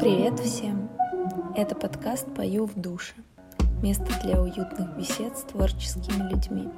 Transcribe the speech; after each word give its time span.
Привет 0.00 0.40
всем! 0.40 0.90
Это 1.54 1.76
подкаст 1.76 2.26
«Пою 2.34 2.66
в 2.66 2.74
душе»— 2.74 3.14
место 3.82 4.06
для 4.24 4.42
уютных 4.42 4.96
бесед 4.96 5.38
с 5.38 5.42
творческими 5.42 6.28
людьми. 6.28 6.68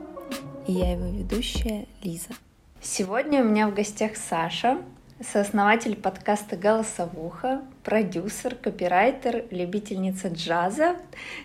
И 0.66 0.72
я 0.72 0.92
его 0.92 1.06
ведущая 1.06 1.86
Лиза. 2.02 2.34
Сегодня 2.82 3.40
у 3.40 3.44
меня 3.46 3.66
в 3.66 3.74
гостях 3.74 4.16
Саша, 4.16 4.82
сооснователь 5.22 5.96
подкаста 5.96 6.58
«Голосовуха», 6.58 7.62
продюсер, 7.84 8.54
копирайтер, 8.54 9.46
любительница 9.50 10.28
джаза, 10.28 10.96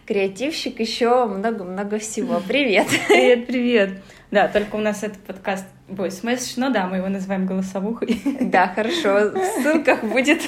креативщик, 0.05 0.81
еще 0.81 1.25
много-много 1.25 1.99
всего. 1.99 2.41
Привет! 2.45 2.87
Привет, 3.07 3.47
привет! 3.47 4.01
Да, 4.31 4.47
только 4.47 4.75
у 4.75 4.79
нас 4.79 5.03
этот 5.03 5.19
подкаст 5.19 5.65
Boy 5.87 6.07
Smash, 6.07 6.53
но 6.57 6.69
да, 6.69 6.87
мы 6.87 6.97
его 6.97 7.07
называем 7.07 7.45
«Голосовухой». 7.45 8.21
Да, 8.41 8.67
хорошо, 8.67 9.31
в 9.31 9.37
ссылках 9.61 10.03
будет 10.03 10.41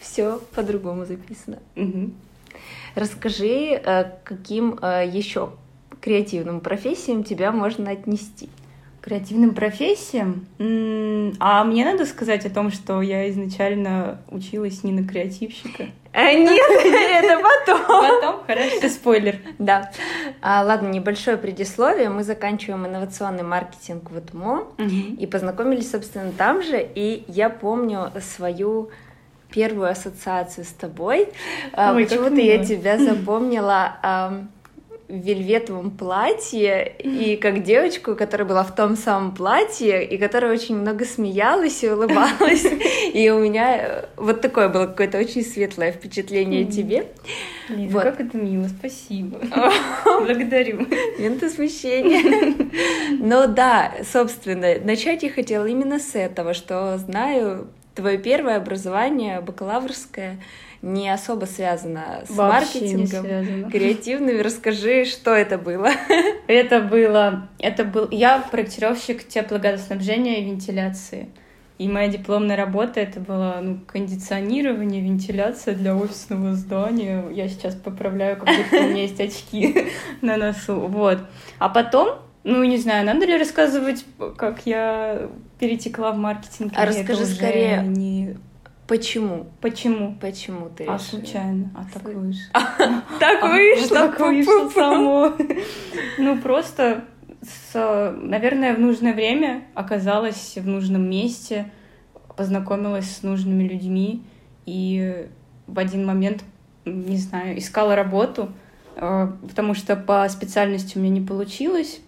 все 0.00 0.40
по-другому 0.54 1.04
записано. 1.04 1.58
Расскажи, 2.94 3.72
э, 3.72 4.04
каким 4.24 4.78
э, 4.80 5.06
еще 5.06 5.50
креативным 6.00 6.60
профессиям 6.60 7.24
тебя 7.24 7.52
можно 7.52 7.90
отнести? 7.90 8.48
креативным 9.06 9.54
профессиям. 9.54 10.46
А 11.38 11.62
мне 11.62 11.84
надо 11.84 12.06
сказать 12.06 12.44
о 12.44 12.50
том, 12.50 12.72
что 12.72 13.00
я 13.02 13.30
изначально 13.30 14.20
училась 14.28 14.82
не 14.82 14.90
на 14.90 15.06
креативщика. 15.06 15.86
А, 16.16 16.32
нет, 16.32 16.62
это 16.70 17.42
потом. 17.42 17.86
Потом, 17.86 18.46
хорошо, 18.46 18.76
это 18.76 18.88
спойлер. 18.88 19.38
Да. 19.58 19.90
А, 20.40 20.62
ладно, 20.64 20.88
небольшое 20.88 21.36
предисловие. 21.36 22.08
Мы 22.08 22.24
заканчиваем 22.24 22.86
инновационный 22.86 23.42
маркетинг 23.42 24.10
в 24.10 24.16
угу. 24.78 25.14
и 25.18 25.26
познакомились, 25.26 25.90
собственно, 25.90 26.32
там 26.32 26.62
же. 26.62 26.80
И 26.94 27.24
я 27.28 27.50
помню 27.50 28.10
свою 28.34 28.88
первую 29.50 29.90
ассоциацию 29.90 30.64
с 30.64 30.70
тобой. 30.70 31.28
А, 31.74 31.92
почему-то 31.92 32.36
я 32.36 32.64
тебя 32.64 32.96
запомнила 32.96 33.98
в 35.08 35.14
вельветовом 35.14 35.90
платье 35.90 36.94
и 36.98 37.36
как 37.36 37.62
девочку, 37.62 38.16
которая 38.16 38.46
была 38.46 38.64
в 38.64 38.74
том 38.74 38.96
самом 38.96 39.34
платье 39.34 40.04
и 40.04 40.18
которая 40.18 40.52
очень 40.52 40.76
много 40.76 41.04
смеялась 41.04 41.82
и 41.84 41.90
улыбалась. 41.90 42.66
И 43.12 43.30
у 43.30 43.38
меня 43.38 43.76
э, 43.78 44.04
вот 44.16 44.40
такое 44.40 44.68
было 44.68 44.86
какое-то 44.86 45.18
очень 45.18 45.42
светлое 45.42 45.92
впечатление 45.92 46.66
о 46.66 46.70
тебе. 46.70 47.06
Лиза, 47.68 47.92
вот. 47.92 48.02
как 48.02 48.20
это 48.20 48.36
мило, 48.36 48.68
спасибо. 48.68 49.40
Благодарю. 50.04 50.86
Минута 51.18 51.48
смущения. 51.48 52.54
Но 53.20 53.46
да, 53.46 53.94
собственно, 54.12 54.74
начать 54.82 55.22
я 55.22 55.30
хотела 55.30 55.66
именно 55.66 55.98
с 55.98 56.14
этого, 56.14 56.52
что 56.52 56.98
знаю 56.98 57.68
твое 57.96 58.18
первое 58.18 58.56
образование 58.56 59.40
бакалаврское 59.40 60.38
не 60.82 61.08
особо 61.08 61.46
связано 61.46 62.22
с 62.28 62.30
Вообще 62.30 62.80
маркетингом, 62.80 63.70
креативными. 63.70 64.40
Расскажи, 64.40 65.04
что 65.04 65.34
это 65.34 65.58
было? 65.58 65.90
Это 66.46 66.80
было, 66.80 67.48
это 67.58 67.84
был, 67.84 68.08
я 68.10 68.38
проектировщик 68.38 69.26
теплогазоснабжения 69.26 70.36
и 70.36 70.44
вентиляции. 70.44 71.28
И 71.78 71.88
моя 71.88 72.08
дипломная 72.08 72.56
работа 72.56 73.00
это 73.00 73.20
было 73.20 73.58
ну, 73.60 73.78
кондиционирование, 73.86 75.02
вентиляция 75.02 75.74
для 75.74 75.94
офисного 75.94 76.54
здания. 76.54 77.24
Я 77.32 77.48
сейчас 77.48 77.74
поправляю, 77.74 78.36
как 78.36 78.46
будто 78.46 78.76
у 78.78 78.88
меня 78.88 79.02
есть 79.02 79.20
очки 79.20 79.88
на 80.22 80.36
носу. 80.36 80.76
Вот. 80.76 81.18
А 81.58 81.68
потом, 81.68 82.18
ну, 82.44 82.64
не 82.64 82.78
знаю, 82.78 83.04
надо 83.04 83.26
ли 83.26 83.36
рассказывать, 83.36 84.06
как 84.36 84.62
я 84.64 85.28
перетекла 85.58 86.12
в 86.12 86.18
маркетинг? 86.18 86.72
А 86.76 86.86
расскажи 86.86 87.26
скорее. 87.26 87.82
Не 87.82 88.36
Почему? 88.86 89.48
Почему? 89.60 90.16
Почему 90.20 90.68
ты 90.68 90.84
А 90.84 90.98
случайно? 90.98 91.70
А 91.74 91.84
так 91.92 92.04
вышло. 92.14 92.52
Так 93.18 93.42
вышло? 93.42 93.96
Так 93.96 94.20
вышло 94.20 94.68
само. 94.68 95.32
Ну, 96.18 96.38
просто, 96.40 97.04
наверное, 97.74 98.74
в 98.74 98.78
нужное 98.78 99.12
время 99.12 99.64
оказалась 99.74 100.56
в 100.56 100.66
нужном 100.66 101.08
месте, 101.08 101.70
познакомилась 102.36 103.10
с 103.10 103.22
нужными 103.22 103.64
людьми 103.64 104.22
и 104.66 105.26
в 105.66 105.78
один 105.78 106.06
момент, 106.06 106.44
не 106.84 107.16
знаю, 107.16 107.58
искала 107.58 107.96
работу, 107.96 108.52
э, 108.94 109.28
потому 109.48 109.74
что 109.74 109.96
по 109.96 110.28
специальности 110.28 110.96
у 110.96 111.00
меня 111.00 111.20
не 111.20 111.26
получилось. 111.26 112.00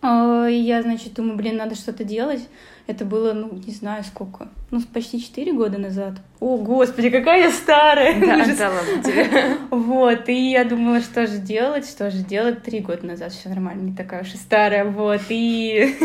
Э, 0.00 0.46
и 0.48 0.54
я, 0.54 0.82
значит, 0.82 1.14
думаю, 1.14 1.36
блин, 1.36 1.56
надо 1.56 1.74
что-то 1.74 2.04
делать. 2.04 2.48
Это 2.86 3.06
было, 3.06 3.32
ну, 3.32 3.50
не 3.66 3.72
знаю 3.72 4.04
сколько, 4.04 4.48
ну, 4.70 4.78
почти 4.92 5.18
4 5.18 5.54
года 5.54 5.78
назад. 5.78 6.16
О, 6.38 6.58
господи, 6.58 7.08
какая 7.08 7.44
я 7.44 7.50
старая! 7.50 8.20
Да, 8.20 8.44
да 8.54 8.70
ладно 8.70 9.02
тебе. 9.02 9.56
Вот, 9.70 10.28
и 10.28 10.50
я 10.50 10.64
думала, 10.64 11.00
что 11.00 11.26
же 11.26 11.38
делать, 11.38 11.88
что 11.88 12.10
же 12.10 12.18
делать. 12.18 12.62
Три 12.62 12.80
года 12.80 13.06
назад 13.06 13.32
все 13.32 13.48
нормально, 13.48 13.88
не 13.88 13.96
такая 13.96 14.22
уж 14.22 14.34
и 14.34 14.36
старая, 14.36 14.84
вот. 14.84 15.22
И, 15.30 15.96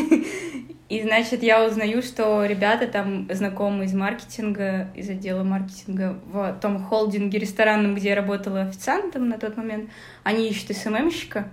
и 0.88 1.02
значит, 1.02 1.44
я 1.44 1.66
узнаю, 1.66 2.02
что 2.02 2.46
ребята 2.46 2.88
там 2.88 3.28
знакомые 3.30 3.88
из 3.88 3.94
маркетинга, 3.94 4.88
из 4.96 5.10
отдела 5.10 5.44
маркетинга 5.44 6.18
в 6.32 6.60
том 6.62 6.82
холдинге 6.82 7.40
ресторанном, 7.40 7.96
где 7.96 8.10
я 8.10 8.16
работала 8.16 8.62
официантом 8.62 9.28
на 9.28 9.38
тот 9.38 9.58
момент, 9.58 9.90
они 10.24 10.48
ищут 10.48 10.78
СММщика. 10.78 11.50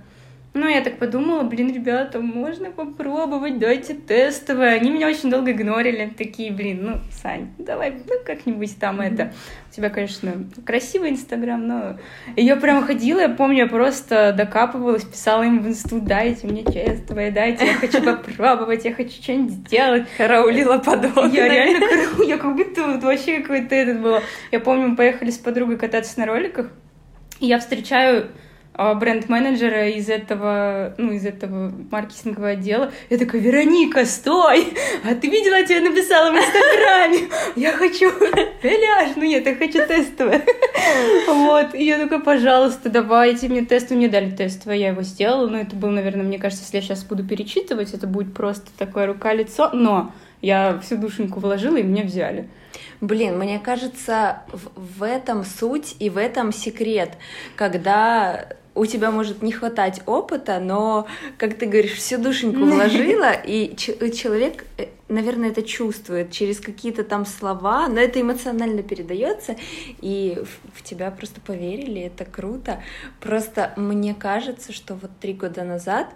Ну, 0.56 0.66
я 0.66 0.80
так 0.80 0.96
подумала, 0.96 1.42
блин, 1.42 1.70
ребята, 1.70 2.18
можно 2.18 2.70
попробовать, 2.70 3.58
дайте 3.58 3.92
тестовое. 3.92 4.76
Они 4.76 4.90
меня 4.90 5.06
очень 5.06 5.30
долго 5.30 5.52
игнорили, 5.52 6.14
такие, 6.16 6.50
блин, 6.50 6.78
ну, 6.82 7.00
Сань, 7.12 7.50
давай, 7.58 7.90
ну, 7.90 8.14
как-нибудь 8.24 8.78
там 8.80 8.98
mm-hmm. 8.98 9.14
это. 9.14 9.32
У 9.70 9.74
тебя, 9.74 9.90
конечно, 9.90 10.32
красивый 10.64 11.10
Инстаграм, 11.10 11.66
но... 11.66 11.98
я 12.36 12.56
прямо 12.56 12.86
ходила, 12.86 13.20
я 13.20 13.28
помню, 13.28 13.58
я 13.58 13.66
просто 13.66 14.32
докапывалась, 14.34 15.04
писала 15.04 15.42
им 15.42 15.60
в 15.60 15.68
инсту, 15.68 16.00
дайте 16.00 16.46
мне 16.46 16.64
тестовое, 16.64 17.30
дайте, 17.30 17.66
я 17.66 17.74
хочу 17.74 18.02
попробовать, 18.16 18.86
я 18.86 18.94
хочу 18.94 19.22
что-нибудь 19.22 19.52
сделать. 19.52 20.06
Караулила 20.16 20.78
подобное. 20.78 21.32
Я 21.32 21.48
реально 21.50 21.86
караулила, 21.86 22.28
я 22.30 22.38
как 22.38 22.56
будто 22.56 22.98
вообще 23.06 23.40
какой-то 23.40 23.74
этот 23.74 24.00
был. 24.00 24.20
Я 24.50 24.60
помню, 24.60 24.88
мы 24.88 24.96
поехали 24.96 25.30
с 25.30 25.36
подругой 25.36 25.76
кататься 25.76 26.18
на 26.18 26.24
роликах, 26.24 26.70
и 27.40 27.46
я 27.46 27.58
встречаю 27.58 28.30
бренд-менеджера 28.76 29.88
из 29.88 30.08
этого, 30.08 30.94
ну, 30.98 31.12
из 31.12 31.24
этого 31.24 31.72
маркетингового 31.90 32.50
отдела. 32.50 32.92
Я 33.10 33.18
такая, 33.18 33.40
Вероника, 33.40 34.04
стой! 34.04 34.74
А 35.04 35.14
ты 35.14 35.28
видела, 35.28 35.56
я 35.56 35.64
тебе 35.64 35.80
написала 35.80 36.30
в 36.30 36.36
Инстаграме? 36.36 37.28
Я 37.56 37.72
хочу 37.72 38.10
ляж, 38.62 39.10
ну 39.16 39.24
нет, 39.24 39.46
я 39.46 39.54
хочу 39.54 39.86
тестовое. 39.86 40.42
Вот, 41.26 41.74
и 41.74 41.84
я 41.84 41.98
такая, 41.98 42.20
пожалуйста, 42.20 42.90
давайте 42.90 43.48
мне 43.48 43.64
тест. 43.64 43.90
Мне 43.90 44.08
дали 44.08 44.30
тестовое, 44.30 44.76
я 44.76 44.88
его 44.88 45.02
сделала. 45.02 45.48
Ну, 45.48 45.58
это 45.58 45.74
был, 45.74 45.90
наверное, 45.90 46.24
мне 46.24 46.38
кажется, 46.38 46.64
если 46.64 46.76
я 46.76 46.82
сейчас 46.82 47.04
буду 47.04 47.24
перечитывать, 47.24 47.94
это 47.94 48.06
будет 48.06 48.34
просто 48.34 48.66
такое 48.76 49.06
рука-лицо. 49.06 49.70
Но 49.72 50.12
я 50.42 50.78
всю 50.82 50.96
душеньку 50.96 51.40
вложила, 51.40 51.76
и 51.76 51.82
меня 51.82 52.02
взяли. 52.04 52.48
Блин, 53.00 53.38
мне 53.38 53.58
кажется, 53.58 54.42
в 54.74 55.02
этом 55.02 55.44
суть 55.44 55.96
и 55.98 56.08
в 56.08 56.16
этом 56.16 56.52
секрет, 56.52 57.10
когда 57.54 58.46
у 58.76 58.86
тебя 58.86 59.10
может 59.10 59.42
не 59.42 59.52
хватать 59.52 60.02
опыта, 60.06 60.60
но, 60.60 61.06
как 61.38 61.58
ты 61.58 61.66
говоришь, 61.66 61.94
всю 61.94 62.18
душеньку 62.18 62.60
вложила, 62.60 63.32
и 63.46 63.74
человек, 63.76 64.66
э, 64.78 64.88
наверное, 65.08 65.50
это 65.50 65.62
чувствует 65.62 66.30
через 66.30 66.60
какие-то 66.60 67.02
там 67.02 67.24
слова, 67.24 67.88
но 67.88 67.98
это 67.98 68.20
эмоционально 68.20 68.82
передается, 68.82 69.56
и 70.00 70.42
в 70.74 70.82
тебя 70.82 71.10
просто 71.10 71.40
поверили, 71.40 72.02
это 72.02 72.24
круто. 72.24 72.82
Просто 73.20 73.72
мне 73.76 74.14
кажется, 74.14 74.72
что 74.72 74.94
вот 74.94 75.10
три 75.20 75.32
года 75.32 75.64
назад 75.64 76.08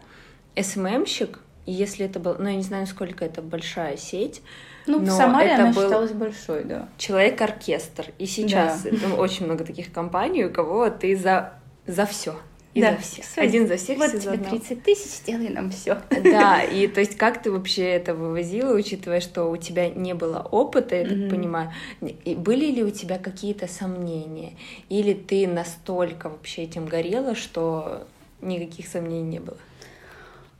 СММщик, 0.60 1.40
если 1.66 2.06
это 2.06 2.20
был, 2.20 2.36
ну 2.38 2.48
я 2.48 2.56
не 2.56 2.62
знаю, 2.62 2.86
сколько 2.86 3.24
это 3.24 3.42
большая 3.42 3.96
сеть, 3.96 4.42
ну, 4.86 4.98
но 5.00 5.06
в 5.06 5.10
Самаре 5.10 5.50
это 5.50 5.62
она 5.62 5.72
был 5.72 5.82
считалась 5.82 6.12
большой, 6.12 6.64
да. 6.64 6.88
Человек-оркестр. 6.96 8.06
И 8.18 8.26
сейчас 8.26 8.82
да. 8.82 9.14
очень 9.14 9.46
много 9.46 9.64
таких 9.64 9.92
компаний, 9.92 10.44
у 10.46 10.50
кого 10.50 10.88
ты 10.90 11.16
за, 11.16 11.52
за 11.86 12.06
все. 12.06 12.36
И 12.72 12.80
да, 12.80 12.92
за 12.92 12.98
всех. 12.98 13.24
Все. 13.24 13.40
Один 13.40 13.66
за 13.66 13.76
всех, 13.76 13.98
вот 13.98 14.10
все 14.10 14.20
тебе 14.20 14.36
30 14.36 14.82
тысяч, 14.84 15.10
сделай 15.18 15.48
нам 15.48 15.70
все. 15.70 15.98
Да, 16.22 16.62
и 16.62 16.86
то 16.86 17.00
есть 17.00 17.16
как 17.16 17.42
ты 17.42 17.50
вообще 17.50 17.82
это 17.82 18.14
вывозила, 18.14 18.76
учитывая, 18.76 19.20
что 19.20 19.50
у 19.50 19.56
тебя 19.56 19.88
не 19.88 20.14
было 20.14 20.38
опыта, 20.38 20.94
я 20.94 21.02
mm-hmm. 21.02 21.20
так 21.22 21.30
понимаю, 21.30 21.72
и 22.00 22.34
были 22.36 22.66
ли 22.66 22.84
у 22.84 22.90
тебя 22.90 23.18
какие-то 23.18 23.66
сомнения? 23.66 24.52
Или 24.88 25.14
ты 25.14 25.48
настолько 25.48 26.28
вообще 26.28 26.62
этим 26.62 26.86
горела, 26.86 27.34
что 27.34 28.06
никаких 28.40 28.86
сомнений 28.86 29.22
не 29.22 29.40
было? 29.40 29.56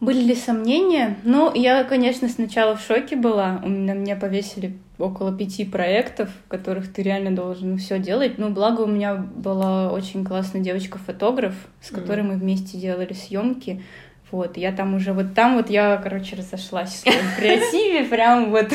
Были 0.01 0.23
ли 0.23 0.35
сомнения? 0.35 1.19
Ну, 1.25 1.55
я, 1.55 1.85
конечно, 1.85 2.29
сначала 2.29 2.75
в 2.75 2.81
шоке 2.81 3.17
была. 3.17 3.61
Меня, 3.65 3.93
меня 3.93 4.17
повесили 4.17 4.79
около 5.01 5.37
пяти 5.37 5.65
проектов, 5.65 6.31
в 6.45 6.49
которых 6.49 6.93
ты 6.93 7.03
реально 7.03 7.31
должен 7.35 7.79
все 7.79 7.99
делать. 7.99 8.39
Ну, 8.39 8.51
благо 8.51 8.83
у 8.83 8.87
меня 8.87 9.15
была 9.15 9.91
очень 9.91 10.25
классная 10.25 10.61
девочка-фотограф, 10.61 11.55
с 11.81 11.91
которой 11.91 12.21
mm-hmm. 12.21 12.35
мы 12.35 12.35
вместе 12.35 12.79
делали 12.79 13.13
съемки 13.13 13.83
Вот, 14.31 14.57
я 14.57 14.73
там 14.73 14.95
уже, 14.95 15.13
вот 15.13 15.35
там 15.35 15.57
вот 15.57 15.71
я, 15.71 15.97
короче, 15.97 16.37
разошлась 16.37 16.91
в 16.91 16.99
своем 16.99 17.25
креативе, 17.39 18.05
прям 18.05 18.51
вот, 18.51 18.69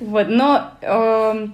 вот, 0.00 0.28
но 0.28 0.70
э, 0.80 1.48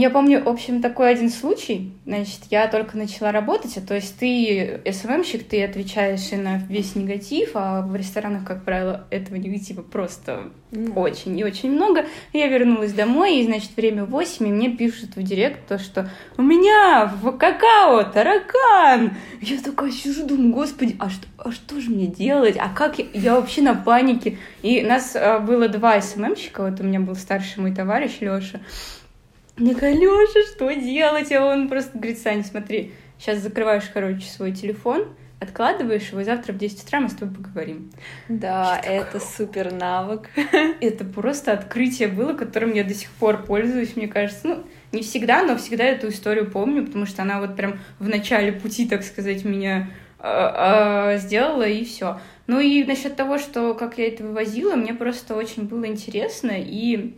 я 0.00 0.08
помню, 0.08 0.42
в 0.42 0.48
общем, 0.48 0.80
такой 0.80 1.10
один 1.10 1.28
случай. 1.28 1.92
Значит, 2.06 2.40
я 2.50 2.66
только 2.66 2.96
начала 2.96 3.30
работать, 3.30 3.76
а 3.76 3.82
то 3.82 3.94
есть 3.94 4.18
ты 4.18 4.80
СММщик, 4.90 5.46
ты 5.46 5.62
отвечаешь 5.62 6.32
и 6.32 6.36
на 6.36 6.56
весь 6.56 6.96
негатив, 6.96 7.50
а 7.54 7.82
в 7.82 7.94
ресторанах, 7.94 8.46
как 8.46 8.64
правило, 8.64 9.06
этого 9.10 9.36
негатива 9.36 9.82
просто 9.82 10.50
mm. 10.70 10.98
очень 10.98 11.38
и 11.38 11.44
очень 11.44 11.70
много. 11.72 12.06
Я 12.32 12.48
вернулась 12.48 12.94
домой, 12.94 13.36
и, 13.36 13.44
значит, 13.44 13.76
время 13.76 14.06
8, 14.06 14.48
и 14.48 14.50
мне 14.50 14.70
пишут 14.70 15.16
в 15.16 15.22
директ 15.22 15.68
то, 15.68 15.78
что 15.78 16.10
у 16.38 16.42
меня 16.42 17.12
в 17.20 17.36
какао 17.36 18.02
таракан! 18.04 19.14
Я 19.42 19.58
такая 19.62 19.90
сижу, 19.90 20.26
думаю, 20.26 20.54
господи, 20.54 20.96
а 20.98 21.10
что, 21.10 21.26
а 21.36 21.52
что 21.52 21.78
же 21.80 21.90
мне 21.90 22.06
делать? 22.06 22.56
А 22.58 22.70
как 22.70 22.98
я, 22.98 23.04
я 23.12 23.34
вообще 23.34 23.60
на 23.60 23.74
панике? 23.74 24.38
И 24.62 24.80
нас 24.80 25.14
а, 25.14 25.38
было 25.38 25.68
два 25.68 26.00
СММщика, 26.00 26.62
вот 26.62 26.80
у 26.80 26.84
меня 26.84 27.00
был 27.00 27.14
старший 27.14 27.60
мой 27.60 27.74
товарищ 27.74 28.18
Лёша, 28.20 28.62
я 29.58 29.74
говорю, 29.74 30.00
Лёша, 30.00 30.42
что 30.54 30.72
делать? 30.72 31.32
А 31.32 31.44
он 31.44 31.68
просто 31.68 31.96
говорит, 31.98 32.18
Саня, 32.18 32.42
смотри, 32.44 32.92
сейчас 33.18 33.38
закрываешь, 33.38 33.90
короче, 33.92 34.26
свой 34.26 34.52
телефон, 34.52 35.08
откладываешь 35.40 36.08
его, 36.10 36.20
и 36.20 36.24
завтра 36.24 36.52
в 36.52 36.58
10 36.58 36.84
утра 36.84 37.00
мы 37.00 37.08
с 37.08 37.14
тобой 37.14 37.34
поговорим. 37.34 37.90
Да, 38.28 38.78
Что 38.80 38.90
это 38.90 39.04
такое? 39.06 39.20
супер 39.20 39.72
навык. 39.72 40.30
Это 40.80 41.04
просто 41.04 41.52
открытие 41.52 42.08
было, 42.08 42.32
которым 42.32 42.72
я 42.72 42.84
до 42.84 42.94
сих 42.94 43.10
пор 43.10 43.42
пользуюсь, 43.42 43.96
мне 43.96 44.06
кажется. 44.08 44.40
Ну, 44.46 44.64
не 44.92 45.02
всегда, 45.02 45.42
но 45.42 45.56
всегда 45.56 45.84
эту 45.84 46.08
историю 46.08 46.50
помню, 46.50 46.86
потому 46.86 47.06
что 47.06 47.22
она 47.22 47.40
вот 47.40 47.56
прям 47.56 47.80
в 47.98 48.08
начале 48.08 48.52
пути, 48.52 48.86
так 48.88 49.02
сказать, 49.02 49.44
меня 49.44 49.90
э, 50.18 51.12
э, 51.14 51.18
сделала, 51.18 51.66
и 51.66 51.84
все. 51.84 52.20
Ну 52.46 52.60
и 52.60 52.84
насчет 52.84 53.16
того, 53.16 53.38
что 53.38 53.74
как 53.74 53.98
я 53.98 54.08
это 54.08 54.22
вывозила, 54.24 54.76
мне 54.76 54.94
просто 54.94 55.34
очень 55.34 55.64
было 55.64 55.86
интересно, 55.86 56.52
и 56.54 57.14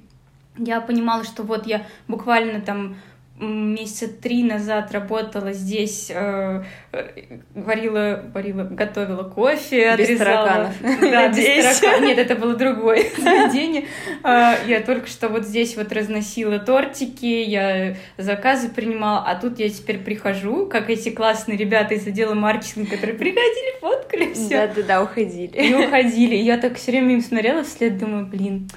я 0.56 0.80
понимала, 0.80 1.24
что 1.24 1.42
вот 1.42 1.66
я 1.66 1.86
буквально 2.08 2.60
там 2.60 2.96
месяца 3.40 4.06
три 4.08 4.44
назад 4.44 4.92
работала 4.92 5.52
здесь, 5.52 6.08
э, 6.08 6.62
э, 6.92 7.38
варила, 7.54 8.24
варила, 8.32 8.62
готовила 8.62 9.24
кофе, 9.24 9.96
без 9.96 10.20
отрезала. 10.20 10.72
Да, 11.00 11.28
без 11.28 11.80
тараканов. 11.80 12.00
Нет, 12.02 12.18
это 12.18 12.36
было 12.36 12.54
другое 12.54 13.04
заведение. 13.18 13.86
А, 14.22 14.56
я 14.66 14.80
только 14.80 15.08
что 15.08 15.28
вот 15.28 15.44
здесь 15.44 15.76
вот 15.76 15.92
разносила 15.92 16.60
тортики, 16.60 17.26
я 17.26 17.96
заказы 18.18 18.68
принимала, 18.68 19.24
а 19.26 19.34
тут 19.34 19.58
я 19.58 19.68
теперь 19.68 19.98
прихожу, 19.98 20.66
как 20.66 20.88
эти 20.88 21.10
классные 21.10 21.58
ребята 21.58 21.94
из 21.94 22.06
отдела 22.06 22.34
маркетинга, 22.34 22.92
которые 22.92 23.18
приходили, 23.18 23.80
фоткали 23.80 24.32
все. 24.32 24.68
Да-да-да, 24.68 25.02
уходили. 25.02 25.56
И 25.56 25.74
уходили. 25.74 26.36
И 26.36 26.44
я 26.44 26.56
так 26.56 26.76
все 26.76 26.92
время 26.92 27.14
им 27.14 27.20
смотрела 27.20 27.64
вслед, 27.64 27.98
думаю, 27.98 28.26
блин, 28.26 28.68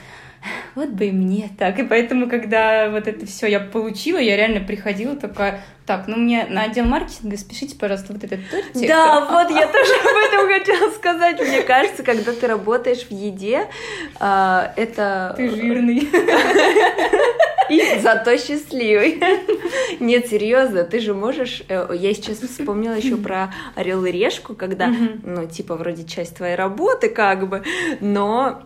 вот 0.76 0.90
бы 0.90 1.06
и 1.06 1.12
мне 1.12 1.50
так. 1.58 1.80
И 1.80 1.84
поэтому, 1.84 2.30
когда 2.30 2.90
вот 2.90 3.08
это 3.08 3.26
все 3.26 3.48
я 3.48 3.60
получила, 3.60 4.18
я 4.18 4.36
реально 4.36 4.60
приходила 4.62 5.16
такая, 5.16 5.62
так, 5.86 6.08
ну 6.08 6.18
мне 6.18 6.46
на 6.50 6.64
отдел 6.64 6.86
маркетинга 6.86 7.38
спешите, 7.38 7.76
пожалуйста, 7.76 8.14
вот 8.14 8.24
этот 8.24 8.40
тортик. 8.50 8.88
Да, 8.88 9.26
вот 9.26 9.50
я 9.50 9.68
тоже 9.68 9.94
об 10.02 10.34
этом 10.34 10.48
хотела 10.48 10.92
сказать. 10.92 11.40
Мне 11.40 11.62
кажется, 11.62 12.04
когда 12.04 12.32
ты 12.34 12.48
работаешь 12.48 13.08
в 13.08 13.12
еде, 13.12 13.68
а, 14.20 14.74
это... 14.76 15.34
Ты 15.38 15.50
жирный. 15.50 16.08
И 17.70 18.00
зато 18.00 18.38
счастливый. 18.38 19.22
Нет, 20.00 20.28
серьезно, 20.28 20.84
ты 20.84 21.00
же 21.00 21.14
можешь... 21.14 21.64
Э, 21.68 21.90
я 21.94 22.14
сейчас 22.14 22.38
вспомнила 22.38 22.94
еще 22.94 23.18
про 23.18 23.54
Орел 23.76 24.06
и 24.06 24.12
Решку, 24.12 24.56
когда, 24.56 24.88
ну, 24.88 25.48
типа, 25.48 25.76
вроде 25.76 26.06
часть 26.06 26.38
твоей 26.38 26.56
работы, 26.56 27.10
как 27.10 27.50
бы, 27.50 27.64
но 28.00 28.64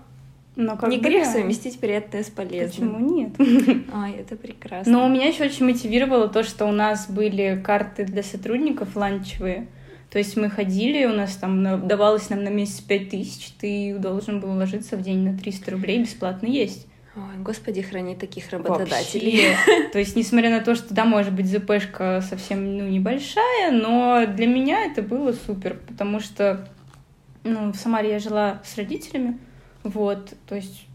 но 0.55 0.75
как 0.75 0.89
не 0.89 0.97
бы 0.97 1.03
грех 1.03 1.25
да. 1.25 1.33
совместить 1.33 1.79
приятное 1.79 2.23
с 2.23 2.29
полезным. 2.29 2.93
Почему 2.93 2.99
нет? 2.99 3.85
Ай, 3.93 4.13
это 4.13 4.35
прекрасно. 4.35 4.91
Но 4.91 5.05
у 5.05 5.09
меня 5.09 5.27
еще 5.27 5.45
очень 5.45 5.65
мотивировало 5.65 6.27
то, 6.27 6.43
что 6.43 6.65
у 6.65 6.71
нас 6.71 7.09
были 7.09 7.61
карты 7.63 8.03
для 8.03 8.21
сотрудников 8.21 8.95
ланчевые. 8.95 9.67
То 10.09 10.17
есть 10.17 10.35
мы 10.35 10.49
ходили, 10.49 11.05
у 11.05 11.13
нас 11.13 11.37
там 11.37 11.87
давалось 11.87 12.29
нам 12.29 12.43
на 12.43 12.49
месяц 12.49 12.81
пять 12.81 13.09
тысяч, 13.09 13.51
ты 13.59 13.95
должен 13.97 14.41
был 14.41 14.51
ложиться 14.51 14.97
в 14.97 15.01
день 15.01 15.19
на 15.19 15.37
300 15.37 15.71
рублей 15.71 16.01
бесплатно 16.01 16.47
есть. 16.47 16.85
Ой, 17.15 17.39
господи, 17.39 17.81
храни 17.81 18.15
таких 18.15 18.49
работодателей. 18.51 19.49
Вообще. 19.49 19.89
То 19.89 19.99
есть, 19.99 20.15
несмотря 20.17 20.49
на 20.49 20.59
то, 20.59 20.75
что, 20.75 20.93
да, 20.93 21.05
может 21.05 21.33
быть, 21.33 21.47
ЗПшка 21.47 22.21
совсем 22.21 22.77
ну, 22.77 22.87
небольшая, 22.87 23.71
но 23.71 24.25
для 24.25 24.47
меня 24.47 24.85
это 24.85 25.01
было 25.01 25.33
супер, 25.33 25.77
потому 25.87 26.19
что 26.19 26.67
ну, 27.43 27.71
в 27.71 27.75
Самаре 27.75 28.11
я 28.11 28.19
жила 28.19 28.61
с 28.65 28.77
родителями, 28.77 29.37
вот, 29.83 30.33
то 30.47 30.55
есть 30.55 30.85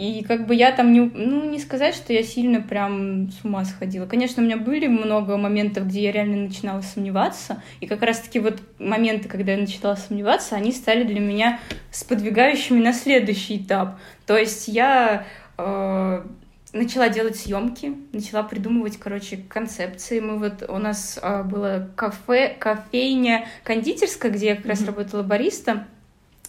и 0.00 0.24
как 0.26 0.46
бы 0.46 0.54
я 0.54 0.72
там 0.72 0.92
не... 0.92 1.00
Ну, 1.00 1.50
не 1.50 1.58
сказать, 1.58 1.94
что 1.94 2.12
я 2.14 2.22
сильно 2.22 2.62
прям 2.62 3.30
с 3.30 3.44
ума 3.44 3.64
сходила. 3.66 4.06
Конечно, 4.06 4.42
у 4.42 4.46
меня 4.46 4.56
были 4.56 4.86
много 4.86 5.36
моментов, 5.36 5.88
где 5.88 6.04
я 6.04 6.12
реально 6.12 6.36
начинала 6.36 6.80
сомневаться. 6.80 7.62
И 7.80 7.86
как 7.86 8.02
раз-таки 8.02 8.38
вот 8.38 8.62
моменты, 8.78 9.28
когда 9.28 9.52
я 9.52 9.58
начала 9.58 9.96
сомневаться, 9.96 10.56
они 10.56 10.72
стали 10.72 11.04
для 11.04 11.20
меня 11.20 11.60
сподвигающими 11.90 12.82
на 12.82 12.94
следующий 12.94 13.58
этап. 13.58 13.98
То 14.26 14.38
есть 14.38 14.68
я 14.68 15.26
э, 15.58 16.24
начала 16.72 17.08
делать 17.10 17.36
съемки, 17.36 17.94
начала 18.12 18.42
придумывать, 18.42 18.96
короче, 18.96 19.36
концепции. 19.36 20.20
Мы 20.20 20.38
вот... 20.38 20.64
У 20.68 20.78
нас 20.78 21.18
э, 21.20 21.42
было 21.42 21.90
кафе, 21.94 22.56
кофейня, 22.58 23.46
кондитерская, 23.64 24.30
где 24.30 24.46
я 24.46 24.56
как 24.56 24.66
раз 24.66 24.80
mm-hmm. 24.80 24.86
работала 24.86 25.22
бариста. 25.22 25.86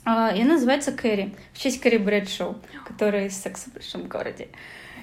А, 0.03 0.31
и 0.33 0.41
она 0.41 0.53
называется 0.53 0.91
Кэрри, 0.91 1.35
в 1.53 1.59
честь 1.59 1.79
Кэрри 1.79 1.97
Брэдшоу, 1.97 2.57
которая 2.85 3.27
из 3.27 3.37
«Секса 3.37 3.69
в 3.69 3.73
большом 3.73 4.07
городе». 4.07 4.49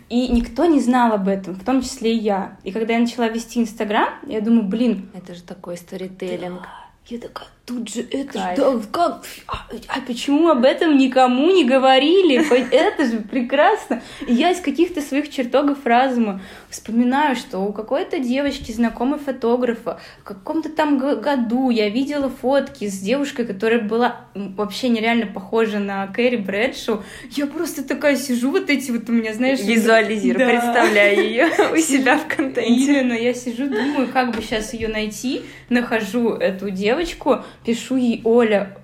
И 0.09 0.29
никто 0.29 0.65
не 0.65 0.81
знал 0.81 1.13
об 1.13 1.29
этом, 1.29 1.55
в 1.55 1.65
том 1.65 1.83
числе 1.83 2.15
и 2.15 2.19
я. 2.19 2.57
И 2.65 2.73
когда 2.73 2.95
я 2.95 3.01
начала 3.01 3.29
вести 3.29 3.61
Инстаграм, 3.61 4.09
я 4.27 4.41
думаю, 4.41 4.65
блин... 4.65 5.11
Это 5.15 5.35
же 5.35 5.43
такой 5.43 5.77
сторителлинг. 5.77 6.63
Да. 6.63 6.89
Я 7.07 7.19
такая, 7.19 7.49
тут 7.69 7.91
же 7.91 8.01
это 8.01 8.33
Кайф. 8.33 8.59
же, 8.59 8.65
да, 8.65 8.81
как, 8.91 9.25
а, 9.47 9.67
а 9.89 10.01
почему 10.07 10.49
об 10.49 10.65
этом 10.65 10.97
никому 10.97 11.51
не 11.53 11.65
говорили? 11.65 12.39
Это 12.73 13.05
же 13.05 13.19
прекрасно. 13.19 14.03
И 14.27 14.33
я 14.33 14.51
из 14.53 14.61
каких-то 14.61 15.03
своих 15.03 15.31
чертогов 15.31 15.85
разума 15.85 16.41
вспоминаю, 16.71 17.37
что 17.37 17.59
у 17.59 17.73
какой-то 17.75 18.19
девочки, 18.19 18.73
знакомой 18.73 19.19
фотографа, 19.19 20.01
в 20.21 20.25
каком-то 20.25 20.71
там 20.71 20.99
году 20.99 21.69
я 21.69 21.91
видела 21.91 22.31
фотки 22.31 22.89
с 22.89 22.99
девушкой, 23.01 23.45
которая 23.45 23.81
была 23.81 24.17
вообще 24.35 24.89
нереально 24.89 25.27
похожа 25.27 25.79
на 25.79 26.07
Кэрри 26.07 26.37
Брэдшоу. 26.37 27.03
Я 27.31 27.47
просто 27.47 27.87
такая 27.87 28.17
сижу, 28.17 28.51
вот 28.51 28.71
эти 28.71 28.91
вот 28.91 29.11
у 29.11 29.13
меня, 29.13 29.35
знаешь... 29.35 29.61
Визуализирую, 29.61 30.47
да. 30.47 30.53
представляю 30.53 31.23
ее 31.23 31.49
у 31.73 31.77
себя 31.77 32.17
в 32.19 32.35
контенте. 32.35 32.71
Именно, 32.71 33.13
я 33.13 33.35
сижу, 33.35 33.69
думаю, 33.69 34.09
как 34.11 34.35
бы 34.35 34.41
сейчас 34.41 34.73
ее 34.73 34.89
найти, 34.89 35.43
нахожу 35.69 36.31
эту 36.31 36.71
девочку, 36.71 37.45
пишу 37.69 37.99
ей, 37.99 38.23
Оля, 38.25 38.78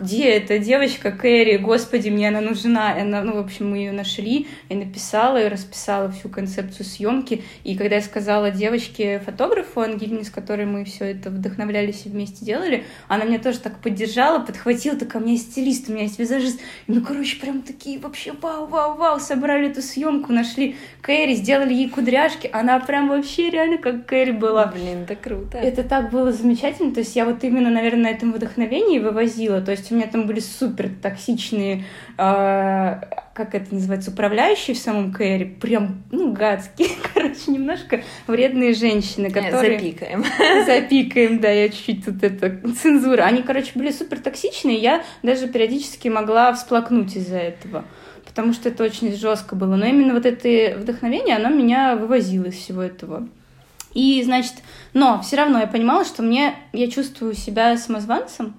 где 0.00 0.30
эта 0.30 0.58
девочка 0.58 1.12
Кэрри, 1.12 1.58
господи, 1.58 2.08
мне 2.08 2.28
она 2.28 2.40
нужна. 2.40 2.98
И 2.98 3.02
она, 3.02 3.22
ну, 3.22 3.34
в 3.34 3.38
общем, 3.38 3.70
мы 3.70 3.78
ее 3.78 3.92
нашли, 3.92 4.48
и 4.68 4.74
написала, 4.74 5.40
и 5.42 5.48
расписала 5.48 6.10
всю 6.10 6.28
концепцию 6.28 6.84
съемки. 6.84 7.42
И 7.62 7.76
когда 7.76 7.96
я 7.96 8.02
сказала 8.02 8.50
девочке-фотографу 8.50 9.80
Ангелине, 9.80 10.24
с 10.24 10.30
которой 10.30 10.66
мы 10.66 10.84
все 10.84 11.04
это 11.06 11.30
вдохновлялись 11.30 12.02
и 12.04 12.08
вместе 12.08 12.44
делали, 12.44 12.84
она 13.06 13.24
меня 13.24 13.38
тоже 13.38 13.60
так 13.60 13.78
поддержала, 13.78 14.40
подхватила, 14.40 14.96
такая, 14.96 15.22
у 15.22 15.24
меня 15.24 15.34
есть 15.34 15.52
стилист, 15.52 15.88
у 15.88 15.92
меня 15.92 16.02
есть 16.02 16.18
визажист. 16.18 16.60
И, 16.88 16.92
ну, 16.92 17.00
короче, 17.00 17.40
прям 17.40 17.62
такие 17.62 18.00
вообще 18.00 18.32
вау-вау-вау, 18.32 19.20
собрали 19.20 19.70
эту 19.70 19.82
съемку, 19.82 20.32
нашли 20.32 20.76
Кэрри, 21.00 21.34
сделали 21.34 21.72
ей 21.72 21.88
кудряшки. 21.88 22.50
Она 22.52 22.80
прям 22.80 23.08
вообще 23.08 23.50
реально 23.50 23.78
как 23.78 24.06
Кэрри 24.06 24.32
была. 24.32 24.66
Блин, 24.66 25.04
это 25.04 25.14
круто. 25.14 25.58
Это 25.58 25.84
так 25.84 26.10
было 26.10 26.32
замечательно. 26.32 26.92
То 26.92 27.00
есть 27.00 27.14
я 27.14 27.24
вот 27.24 27.44
именно, 27.44 27.70
наверное, 27.70 28.04
на 28.04 28.08
этом 28.08 28.32
вдохновении 28.32 28.98
вывозила 28.98 29.43
происходило. 29.44 29.60
То 29.60 29.70
есть 29.72 29.90
у 29.90 29.94
меня 29.94 30.06
там 30.06 30.26
были 30.26 30.40
супер 30.40 30.90
токсичные, 31.02 31.84
э, 32.16 33.00
как 33.34 33.54
это 33.54 33.74
называется, 33.74 34.10
управляющие 34.10 34.74
в 34.74 34.78
самом 34.78 35.12
Кэре, 35.12 35.46
прям, 35.46 36.02
ну, 36.10 36.32
гадские, 36.32 36.88
короче, 37.14 37.50
немножко 37.50 38.02
вредные 38.26 38.74
женщины, 38.74 39.30
которые... 39.30 39.78
Запикаем. 39.78 40.24
Запикаем, 40.66 41.40
да, 41.40 41.50
я 41.50 41.68
чуть-чуть 41.68 42.04
тут 42.04 42.22
это, 42.22 42.60
цензура. 42.72 43.22
Они, 43.22 43.42
короче, 43.42 43.72
были 43.74 43.90
супер 43.90 44.18
токсичные, 44.20 44.78
я 44.78 45.02
даже 45.22 45.48
периодически 45.48 46.08
могла 46.08 46.52
всплакнуть 46.52 47.16
из-за 47.16 47.38
этого 47.38 47.84
потому 48.26 48.52
что 48.52 48.68
это 48.68 48.82
очень 48.82 49.14
жестко 49.14 49.54
было. 49.54 49.76
Но 49.76 49.86
именно 49.86 50.12
вот 50.12 50.26
это 50.26 50.76
вдохновение, 50.76 51.36
оно 51.36 51.50
меня 51.50 51.94
вывозило 51.94 52.46
из 52.46 52.54
всего 52.54 52.82
этого. 52.82 53.28
И, 53.92 54.20
значит, 54.24 54.54
но 54.92 55.22
все 55.22 55.36
равно 55.36 55.60
я 55.60 55.68
понимала, 55.68 56.04
что 56.04 56.24
мне, 56.24 56.56
я 56.72 56.90
чувствую 56.90 57.34
себя 57.34 57.76
самозванцем, 57.76 58.56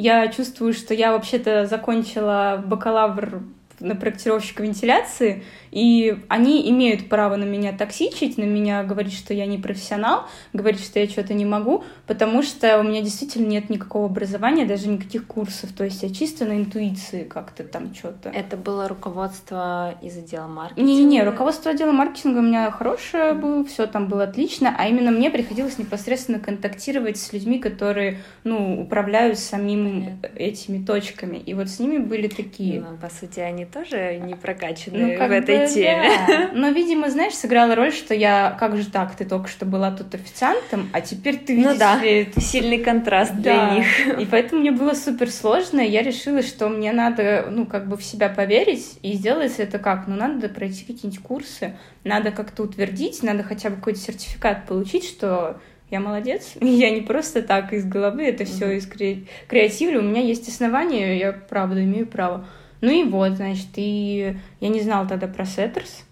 я 0.00 0.28
чувствую, 0.28 0.72
что 0.72 0.94
я 0.94 1.12
вообще-то 1.12 1.66
закончила 1.66 2.62
бакалавр 2.64 3.42
на 3.80 3.94
проектировщика 3.94 4.62
вентиляции, 4.62 5.44
и 5.70 6.18
они 6.28 6.68
имеют 6.70 7.08
право 7.08 7.36
на 7.36 7.44
меня 7.44 7.72
токсичить, 7.72 8.38
на 8.38 8.44
меня 8.44 8.82
говорить, 8.82 9.14
что 9.14 9.34
я 9.34 9.46
не 9.46 9.58
профессионал, 9.58 10.24
говорить, 10.52 10.82
что 10.82 10.98
я 10.98 11.08
что-то 11.08 11.34
не 11.34 11.44
могу, 11.44 11.84
потому 12.06 12.42
что 12.42 12.78
у 12.78 12.82
меня 12.82 13.02
действительно 13.02 13.46
нет 13.46 13.70
никакого 13.70 14.06
образования, 14.06 14.64
даже 14.66 14.88
никаких 14.88 15.26
курсов. 15.26 15.72
То 15.72 15.84
есть 15.84 16.02
я 16.02 16.10
чисто 16.10 16.44
на 16.44 16.52
интуиции 16.52 17.24
как-то 17.24 17.64
там 17.64 17.94
что-то. 17.94 18.30
Это 18.30 18.56
было 18.56 18.88
руководство 18.88 19.94
из 20.02 20.16
отдела 20.16 20.46
маркетинга? 20.46 20.90
Не-не-не, 20.90 21.22
руководство 21.24 21.70
отдела 21.70 21.92
маркетинга 21.92 22.38
у 22.38 22.42
меня 22.42 22.70
хорошее 22.70 23.34
было, 23.34 23.64
все 23.64 23.86
там 23.86 24.08
было 24.08 24.24
отлично, 24.24 24.74
а 24.76 24.88
именно 24.88 25.10
мне 25.10 25.30
приходилось 25.30 25.78
непосредственно 25.78 26.40
контактировать 26.40 27.16
с 27.16 27.32
людьми, 27.32 27.58
которые, 27.58 28.18
ну, 28.44 28.80
управляют 28.80 29.38
самим 29.38 30.04
Понятно. 30.20 30.38
этими 30.38 30.84
точками. 30.84 31.36
И 31.36 31.54
вот 31.54 31.68
с 31.68 31.78
ними 31.78 31.98
были 31.98 32.28
такие. 32.28 32.80
Ну, 32.80 32.96
по 32.96 33.08
сути, 33.08 33.40
они 33.40 33.64
тоже 33.64 34.18
не 34.18 34.34
прокачаны 34.34 35.16
ну, 35.18 35.28
в 35.28 35.30
этой 35.30 35.59
бы, 35.60 35.74
теме. 35.74 36.10
Да. 36.26 36.50
Но, 36.54 36.68
видимо, 36.70 37.10
знаешь, 37.10 37.34
сыграла 37.34 37.74
роль, 37.74 37.92
что 37.92 38.14
я, 38.14 38.56
как 38.58 38.76
же 38.76 38.86
так, 38.86 39.14
ты 39.14 39.24
только 39.24 39.48
что 39.48 39.66
была 39.66 39.90
тут 39.90 40.14
официантом, 40.14 40.88
а 40.92 41.00
теперь 41.00 41.38
ты 41.38 41.54
видишь... 41.54 41.72
Ну 41.72 41.78
да, 41.78 42.02
ли... 42.02 42.28
сильный 42.38 42.78
контраст 42.78 43.32
да. 43.34 43.40
для 43.40 43.76
них. 43.76 44.20
И 44.20 44.26
поэтому 44.26 44.60
мне 44.60 44.70
было 44.70 44.94
супер 44.94 45.30
сложно, 45.30 45.80
я 45.80 46.02
решила, 46.02 46.42
что 46.42 46.68
мне 46.68 46.92
надо, 46.92 47.46
ну, 47.50 47.66
как 47.66 47.88
бы 47.88 47.96
в 47.96 48.04
себя 48.04 48.28
поверить, 48.28 48.98
и 49.02 49.14
сделать 49.14 49.54
это 49.58 49.78
как? 49.78 50.06
Ну, 50.06 50.16
надо 50.16 50.48
пройти 50.48 50.84
какие-нибудь 50.84 51.22
курсы, 51.22 51.76
надо 52.04 52.30
как-то 52.30 52.62
утвердить, 52.62 53.22
надо 53.22 53.42
хотя 53.42 53.70
бы 53.70 53.76
какой-то 53.76 53.98
сертификат 53.98 54.66
получить, 54.66 55.04
что 55.04 55.60
я 55.90 56.00
молодец, 56.00 56.52
я 56.60 56.90
не 56.90 57.02
просто 57.02 57.42
так 57.42 57.72
из 57.72 57.84
головы 57.84 58.24
это 58.24 58.44
все 58.44 58.76
из 58.76 58.88
кре- 58.88 59.26
креативлю, 59.48 60.00
у 60.00 60.04
меня 60.04 60.22
есть 60.22 60.48
основания, 60.48 61.18
я 61.18 61.32
правда 61.32 61.82
имею 61.84 62.06
право. 62.06 62.46
Ну 62.80 62.90
и 62.90 63.04
вот, 63.04 63.32
значит, 63.32 63.68
и 63.76 64.36
я 64.60 64.68
не 64.68 64.80
знала 64.80 65.06
тогда 65.06 65.26
про 65.26 65.44
Setters, 65.44 66.04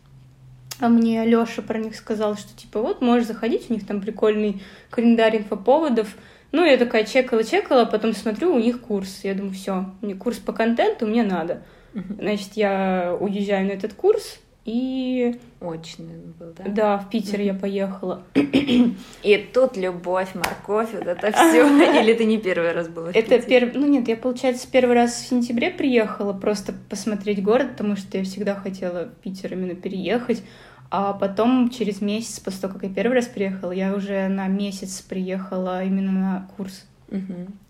а 0.80 0.88
мне 0.88 1.24
Лёша 1.24 1.62
про 1.62 1.78
них 1.78 1.96
сказал, 1.96 2.36
что 2.36 2.56
типа 2.56 2.80
вот 2.80 3.00
можешь 3.00 3.26
заходить, 3.26 3.70
у 3.70 3.72
них 3.72 3.86
там 3.86 4.00
прикольный 4.00 4.62
календарь 4.90 5.38
инфоповодов. 5.38 6.16
Ну, 6.50 6.64
я 6.64 6.78
такая 6.78 7.04
чекала-чекала, 7.04 7.84
потом 7.84 8.14
смотрю, 8.14 8.54
у 8.54 8.58
них 8.58 8.80
курс. 8.80 9.20
Я 9.22 9.34
думаю, 9.34 9.52
все, 9.52 9.86
мне 10.00 10.14
курс 10.14 10.38
по 10.38 10.52
контенту 10.52 11.06
мне 11.06 11.22
надо. 11.22 11.62
Значит, 11.94 12.50
я 12.54 13.16
уезжаю 13.18 13.66
на 13.66 13.72
этот 13.72 13.92
курс, 13.94 14.38
и... 14.68 15.40
Очный 15.62 16.18
был, 16.38 16.52
да? 16.56 16.64
Да, 16.68 16.98
в 16.98 17.08
Питер 17.08 17.40
я 17.40 17.54
поехала. 17.54 18.22
И 18.34 19.50
тут 19.54 19.78
любовь, 19.78 20.34
морковь, 20.34 20.92
вот 20.92 21.06
это 21.06 21.32
все. 21.32 21.66
Или 22.02 22.12
ты 22.12 22.26
не 22.26 22.36
первый 22.36 22.72
раз 22.72 22.88
была? 22.88 23.10
Это 23.10 23.40
первый, 23.40 23.72
ну 23.72 23.86
нет, 23.86 24.08
я, 24.08 24.16
получается, 24.16 24.68
первый 24.70 24.94
раз 24.94 25.14
в 25.14 25.26
сентябре 25.26 25.70
приехала 25.70 26.34
просто 26.34 26.74
посмотреть 26.90 27.42
город, 27.42 27.72
потому 27.72 27.96
что 27.96 28.18
я 28.18 28.24
всегда 28.24 28.54
хотела 28.54 29.06
в 29.06 29.14
Питер 29.22 29.54
именно 29.54 29.74
переехать. 29.74 30.42
А 30.90 31.14
потом, 31.14 31.70
через 31.70 32.02
месяц, 32.02 32.38
после 32.38 32.60
того, 32.60 32.74
как 32.74 32.82
я 32.82 32.90
первый 32.90 33.14
раз 33.14 33.26
приехала, 33.26 33.72
я 33.72 33.94
уже 33.94 34.28
на 34.28 34.48
месяц 34.48 35.00
приехала 35.00 35.82
именно 35.82 36.12
на 36.12 36.48
курс. 36.58 36.84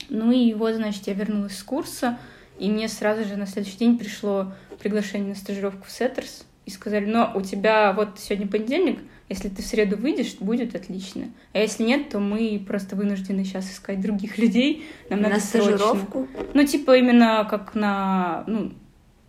Ну 0.08 0.32
и 0.32 0.52
вот, 0.52 0.74
значит, 0.74 1.06
я 1.06 1.14
вернулась 1.14 1.56
с 1.56 1.62
курса, 1.62 2.18
и 2.58 2.68
мне 2.68 2.88
сразу 2.88 3.24
же 3.24 3.36
на 3.36 3.46
следующий 3.46 3.78
день 3.78 3.98
пришло 3.98 4.52
приглашение 4.80 5.28
на 5.28 5.34
стажировку 5.36 5.84
в 5.86 5.92
Setters 5.92 6.44
и 6.68 6.70
сказали, 6.70 7.06
но 7.06 7.32
у 7.34 7.40
тебя 7.40 7.94
вот 7.94 8.18
сегодня 8.18 8.46
понедельник, 8.46 8.98
если 9.30 9.48
ты 9.48 9.62
в 9.62 9.64
среду 9.64 9.96
выйдешь, 9.96 10.36
будет 10.38 10.74
отлично. 10.74 11.30
А 11.54 11.58
если 11.60 11.82
нет, 11.82 12.10
то 12.10 12.18
мы 12.18 12.62
просто 12.66 12.94
вынуждены 12.94 13.42
сейчас 13.44 13.72
искать 13.72 14.02
других 14.02 14.36
людей. 14.36 14.84
Нам 15.08 15.22
на 15.22 15.30
надо 15.30 15.40
стажировку? 15.40 16.28
Срочно. 16.30 16.50
Ну, 16.52 16.66
типа 16.66 16.98
именно 16.98 17.46
как 17.48 17.74
на... 17.74 18.44
Ну, 18.46 18.72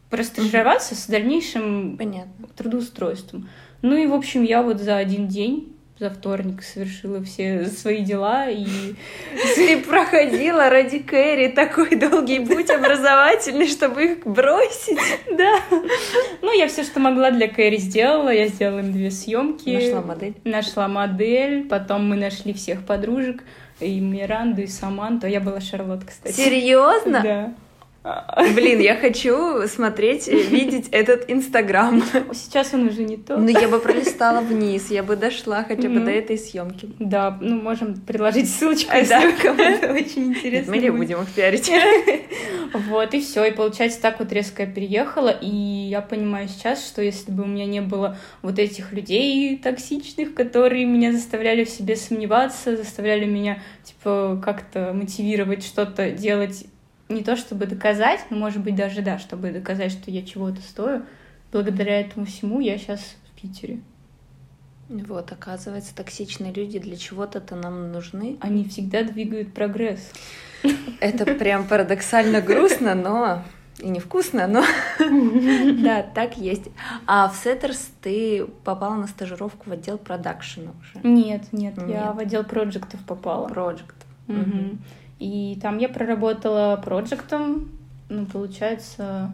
простажироваться 0.10 0.96
mm-hmm. 0.96 0.98
с 0.98 1.08
дальнейшим 1.08 1.98
Понятно. 1.98 2.48
трудоустройством. 2.58 3.48
Ну 3.82 3.96
и, 3.96 4.06
в 4.06 4.14
общем, 4.14 4.44
я 4.44 4.62
вот 4.62 4.82
за 4.82 4.98
один 4.98 5.30
день 5.30 5.74
за 6.00 6.10
вторник 6.10 6.64
совершила 6.64 7.22
все 7.24 7.66
свои 7.66 8.04
дела 8.04 8.50
и... 8.50 8.66
Проходила 9.88 10.70
ради 10.70 11.00
Кэрри 11.00 11.50
такой 11.50 11.96
долгий 11.96 12.40
путь 12.40 12.70
образовательный, 12.70 13.68
чтобы 13.68 14.06
их 14.06 14.26
бросить. 14.26 14.98
Да. 15.32 15.60
Ну, 16.42 16.58
я 16.58 16.68
все, 16.68 16.84
что 16.84 17.00
могла 17.00 17.32
для 17.32 17.48
Кэрри 17.48 17.78
сделала. 17.78 18.30
Я 18.30 18.48
сделала 18.48 18.80
им 18.80 18.94
две 18.94 19.12
съемки. 19.12 19.70
Нашла 19.70 20.02
модель. 20.02 20.36
Нашла 20.44 20.88
модель. 20.88 21.68
Потом 21.68 22.08
мы 22.08 22.16
нашли 22.16 22.54
всех 22.54 22.86
подружек. 22.86 23.44
И 23.80 24.00
Миранду, 24.00 24.62
и 24.62 24.68
Саманту. 24.68 25.28
Я 25.28 25.40
была 25.40 25.62
Шарлотт, 25.62 26.06
кстати. 26.06 26.36
Серьезно? 26.36 27.22
Да. 27.22 27.54
Блин, 28.56 28.80
я 28.80 28.96
хочу 28.96 29.68
смотреть, 29.68 30.28
видеть 30.28 30.90
этот 30.92 31.30
Инстаграм. 31.30 32.02
Сейчас 32.34 32.74
он 32.74 32.88
уже 32.88 33.04
не 33.04 33.18
то. 33.18 33.38
Ну, 33.38 33.48
я 33.48 33.68
бы 33.68 33.80
пролистала 33.80 34.42
вниз, 34.42 34.90
я 34.90 35.04
бы 35.04 35.16
дошла 35.16 35.64
хотя 35.64 35.90
бы 35.90 36.00
до 36.00 36.12
этой 36.12 36.38
съемки. 36.38 36.90
Да, 37.00 37.38
ну, 37.42 37.62
можем 37.62 37.96
предложить 38.02 38.50
ссылочку, 38.50 38.96
если 38.96 39.14
кому-то 39.42 39.94
очень 39.94 40.28
интересно. 40.28 40.72
Мы 40.72 40.80
не 40.80 40.90
будем 40.90 41.22
их 41.22 41.30
пиарить. 41.30 41.72
Вот, 42.72 43.16
и 43.16 43.20
все. 43.20 43.46
И 43.46 43.52
получается, 43.52 44.00
так 44.00 44.20
вот 44.20 44.32
резко 44.32 44.64
я 44.64 44.70
переехала, 44.70 45.30
и 45.30 45.48
я 45.48 46.02
понимаю 46.02 46.48
сейчас, 46.48 46.86
что 46.86 47.02
если 47.02 47.32
бы 47.32 47.44
у 47.44 47.48
меня 47.48 47.66
не 47.66 47.82
было 47.82 48.18
вот 48.44 48.60
этих 48.60 48.94
людей 48.94 49.58
токсичных, 49.58 50.36
которые 50.36 50.86
меня 50.86 51.12
заставляли 51.12 51.64
в 51.64 51.70
себе 51.70 51.96
сомневаться, 51.96 52.78
заставляли 52.78 53.26
меня, 53.26 53.60
типа, 53.84 54.40
как-то 54.44 54.92
мотивировать 54.94 55.66
что-то 55.66 56.12
делать 56.12 56.68
не 57.10 57.24
то 57.24 57.36
чтобы 57.36 57.66
доказать, 57.66 58.22
но, 58.30 58.38
может 58.38 58.62
быть, 58.62 58.76
даже, 58.76 59.02
да, 59.02 59.20
чтобы 59.20 59.52
доказать, 59.52 59.92
что 59.92 60.12
я 60.12 60.24
чего-то 60.24 60.62
стою, 60.62 61.04
благодаря 61.52 62.00
этому 62.00 62.26
всему 62.26 62.60
я 62.60 62.78
сейчас 62.78 63.00
в 63.00 63.42
Питере. 63.42 63.80
Вот, 64.88 65.32
оказывается, 65.32 65.96
токсичные 65.96 66.52
люди 66.52 66.80
для 66.80 66.96
чего-то-то 66.96 67.56
нам 67.56 67.92
нужны. 67.92 68.38
Они 68.42 68.66
всегда 68.66 69.04
двигают 69.04 69.54
прогресс. 69.54 70.12
Это 71.00 71.26
прям 71.36 71.68
парадоксально 71.68 72.42
грустно, 72.42 72.96
но 72.96 73.44
и 73.80 73.88
невкусно, 73.88 74.48
но 74.48 74.64
да, 75.84 76.04
так 76.04 76.38
есть. 76.38 76.70
А 77.06 77.30
в 77.30 77.36
Setters 77.36 77.92
ты 78.02 78.46
попала 78.64 78.96
на 78.96 79.08
стажировку 79.08 79.70
в 79.70 79.74
отдел 79.74 79.98
продакшена 79.98 80.72
уже? 80.82 81.08
Нет, 81.08 81.54
нет, 81.54 81.76
я 81.88 82.12
в 82.12 82.20
отдел 82.20 82.44
проектов 82.44 83.00
попала. 83.06 83.48
Проектов. 83.48 84.08
И 85.20 85.60
там 85.62 85.78
я 85.78 85.90
проработала 85.90 86.82
проектом, 86.84 87.70
ну, 88.08 88.26
получается, 88.26 89.34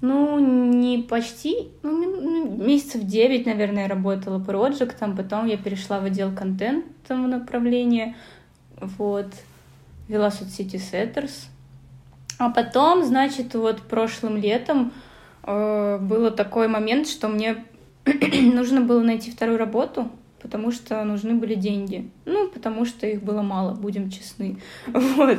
ну, 0.00 0.38
не 0.38 0.98
почти, 0.98 1.68
ну, 1.82 2.56
месяцев 2.58 3.04
девять, 3.04 3.46
наверное, 3.46 3.88
работала 3.88 4.38
проектом, 4.38 5.16
потом 5.16 5.46
я 5.46 5.56
перешла 5.56 6.00
в 6.00 6.04
отдел 6.04 6.34
контента 6.34 7.16
направление, 7.16 8.16
вот, 8.80 9.28
вела 10.08 10.30
соцсети 10.30 10.76
Setters. 10.76 11.46
А 12.38 12.50
потом, 12.50 13.04
значит, 13.04 13.54
вот 13.54 13.80
прошлым 13.82 14.36
летом 14.36 14.92
э, 15.44 15.98
было 16.00 16.30
такой 16.30 16.68
момент, 16.68 17.08
что 17.08 17.28
мне 17.28 17.64
нужно 18.04 18.82
было 18.82 19.02
найти 19.02 19.30
вторую 19.30 19.58
работу, 19.58 20.10
потому 20.46 20.70
что 20.70 21.02
нужны 21.02 21.34
были 21.34 21.56
деньги. 21.56 22.08
Ну, 22.24 22.48
потому 22.48 22.84
что 22.84 23.04
их 23.04 23.20
было 23.20 23.42
мало, 23.42 23.74
будем 23.74 24.10
честны. 24.10 24.58
Вот. 24.86 25.38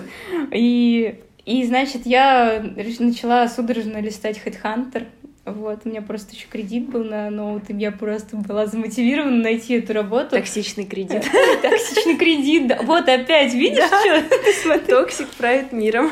И, 0.52 1.22
и 1.46 1.64
значит, 1.64 2.06
я 2.06 2.62
начала 3.00 3.48
судорожно 3.48 4.02
листать 4.02 4.42
Headhunter, 4.44 5.08
вот, 5.52 5.82
у 5.86 5.90
меня 5.90 6.02
просто 6.02 6.36
еще 6.36 6.48
кредит 6.48 6.90
был 6.90 7.04
на 7.04 7.30
ноут, 7.30 7.70
и 7.70 7.74
я 7.74 7.92
просто 7.92 8.36
была 8.36 8.66
замотивирована 8.66 9.38
найти 9.38 9.76
эту 9.76 9.94
работу. 9.94 10.32
Токсичный 10.32 10.86
кредит. 10.86 11.24
Токсичный 11.62 12.18
кредит, 12.18 12.68
да. 12.68 12.80
Вот 12.84 13.08
опять, 13.08 13.54
видишь, 13.54 13.86
что? 13.86 14.80
Toxic 14.88 15.30
правит 15.30 15.72
миром. 15.72 16.12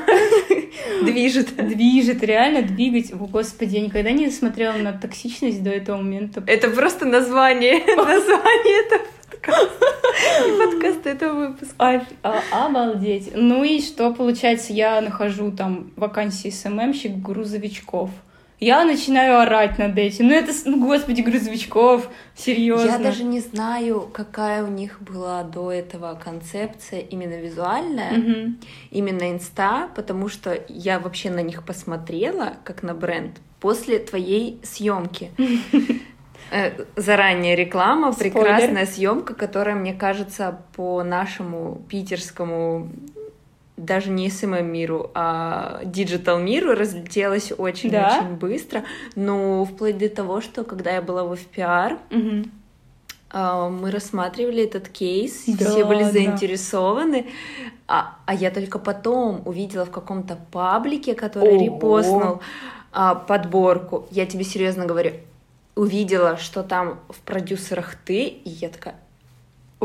Движет. 1.04 1.56
Движет, 1.56 2.24
реально 2.24 2.62
двигать. 2.62 3.12
О, 3.14 3.18
господи, 3.18 3.76
я 3.76 3.82
никогда 3.82 4.12
не 4.12 4.30
смотрела 4.30 4.78
на 4.78 4.94
токсичность 4.94 5.64
до 5.64 5.70
этого 5.70 5.98
момента. 5.98 6.44
Это 6.48 6.70
просто 6.70 7.06
название. 7.06 7.84
Название 7.96 8.86
этого 8.86 9.02
и 10.48 10.58
подкаст 10.58 11.06
этого 11.06 11.48
выпуска. 11.48 11.76
А, 11.78 12.02
а, 12.24 12.66
обалдеть. 12.66 13.32
Ну 13.36 13.64
и 13.64 13.82
что 13.82 14.14
получается, 14.14 14.74
я 14.74 15.02
нахожу 15.02 15.52
там 15.52 15.92
вакансии 15.96 16.50
СММщик 16.50 17.18
грузовичков 17.18 18.10
я 18.60 18.86
начинаю 18.86 19.40
орать 19.40 19.78
над 19.78 19.98
этим. 19.98 20.28
Ну 20.28 20.34
это, 20.34 20.52
ну 20.66 20.80
господи, 20.86 21.22
грузовичков, 21.22 22.10
серьезно. 22.36 22.88
Я 22.88 22.98
даже 22.98 23.24
не 23.24 23.40
знаю, 23.42 24.10
какая 24.14 24.64
у 24.64 24.68
них 24.68 25.02
была 25.02 25.44
до 25.44 25.72
этого 25.72 26.20
концепция 26.22 27.02
именно 27.02 27.36
визуальная, 27.36 28.18
угу. 28.18 28.54
именно 28.92 29.32
инста, 29.32 29.90
потому 29.96 30.30
что 30.30 30.58
я 30.70 31.00
вообще 31.00 31.30
на 31.30 31.42
них 31.42 31.64
посмотрела 31.64 32.54
как 32.64 32.84
на 32.84 32.94
бренд 32.94 33.38
после 33.60 34.00
твоей 34.00 34.60
съемки. 34.64 35.32
Э, 36.52 36.86
заранее 36.96 37.56
реклама, 37.56 38.14
прекрасная 38.14 38.86
съемка, 38.86 39.34
которая, 39.34 39.76
мне 39.76 39.96
кажется, 39.96 40.62
по 40.76 41.04
нашему 41.04 41.82
питерскому 41.90 42.92
даже 43.78 44.10
не 44.10 44.30
SMM 44.30 44.66
миру, 44.66 45.12
а 45.14 45.82
digital 45.84 46.40
миру 46.40 46.74
разлетелась 46.76 47.52
очень-очень 47.52 47.92
Да? 47.92 48.22
быстро. 48.40 48.84
Ну, 49.16 49.66
вплоть 49.66 49.98
до 49.98 50.08
того, 50.10 50.42
что 50.42 50.64
когда 50.64 50.92
я 50.92 51.02
была 51.02 51.24
в 51.24 51.34
FPR, 51.34 51.98
Мгм. 52.10 52.52
а, 53.32 53.70
мы 53.70 53.92
рассматривали 53.92 54.64
этот 54.64 54.88
кейс, 54.88 55.44
Да, 55.48 55.70
все 55.70 55.84
были 55.86 56.04
да. 56.04 56.12
заинтересованы, 56.12 57.28
а, 57.88 58.16
а 58.26 58.34
я 58.34 58.50
только 58.50 58.80
потом 58.80 59.42
увидела 59.46 59.86
в 59.86 59.92
каком-то 59.92 60.38
паблике, 60.52 61.14
который 61.14 61.56
Ого. 61.56 61.64
репостнул 61.66 62.42
а, 62.94 63.14
подборку. 63.16 64.08
Я 64.10 64.26
тебе 64.26 64.46
серьезно 64.46 64.86
говорю, 64.86 65.12
увидела, 65.76 66.38
что 66.38 66.64
там 66.64 67.00
в 67.10 67.20
продюсерах 67.20 67.96
ты, 68.06 68.24
и 68.28 68.50
я 68.50 68.70
такая, 68.70 68.96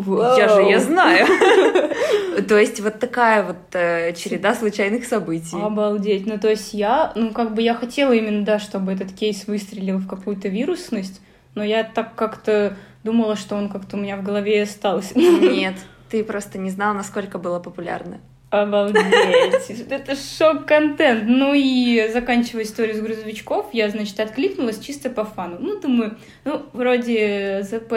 я 0.09 0.49
же 0.49 0.63
я 0.63 0.79
Вау. 0.79 0.81
знаю. 0.81 1.27
То 2.49 2.59
есть 2.59 2.81
вот 2.81 2.99
такая 2.99 3.43
вот 3.45 3.57
э, 3.73 4.13
череда 4.15 4.55
случайных 4.55 5.05
событий. 5.05 5.57
Обалдеть. 5.61 6.27
Ну, 6.27 6.39
то 6.39 6.49
есть 6.49 6.73
я, 6.73 7.13
ну, 7.15 7.33
как 7.33 7.55
бы 7.55 7.63
я 7.63 7.75
хотела 7.75 8.13
именно, 8.13 8.45
да, 8.45 8.59
чтобы 8.59 8.93
этот 8.93 9.13
кейс 9.13 9.47
выстрелил 9.47 9.99
в 9.99 10.09
какую-то 10.09 10.49
вирусность, 10.49 11.21
но 11.55 11.65
я 11.65 11.85
так 11.85 12.15
как-то 12.15 12.77
думала, 13.05 13.37
что 13.37 13.57
он 13.57 13.69
как-то 13.69 13.97
у 13.97 14.01
меня 14.01 14.17
в 14.17 14.23
голове 14.23 14.63
остался. 14.63 15.19
Нет, 15.19 15.75
ты 16.09 16.25
просто 16.25 16.59
не 16.59 16.71
знал, 16.71 16.95
насколько 16.95 17.39
было 17.39 17.59
популярно. 17.59 18.21
Обалдеть. 18.51 19.05
Это 19.91 20.17
шок-контент. 20.17 21.25
Ну 21.27 21.55
и 21.55 22.09
заканчивая 22.13 22.65
историю 22.65 22.97
с 22.97 23.01
грузовичков, 23.01 23.67
я, 23.73 23.89
значит, 23.89 24.19
откликнулась 24.19 24.81
чисто 24.81 25.09
по 25.09 25.25
фану. 25.25 25.57
Ну, 25.61 25.81
думаю, 25.81 26.19
ну, 26.45 26.63
вроде 26.73 27.63
ЗП 27.63 27.95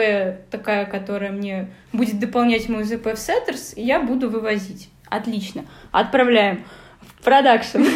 такая, 0.50 0.86
которая 0.86 1.32
мне 1.32 1.70
будет 1.92 2.20
дополнять 2.20 2.68
мой 2.68 2.84
ЗП 2.84 3.06
в 3.14 3.16
Setters, 3.16 3.74
я 3.76 4.00
буду 4.00 4.30
вывозить. 4.30 4.88
Отлично. 5.08 5.64
Отправляем 5.90 6.64
в 7.00 7.24
продакшн. 7.24 7.82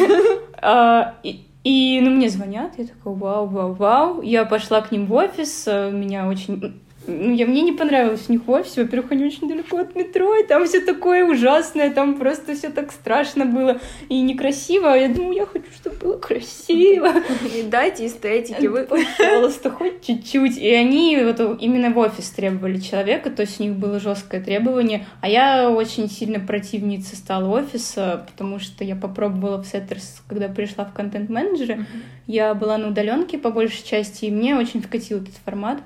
А, 0.61 1.15
И, 1.23 2.01
ну, 2.03 2.09
мне 2.09 2.27
звонят, 2.27 2.73
я 2.77 2.83
такая, 2.83 3.13
вау, 3.13 3.47
вау, 3.47 3.73
вау. 3.73 4.21
Я 4.21 4.43
пошла 4.43 4.81
к 4.81 4.91
ним 4.91 5.05
в 5.05 5.13
офис, 5.13 5.65
а, 5.69 5.89
меня 5.89 6.27
очень... 6.27 6.81
Ну, 7.07 7.33
я, 7.33 7.47
мне 7.47 7.61
не 7.61 7.71
понравилось 7.71 8.25
у 8.27 8.31
них 8.31 8.45
в 8.45 8.51
офисе. 8.51 8.83
Во-первых, 8.83 9.11
они 9.11 9.25
очень 9.25 9.47
далеко 9.47 9.77
от 9.77 9.95
метро, 9.95 10.35
и 10.35 10.45
там 10.45 10.65
все 10.65 10.79
такое 10.81 11.25
ужасное, 11.25 11.91
там 11.91 12.19
просто 12.19 12.55
все 12.55 12.69
так 12.69 12.91
страшно 12.91 13.45
было 13.45 13.79
и 14.09 14.21
некрасиво. 14.21 14.89
Я 14.89 15.07
думаю, 15.07 15.33
я 15.33 15.45
хочу, 15.45 15.65
чтобы 15.73 15.95
было 15.95 16.17
красиво. 16.17 17.11
И 17.55 17.63
дайте 17.63 18.05
эстетики. 18.05 18.67
Вы... 18.67 18.85
Пожалуйста, 18.85 19.71
хоть 19.71 20.05
чуть-чуть. 20.05 20.57
И 20.57 20.69
они 20.71 21.17
вот 21.23 21.61
именно 21.61 21.89
в 21.89 21.97
офис 21.97 22.29
требовали 22.29 22.79
человека, 22.79 23.29
то 23.29 23.41
есть 23.41 23.59
у 23.59 23.63
них 23.63 23.73
было 23.73 23.99
жесткое 23.99 24.41
требование. 24.41 25.07
А 25.21 25.29
я 25.29 25.69
очень 25.69 26.09
сильно 26.09 26.39
противница 26.39 27.15
стала 27.15 27.47
офиса, 27.49 28.25
потому 28.29 28.59
что 28.59 28.83
я 28.83 28.95
попробовала 28.95 29.63
в 29.63 29.65
Setters, 29.65 30.21
когда 30.27 30.47
пришла 30.47 30.85
в 30.85 30.93
контент-менеджеры. 30.93 31.85
Я 32.27 32.53
была 32.53 32.77
на 32.77 32.89
удаленке 32.89 33.37
по 33.37 33.49
большей 33.49 33.83
части, 33.83 34.25
и 34.25 34.31
мне 34.31 34.55
очень 34.55 34.81
вкатил 34.81 35.17
этот 35.17 35.35
формат. 35.45 35.79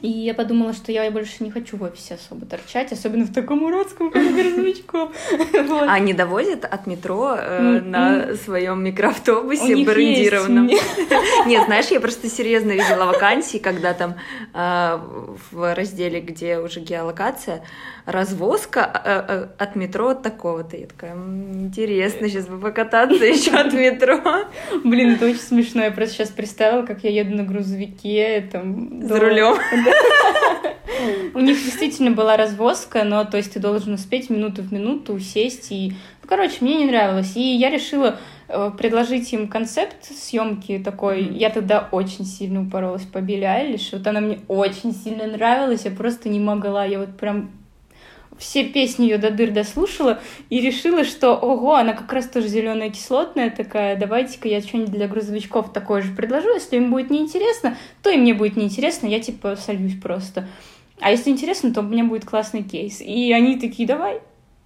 И 0.00 0.08
я 0.08 0.32
подумала, 0.32 0.72
что 0.72 0.90
я 0.90 1.10
больше 1.10 1.44
не 1.44 1.50
хочу 1.50 1.76
в 1.76 1.82
офисе 1.82 2.14
особо 2.14 2.46
торчать, 2.46 2.92
особенно 2.92 3.24
в 3.26 3.32
таком 3.32 3.62
уродском, 3.62 4.10
как 4.10 4.22
грузовичком. 4.34 5.12
Вот. 5.68 5.82
А 5.88 5.92
они 5.94 6.14
довозят 6.14 6.64
от 6.64 6.86
метро 6.86 7.34
э, 7.38 7.80
на 7.84 8.34
своем 8.36 8.82
микроавтобусе 8.82 9.84
брендированном. 9.84 10.66
Нет, 11.46 11.66
знаешь, 11.66 11.86
я 11.88 12.00
просто 12.00 12.28
серьезно 12.28 12.70
видела 12.72 13.04
вакансии, 13.04 13.58
когда 13.58 13.92
там 13.92 14.14
э, 14.54 14.98
в 15.50 15.74
разделе, 15.74 16.20
где 16.20 16.58
уже 16.58 16.80
геолокация, 16.80 17.62
развозка 18.06 19.02
э, 19.04 19.62
от 19.62 19.76
метро 19.76 20.08
от 20.08 20.22
такого-то. 20.22 20.76
Я 20.76 20.86
такая, 20.86 21.12
«М, 21.12 21.66
интересно, 21.66 22.28
сейчас 22.28 22.46
бы 22.46 22.58
покататься 22.58 23.24
еще 23.24 23.52
от 23.52 23.72
метро. 23.74 24.18
Блин, 24.84 25.14
это 25.14 25.26
очень 25.26 25.38
смешно. 25.38 25.82
Я 25.84 25.90
просто 25.90 26.14
сейчас 26.14 26.30
представила, 26.30 26.84
как 26.84 27.04
я 27.04 27.10
еду 27.10 27.36
на 27.36 27.44
грузовике. 27.44 28.48
Там, 28.50 29.06
до- 29.06 29.20
рулем. 29.20 29.56
У 31.34 31.40
них 31.40 31.56
действительно 31.56 32.10
была 32.10 32.36
развозка, 32.36 33.04
но 33.04 33.24
то 33.24 33.36
есть 33.36 33.54
ты 33.54 33.60
должен 33.60 33.94
успеть 33.94 34.30
минуту 34.30 34.62
в 34.62 34.72
минуту 34.72 35.18
сесть 35.18 35.72
и... 35.72 35.94
Ну, 36.22 36.28
короче, 36.28 36.56
мне 36.60 36.76
не 36.76 36.86
нравилось. 36.86 37.36
И 37.36 37.40
я 37.40 37.70
решила 37.70 38.18
э, 38.48 38.70
предложить 38.76 39.32
им 39.32 39.48
концепт 39.48 40.04
съемки 40.04 40.78
такой. 40.78 41.22
Мгм. 41.22 41.34
Я 41.34 41.50
тогда 41.50 41.88
очень 41.90 42.24
сильно 42.24 42.62
упоролась 42.62 43.04
по 43.04 43.20
Билли 43.20 43.44
Айлиш. 43.44 43.92
Вот 43.92 44.06
она 44.06 44.20
мне 44.20 44.40
очень 44.48 44.94
сильно 44.94 45.26
нравилась. 45.26 45.84
Я 45.84 45.90
просто 45.90 46.28
не 46.28 46.38
могла. 46.38 46.84
Я 46.84 47.00
вот 47.00 47.16
прям 47.16 47.50
все 48.42 48.64
песни 48.64 49.04
ее 49.04 49.18
до 49.18 49.30
дыр 49.30 49.52
дослушала 49.52 50.20
и 50.50 50.60
решила, 50.60 51.04
что 51.04 51.34
ого, 51.34 51.76
она 51.76 51.92
как 51.92 52.12
раз 52.12 52.26
тоже 52.26 52.48
зеленая 52.48 52.90
кислотная 52.90 53.50
такая, 53.50 53.96
давайте-ка 53.96 54.48
я 54.48 54.60
что-нибудь 54.60 54.90
для 54.90 55.06
грузовичков 55.06 55.72
такое 55.72 56.02
же 56.02 56.12
предложу, 56.12 56.52
если 56.52 56.76
им 56.76 56.90
будет 56.90 57.10
неинтересно, 57.10 57.76
то 58.02 58.10
и 58.10 58.16
мне 58.16 58.34
будет 58.34 58.56
неинтересно, 58.56 59.06
я 59.06 59.20
типа 59.20 59.56
сольюсь 59.56 59.98
просто. 59.98 60.48
А 61.00 61.10
если 61.10 61.30
интересно, 61.30 61.72
то 61.72 61.80
у 61.80 61.84
меня 61.84 62.04
будет 62.04 62.24
классный 62.24 62.62
кейс. 62.62 63.00
И 63.00 63.32
они 63.32 63.58
такие, 63.58 63.86
давай, 63.88 64.20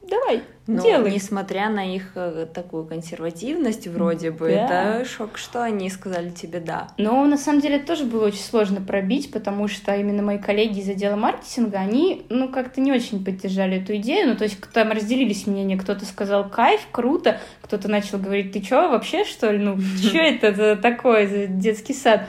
давай, 0.08 0.42
Но 0.66 0.82
делай. 0.82 1.10
несмотря 1.12 1.68
на 1.68 1.94
их 1.94 2.12
э, 2.14 2.46
такую 2.52 2.84
консервативность, 2.84 3.86
вроде 3.88 4.30
бы, 4.30 4.48
Да. 4.50 4.98
это 4.98 5.04
шок, 5.08 5.38
что 5.38 5.62
они 5.62 5.88
сказали 5.90 6.30
тебе 6.30 6.60
да. 6.60 6.88
Но 6.98 7.24
на 7.26 7.36
самом 7.36 7.60
деле 7.60 7.76
это 7.76 7.86
тоже 7.88 8.04
было 8.04 8.26
очень 8.26 8.40
сложно 8.40 8.80
пробить, 8.80 9.30
потому 9.32 9.68
что 9.68 9.94
именно 9.94 10.22
мои 10.22 10.38
коллеги 10.38 10.80
из 10.80 10.88
отдела 10.88 11.16
маркетинга, 11.16 11.78
они, 11.78 12.24
ну, 12.28 12.48
как-то 12.48 12.80
не 12.80 12.92
очень 12.92 13.24
поддержали 13.24 13.82
эту 13.82 13.96
идею. 13.96 14.28
Ну, 14.28 14.36
то 14.36 14.44
есть 14.44 14.58
там 14.72 14.90
разделились 14.92 15.46
мнения. 15.46 15.76
Кто-то 15.76 16.04
сказал, 16.06 16.48
кайф, 16.48 16.80
круто, 16.92 17.40
кто-то 17.62 17.88
начал 17.88 18.18
говорить, 18.18 18.52
ты 18.52 18.60
чё, 18.60 18.88
вообще, 18.90 19.24
что 19.24 19.50
ли? 19.50 19.58
Ну, 19.58 19.78
что 20.02 20.18
это 20.18 20.54
за 20.54 20.76
такое, 20.76 21.26
за 21.28 21.46
детский 21.46 21.94
сад? 21.94 22.28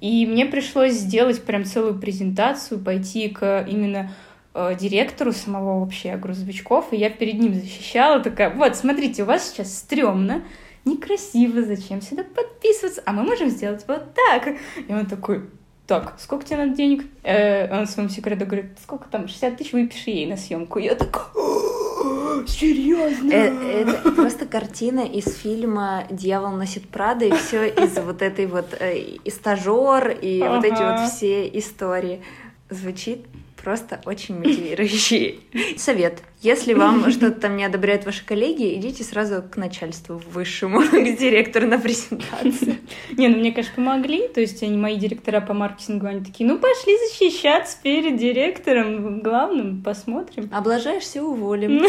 И 0.00 0.26
мне 0.26 0.46
пришлось 0.46 0.92
сделать 0.92 1.42
прям 1.42 1.64
целую 1.64 1.98
презентацию, 1.98 2.78
пойти 2.78 3.28
к 3.30 3.66
именно 3.68 4.12
э, 4.58 4.76
директору 4.78 5.32
самого 5.32 5.80
вообще 5.80 6.16
грузовичков, 6.16 6.92
и 6.92 6.96
я 6.96 7.10
перед 7.10 7.38
ним 7.38 7.54
защищала, 7.54 8.20
такая, 8.20 8.50
вот, 8.50 8.76
смотрите, 8.76 9.22
у 9.22 9.26
вас 9.26 9.50
сейчас 9.50 9.76
стрёмно, 9.76 10.42
некрасиво, 10.84 11.62
зачем 11.62 12.02
сюда 12.02 12.24
подписываться, 12.24 13.02
а 13.06 13.12
мы 13.12 13.22
можем 13.22 13.48
сделать 13.50 13.84
вот 13.86 14.14
так. 14.14 14.56
И 14.76 14.92
он 14.92 15.06
такой, 15.06 15.48
так, 15.86 16.16
сколько 16.18 16.44
тебе 16.44 16.58
надо 16.58 16.74
денег? 16.74 17.04
Э, 17.22 17.80
он 17.80 17.86
своему 17.86 18.10
секрету 18.10 18.44
говорит, 18.44 18.78
сколько 18.82 19.08
там, 19.08 19.28
60 19.28 19.56
тысяч 19.56 19.72
выпиши 19.72 20.10
ей 20.10 20.26
на 20.26 20.36
съемку. 20.36 20.78
Я 20.78 20.94
такая, 20.94 21.24
«О, 21.34 22.46
серьезно? 22.46 23.32
Э, 23.32 23.82
Это 23.82 24.12
просто 24.12 24.46
картина 24.46 25.00
из 25.00 25.34
фильма 25.38 26.04
«Дьявол 26.10 26.52
носит 26.52 26.88
Прада», 26.88 27.24
и 27.24 27.32
все 27.32 27.68
из 27.68 27.96
вот 27.98 28.22
этой 28.22 28.46
вот 28.46 28.74
э, 28.78 28.98
и 28.98 29.30
стажер, 29.30 30.10
и 30.10 30.40
вот 30.40 30.64
эти 30.64 30.82
вот 30.82 31.08
все 31.10 31.48
истории. 31.48 32.22
Звучит 32.70 33.24
просто 33.68 34.00
очень 34.06 34.38
мотивирующий. 34.38 35.40
Совет. 35.76 36.22
Если 36.40 36.72
вам 36.72 37.10
что-то 37.10 37.38
там 37.38 37.56
не 37.58 37.64
одобряют 37.64 38.06
ваши 38.06 38.24
коллеги, 38.24 38.74
идите 38.78 39.04
сразу 39.04 39.42
к 39.42 39.58
начальству 39.58 40.22
высшему, 40.32 40.80
к 40.90 41.18
директору 41.18 41.66
на 41.66 41.78
презентацию. 41.78 42.76
Не, 43.12 43.28
ну 43.28 43.36
мне, 43.36 43.52
конечно, 43.52 43.74
помогли. 43.76 44.26
То 44.28 44.40
есть 44.40 44.62
они, 44.62 44.78
мои 44.78 44.96
директора 44.96 45.42
по 45.42 45.52
маркетингу, 45.52 46.06
они 46.06 46.24
такие, 46.24 46.48
ну 46.48 46.58
пошли 46.58 46.96
защищаться 47.10 47.76
перед 47.82 48.16
директором 48.16 49.20
главным, 49.20 49.82
посмотрим. 49.82 50.48
Облажаешься, 50.50 51.22
уволим. 51.22 51.84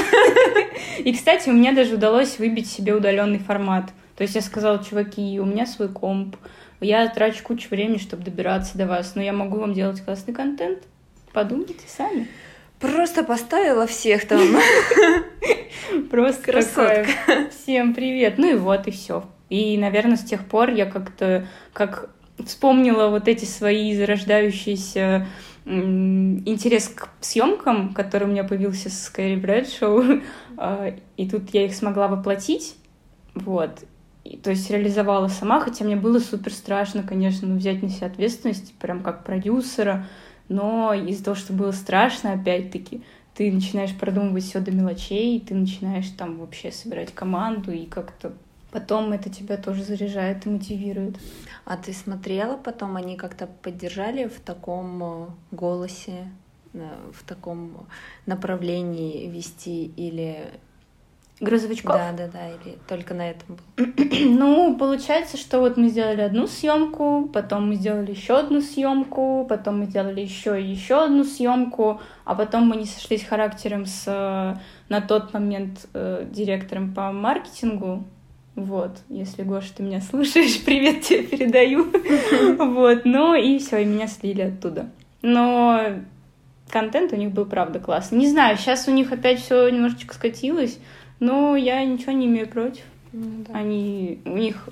И, 0.97 1.13
кстати, 1.13 1.47
у 1.47 1.53
меня 1.53 1.71
даже 1.71 1.95
удалось 1.95 2.39
выбить 2.39 2.69
себе 2.69 2.93
удаленный 2.93 3.39
формат. 3.39 3.91
То 4.17 4.23
есть 4.23 4.35
я 4.35 4.41
сказала, 4.41 4.83
чуваки, 4.83 5.39
у 5.39 5.45
меня 5.45 5.65
свой 5.65 5.87
комп, 5.87 6.35
я 6.81 7.07
трачу 7.07 7.41
кучу 7.41 7.69
времени, 7.69 7.99
чтобы 7.99 8.23
добираться 8.23 8.77
до 8.77 8.85
вас, 8.85 9.15
но 9.15 9.21
я 9.21 9.31
могу 9.31 9.57
вам 9.59 9.73
делать 9.73 10.01
классный 10.03 10.33
контент. 10.33 10.79
Подумайте 11.39 11.85
сами. 11.87 12.27
Просто 12.81 13.23
поставила 13.23 13.87
всех 13.87 14.27
там. 14.27 14.41
Просто 16.11 16.51
Красотка. 16.51 17.07
такое, 17.25 17.49
Всем 17.49 17.93
привет. 17.93 18.37
Ну 18.37 18.51
и 18.51 18.55
вот, 18.55 18.89
и 18.89 18.91
все. 18.91 19.23
И, 19.49 19.77
наверное, 19.77 20.17
с 20.17 20.23
тех 20.25 20.45
пор 20.45 20.69
я 20.69 20.85
как-то 20.85 21.47
как 21.71 22.09
вспомнила 22.45 23.07
вот 23.07 23.29
эти 23.29 23.45
свои 23.45 23.95
зарождающиеся 23.95 25.27
интерес 25.65 26.89
к 26.89 27.07
съемкам, 27.21 27.93
который 27.93 28.25
у 28.25 28.31
меня 28.31 28.43
появился 28.43 28.89
с 28.89 29.09
Кэрри 29.09 29.37
Брэдшоу, 29.37 30.21
А, 30.57 30.93
и 31.15 31.29
тут 31.29 31.51
я 31.53 31.63
их 31.63 31.73
смогла 31.73 32.09
воплотить, 32.09 32.75
вот, 33.33 33.85
И, 34.25 34.35
то 34.35 34.49
есть 34.49 34.69
реализовала 34.69 35.29
сама, 35.29 35.61
хотя 35.61 35.85
мне 35.85 35.95
было 35.95 36.19
супер 36.19 36.51
страшно, 36.51 37.01
конечно, 37.01 37.47
взять 37.55 37.81
на 37.81 37.87
себя 37.87 38.07
ответственность, 38.07 38.73
прям 38.73 39.03
как 39.03 39.23
продюсера, 39.23 40.05
но 40.49 40.93
из-за 40.93 41.23
того, 41.23 41.35
что 41.35 41.53
было 41.53 41.71
страшно, 41.71 42.33
опять-таки, 42.33 43.03
ты 43.35 43.51
начинаешь 43.51 43.95
продумывать 43.95 44.43
все 44.43 44.59
до 44.59 44.71
мелочей, 44.71 45.39
ты 45.39 45.55
начинаешь 45.55 46.09
там 46.09 46.39
вообще 46.39 46.71
собирать 46.71 47.13
команду, 47.13 47.71
и 47.71 47.85
как-то 47.85 48.33
потом 48.71 49.13
это 49.13 49.29
тебя 49.29 49.57
тоже 49.57 49.83
заряжает 49.83 50.45
и 50.45 50.49
мотивирует. 50.49 51.17
А 51.65 51.77
ты 51.77 51.93
смотрела 51.93 52.57
потом, 52.57 52.97
они 52.97 53.15
как-то 53.15 53.47
поддержали 53.47 54.27
в 54.27 54.39
таком 54.39 55.03
э, 55.03 55.27
голосе, 55.51 56.31
э, 56.73 57.11
в 57.13 57.23
таком 57.23 57.87
направлении 58.25 59.29
вести 59.29 59.85
или 59.85 60.49
грузовичков. 61.39 61.95
Да, 61.95 62.11
да, 62.11 62.27
да, 62.27 62.49
или 62.49 62.77
только 62.87 63.13
на 63.13 63.29
этом 63.29 63.57
был. 63.57 63.85
ну, 64.29 64.75
получается, 64.77 65.37
что 65.37 65.59
вот 65.59 65.77
мы 65.77 65.89
сделали 65.89 66.21
одну 66.21 66.47
съемку, 66.47 67.29
потом 67.33 67.69
мы 67.69 67.75
сделали 67.75 68.11
еще 68.11 68.37
одну 68.37 68.61
съемку, 68.61 69.45
потом 69.49 69.79
мы 69.79 69.85
сделали 69.85 70.21
еще 70.21 70.61
и 70.61 70.65
еще 70.65 71.03
одну 71.05 71.23
съемку, 71.23 72.01
а 72.25 72.35
потом 72.35 72.67
мы 72.67 72.75
не 72.75 72.85
сошлись 72.85 73.23
характером 73.23 73.85
с 73.85 74.59
на 74.89 75.01
тот 75.01 75.33
момент 75.33 75.87
э, 75.93 76.25
директором 76.29 76.93
по 76.93 77.11
маркетингу. 77.11 78.05
Вот, 78.55 78.97
если 79.07 79.43
Гоша, 79.43 79.73
ты 79.77 79.83
меня 79.83 80.01
слушаешь, 80.09 80.63
привет 80.63 81.01
тебе 81.01 81.23
передаю. 81.23 81.87
Вот, 82.57 83.05
ну 83.05 83.35
и 83.35 83.59
все, 83.59 83.77
и 83.79 83.85
меня 83.85 84.07
слили 84.07 84.41
оттуда. 84.41 84.89
Но 85.21 85.81
контент 86.69 87.13
у 87.13 87.15
них 87.15 87.31
был 87.31 87.45
правда 87.45 87.79
классный. 87.79 88.19
Не 88.19 88.27
знаю, 88.27 88.57
сейчас 88.57 88.87
у 88.87 88.91
них 88.91 89.11
опять 89.11 89.39
все 89.41 89.69
немножечко 89.69 90.13
скатилось. 90.13 90.79
Но 91.19 91.55
я 91.55 91.83
ничего 91.83 92.11
не 92.13 92.27
имею 92.27 92.47
против. 92.47 92.83
Ну, 93.11 93.43
да. 93.47 93.53
Они, 93.57 94.19
у 94.25 94.37
них, 94.37 94.69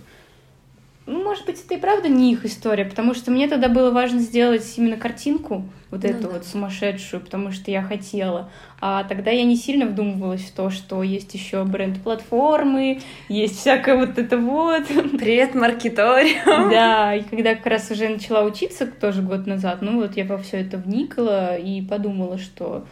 ну, 1.05 1.23
может 1.23 1.45
быть, 1.45 1.63
это 1.63 1.73
и 1.73 1.77
правда 1.77 2.07
не 2.07 2.33
их 2.33 2.45
история, 2.45 2.85
потому 2.85 3.13
что 3.13 3.31
мне 3.31 3.47
тогда 3.47 3.67
было 3.67 3.91
важно 3.91 4.19
сделать 4.19 4.63
именно 4.77 4.95
картинку, 4.95 5.63
вот 5.89 6.03
ну, 6.03 6.09
эту 6.09 6.23
да. 6.23 6.29
вот 6.29 6.45
сумасшедшую, 6.45 7.21
потому 7.21 7.51
что 7.51 7.71
я 7.71 7.81
хотела. 7.81 8.49
А 8.79 9.03
тогда 9.05 9.31
я 9.31 9.43
не 9.43 9.55
сильно 9.55 9.87
вдумывалась 9.87 10.41
в 10.41 10.51
то, 10.51 10.69
что 10.69 11.01
есть 11.01 11.33
еще 11.33 11.63
бренд-платформы, 11.63 13.01
есть 13.27 13.59
всякое 13.59 13.97
вот 13.97 14.19
это 14.19 14.37
вот. 14.37 14.85
Привет, 14.85 15.55
маркеториум! 15.55 16.69
Да, 16.71 17.15
и 17.15 17.23
когда 17.23 17.55
как 17.55 17.65
раз 17.65 17.89
уже 17.89 18.07
начала 18.07 18.43
учиться, 18.43 18.85
тоже 18.85 19.23
год 19.23 19.47
назад, 19.47 19.81
ну 19.81 19.95
вот 20.01 20.15
я 20.15 20.25
во 20.25 20.37
все 20.37 20.57
это 20.57 20.77
вникла 20.77 21.57
и 21.57 21.81
подумала, 21.81 22.37
что 22.37 22.85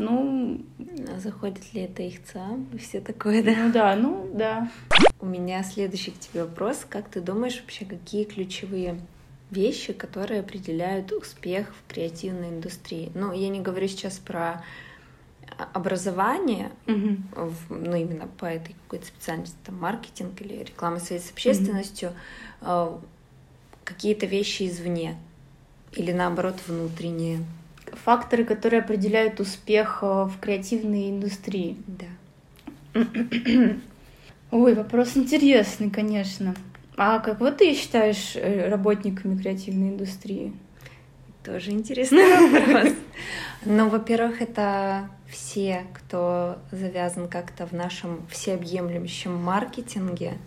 ну... 0.00 0.60
А 1.14 1.20
заходит 1.20 1.72
ли 1.74 1.82
это 1.82 2.02
их 2.02 2.24
ЦА? 2.24 2.58
Все 2.78 3.00
такое, 3.00 3.42
да? 3.42 3.54
Ну 3.56 3.72
да, 3.72 3.96
ну 3.96 4.30
да. 4.34 4.70
У 5.20 5.26
меня 5.26 5.62
следующий 5.62 6.10
к 6.10 6.18
тебе 6.18 6.44
вопрос. 6.44 6.86
Как 6.88 7.08
ты 7.08 7.20
думаешь 7.20 7.60
вообще, 7.60 7.84
какие 7.84 8.24
ключевые 8.24 9.00
вещи, 9.50 9.92
которые 9.92 10.40
определяют 10.40 11.12
успех 11.12 11.74
в 11.74 11.92
креативной 11.92 12.48
индустрии? 12.48 13.12
Ну, 13.14 13.32
я 13.32 13.48
не 13.48 13.60
говорю 13.60 13.86
сейчас 13.88 14.18
про 14.18 14.64
образование, 15.72 16.70
mm-hmm. 16.86 17.50
в, 17.50 17.70
ну, 17.70 17.94
именно 17.96 18.26
по 18.26 18.46
этой 18.46 18.74
какой-то 18.84 19.06
специальности, 19.06 19.56
там, 19.64 19.76
маркетинг 19.76 20.40
или 20.40 20.64
реклама 20.64 21.00
связи 21.00 21.22
с 21.22 21.30
общественностью, 21.30 22.12
э, 22.62 22.98
какие-то 23.84 24.26
вещи 24.26 24.68
извне 24.68 25.18
или 25.92 26.12
наоборот 26.12 26.56
внутренние 26.66 27.40
факторы, 27.92 28.44
которые 28.44 28.80
определяют 28.80 29.40
успех 29.40 30.00
э, 30.02 30.24
в 30.24 30.38
креативной 30.40 31.10
индустрии. 31.10 31.76
Да. 31.86 33.00
Ой, 34.50 34.74
вопрос 34.74 35.16
интересный, 35.16 35.90
конечно. 35.90 36.54
А 36.96 37.18
как 37.20 37.40
вот 37.40 37.58
ты 37.58 37.74
считаешь 37.74 38.34
э, 38.34 38.68
работниками 38.68 39.40
креативной 39.40 39.90
индустрии? 39.90 40.52
Тоже 41.44 41.70
интересный 41.70 42.50
вопрос. 42.50 42.94
Ну, 43.66 43.90
во-первых, 43.90 44.40
это 44.40 45.10
все, 45.28 45.84
кто 45.92 46.56
завязан 46.72 47.28
как-то 47.28 47.66
в 47.66 47.72
нашем 47.72 48.26
всеобъемлющем 48.28 49.34
маркетинге. 49.34 50.38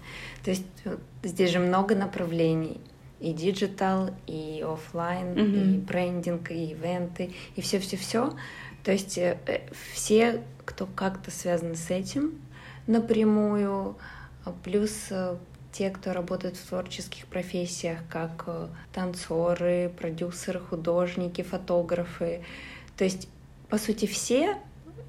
То 0.43 0.49
есть 0.49 0.65
э, 0.85 0.97
здесь 1.21 1.51
же 1.51 1.59
много 1.59 1.95
направлений 1.95 2.81
и 3.23 3.31
digital, 3.31 4.09
и 4.27 4.61
офлайн, 4.67 5.27
mm-hmm. 5.27 5.75
и 5.75 5.77
брендинг, 5.77 6.51
и 6.51 6.71
ивенты, 6.71 7.31
и 7.55 7.61
все-все-все. 7.61 8.33
То 8.83 8.91
есть 8.91 9.17
э, 9.17 9.37
э, 9.47 9.61
все, 9.93 10.43
кто 10.65 10.85
как-то 10.85 11.31
связан 11.31 11.75
с 11.75 11.89
этим 11.89 12.33
напрямую, 12.85 13.95
а 14.43 14.51
плюс 14.51 15.07
э, 15.09 15.37
те, 15.71 15.89
кто 15.89 16.11
работает 16.11 16.57
в 16.57 16.67
творческих 16.67 17.25
профессиях, 17.27 17.99
как 18.09 18.45
танцоры, 18.91 19.89
продюсеры, 19.97 20.59
художники, 20.59 21.43
фотографы. 21.43 22.43
То 22.97 23.05
есть, 23.05 23.29
по 23.69 23.77
сути, 23.77 24.05
все, 24.05 24.57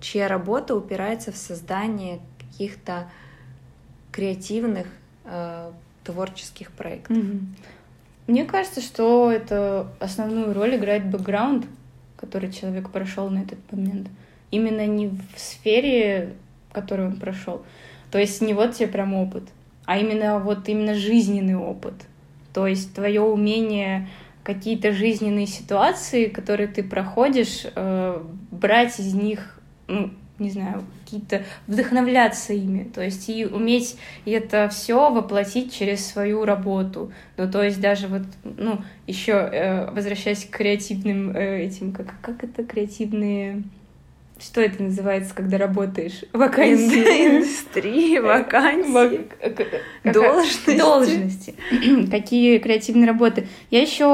чья 0.00 0.29
работа 0.29 0.77
упирается 0.77 1.33
в 1.33 1.37
создание 1.37 2.20
каких-то 2.38 3.11
креативных 4.12 4.87
э, 5.24 5.72
творческих 6.05 6.70
проектов. 6.70 7.16
Mm-hmm. 7.16 7.40
Мне 8.26 8.44
кажется, 8.44 8.80
что 8.80 9.30
это 9.30 9.92
основную 10.00 10.54
роль 10.54 10.76
играет 10.76 11.06
бэкграунд, 11.06 11.66
который 12.16 12.50
человек 12.52 12.90
прошел 12.90 13.28
на 13.28 13.40
этот 13.40 13.58
момент. 13.70 14.08
Именно 14.50 14.87
не 14.87 15.08
в 15.08 15.20
сфере, 15.37 16.34
которую 16.72 17.08
он 17.08 17.16
прошел. 17.16 17.64
То 18.10 18.18
есть 18.18 18.40
не 18.40 18.54
вот 18.54 18.74
тебе 18.74 18.88
прям 18.88 19.14
опыт, 19.14 19.44
а 19.84 19.98
именно 19.98 20.38
вот 20.38 20.68
именно 20.68 20.94
жизненный 20.94 21.56
опыт. 21.56 21.94
То 22.52 22.66
есть 22.66 22.94
твое 22.94 23.20
умение 23.20 24.08
какие-то 24.42 24.92
жизненные 24.92 25.46
ситуации, 25.46 26.26
которые 26.26 26.68
ты 26.68 26.82
проходишь, 26.82 27.66
э, 27.74 28.22
брать 28.50 29.00
из 29.00 29.12
них 29.14 29.58
ну, 29.88 30.10
не 30.38 30.50
знаю, 30.50 30.84
какие-то 31.04 31.44
вдохновляться 31.66 32.52
ими, 32.52 32.84
то 32.84 33.02
есть 33.02 33.28
и 33.28 33.46
уметь 33.46 33.96
это 34.24 34.68
все 34.68 35.10
воплотить 35.10 35.72
через 35.72 36.04
свою 36.04 36.44
работу. 36.44 37.12
Ну, 37.36 37.50
то 37.50 37.62
есть 37.62 37.80
даже 37.80 38.08
вот, 38.08 38.22
ну, 38.42 38.80
еще 39.06 39.32
э, 39.32 39.90
возвращаясь 39.90 40.44
к 40.44 40.50
креативным 40.50 41.36
э, 41.36 41.62
этим, 41.64 41.92
как, 41.92 42.14
как 42.20 42.42
это 42.42 42.64
креативные 42.64 43.62
что 44.38 44.60
это 44.60 44.82
называется, 44.82 45.32
когда 45.34 45.58
работаешь? 45.58 46.24
Вакансии. 46.32 47.36
Индустрии, 47.36 48.18
вакансии. 48.18 49.28
Должности. 50.04 50.76
Должности. 50.76 51.54
Какие 52.10 52.58
креативные 52.58 53.06
работы. 53.06 53.46
Я 53.70 53.80
еще 53.80 54.04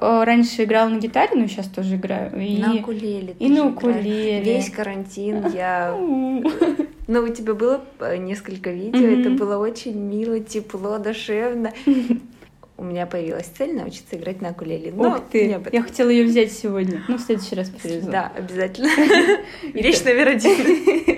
э, 0.00 0.24
раньше 0.24 0.64
играла 0.64 0.88
на 0.88 0.98
гитаре, 0.98 1.32
но 1.34 1.46
сейчас 1.46 1.68
тоже 1.68 1.96
играю. 1.96 2.32
На 2.32 2.74
укулеле. 2.74 3.36
И 3.38 3.48
на 3.48 3.66
укулеле. 3.66 4.42
Весь 4.42 4.70
карантин 4.70 5.46
я... 5.54 5.94
Ну, 7.08 7.22
у 7.22 7.28
тебя 7.28 7.54
было 7.54 7.84
э, 8.00 8.16
несколько 8.16 8.70
видео, 8.70 9.06
это 9.06 9.30
было 9.30 9.58
очень 9.58 9.96
мило, 9.96 10.40
тепло, 10.40 10.98
душевно 10.98 11.72
у 12.78 12.84
меня 12.84 13.06
появилась 13.06 13.46
цель 13.46 13.74
научиться 13.74 14.16
играть 14.16 14.42
на 14.42 14.50
укулеле. 14.50 14.92
Но 14.92 15.08
Ух 15.08 15.22
ты! 15.30 15.60
Я 15.72 15.82
хотела 15.82 16.10
ее 16.10 16.26
взять 16.26 16.52
сегодня. 16.52 17.02
Ну, 17.08 17.16
в 17.16 17.20
следующий 17.20 17.54
раз 17.54 17.70
привезу. 17.70 18.10
Да, 18.10 18.30
обязательно. 18.36 18.90
Вещь 19.72 20.02
номер 20.04 20.28
один. 20.28 21.16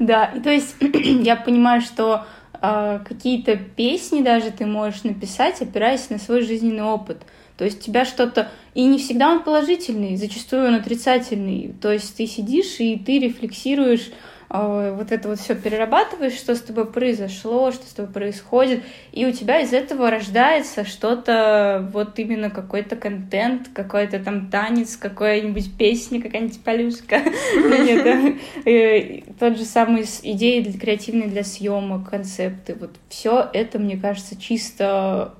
Да, 0.00 0.26
и 0.26 0.40
то 0.40 0.50
есть 0.50 0.76
я 0.80 1.36
понимаю, 1.36 1.80
что 1.80 2.24
а, 2.52 3.00
какие-то 3.00 3.56
песни 3.56 4.22
даже 4.22 4.50
ты 4.50 4.64
можешь 4.64 5.02
написать, 5.02 5.60
опираясь 5.60 6.08
на 6.08 6.18
свой 6.18 6.42
жизненный 6.42 6.84
опыт. 6.84 7.18
То 7.56 7.64
есть 7.64 7.80
у 7.80 7.82
тебя 7.82 8.04
что-то... 8.04 8.50
И 8.74 8.84
не 8.84 8.98
всегда 8.98 9.30
он 9.30 9.42
положительный, 9.42 10.16
зачастую 10.16 10.68
он 10.68 10.74
отрицательный. 10.74 11.74
То 11.80 11.90
есть 11.90 12.16
ты 12.16 12.26
сидишь 12.26 12.78
и 12.78 12.98
ты 12.98 13.18
рефлексируешь 13.18 14.10
вот 14.48 15.10
это 15.10 15.28
вот 15.28 15.40
все 15.40 15.56
перерабатываешь, 15.56 16.34
что 16.34 16.54
с 16.54 16.60
тобой 16.60 16.86
произошло, 16.86 17.72
что 17.72 17.84
с 17.84 17.92
тобой 17.92 18.12
происходит, 18.12 18.84
и 19.12 19.26
у 19.26 19.32
тебя 19.32 19.60
из 19.60 19.72
этого 19.72 20.10
рождается 20.10 20.84
что-то, 20.84 21.88
вот 21.92 22.18
именно 22.18 22.50
какой-то 22.50 22.94
контент, 22.94 23.68
какой-то 23.74 24.20
там 24.20 24.48
танец, 24.50 24.96
какая-нибудь 24.96 25.76
песня, 25.76 26.22
какая-нибудь 26.22 26.60
полюшка. 26.62 27.20
Ну, 27.56 27.82
нет, 27.82 28.36
э, 28.64 29.22
тот 29.38 29.56
же 29.56 29.64
самый 29.64 30.04
идеи 30.22 30.62
креативные 30.72 31.28
для 31.28 31.42
съемок, 31.42 32.08
концепты, 32.10 32.76
вот 32.78 32.90
все 33.08 33.48
это, 33.52 33.78
мне 33.78 33.96
кажется, 33.96 34.40
чисто 34.40 35.34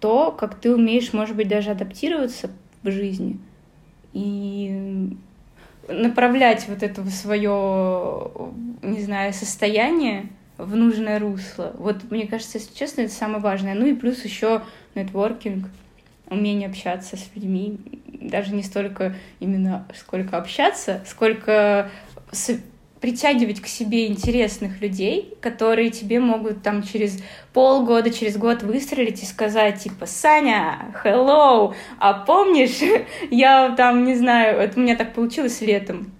то, 0.00 0.32
как 0.32 0.56
ты 0.56 0.74
умеешь, 0.74 1.12
может 1.12 1.36
быть, 1.36 1.48
даже 1.48 1.70
адаптироваться 1.70 2.50
в 2.82 2.90
жизни. 2.90 3.38
И 4.12 5.16
направлять 5.90 6.66
вот 6.68 6.82
это 6.82 7.08
свое, 7.10 8.30
не 8.82 9.02
знаю, 9.02 9.32
состояние 9.32 10.28
в 10.56 10.76
нужное 10.76 11.18
русло. 11.18 11.72
Вот 11.78 12.10
мне 12.10 12.26
кажется, 12.26 12.58
если 12.58 12.74
честно, 12.74 13.02
это 13.02 13.12
самое 13.12 13.40
важное. 13.40 13.74
Ну 13.74 13.86
и 13.86 13.94
плюс 13.94 14.24
еще 14.24 14.62
нетворкинг, 14.94 15.68
умение 16.28 16.68
общаться 16.68 17.16
с 17.16 17.30
людьми, 17.34 17.78
даже 18.06 18.54
не 18.54 18.62
столько 18.62 19.14
именно 19.40 19.86
сколько 19.94 20.36
общаться, 20.36 21.02
сколько 21.06 21.90
притягивать 23.00 23.60
к 23.60 23.66
себе 23.66 24.06
интересных 24.06 24.80
людей, 24.80 25.34
которые 25.40 25.90
тебе 25.90 26.20
могут 26.20 26.62
там 26.62 26.82
через 26.82 27.18
полгода, 27.52 28.10
через 28.10 28.36
год 28.36 28.62
выстрелить 28.62 29.22
и 29.22 29.26
сказать, 29.26 29.82
типа, 29.82 30.06
Саня, 30.06 30.94
hello, 31.02 31.74
а 31.98 32.12
помнишь, 32.12 32.80
я 33.30 33.74
там, 33.76 34.04
не 34.04 34.16
знаю, 34.16 34.58
это 34.58 34.78
у 34.78 34.82
меня 34.82 34.96
так 34.96 35.14
получилось 35.14 35.60
летом, 35.60 36.12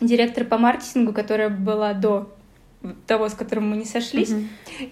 директор 0.00 0.44
по 0.44 0.56
маркетингу, 0.56 1.12
которая 1.12 1.48
была 1.48 1.94
до 1.94 2.30
того, 3.06 3.28
с 3.28 3.34
которым 3.34 3.70
мы 3.70 3.76
не 3.76 3.84
сошлись. 3.84 4.32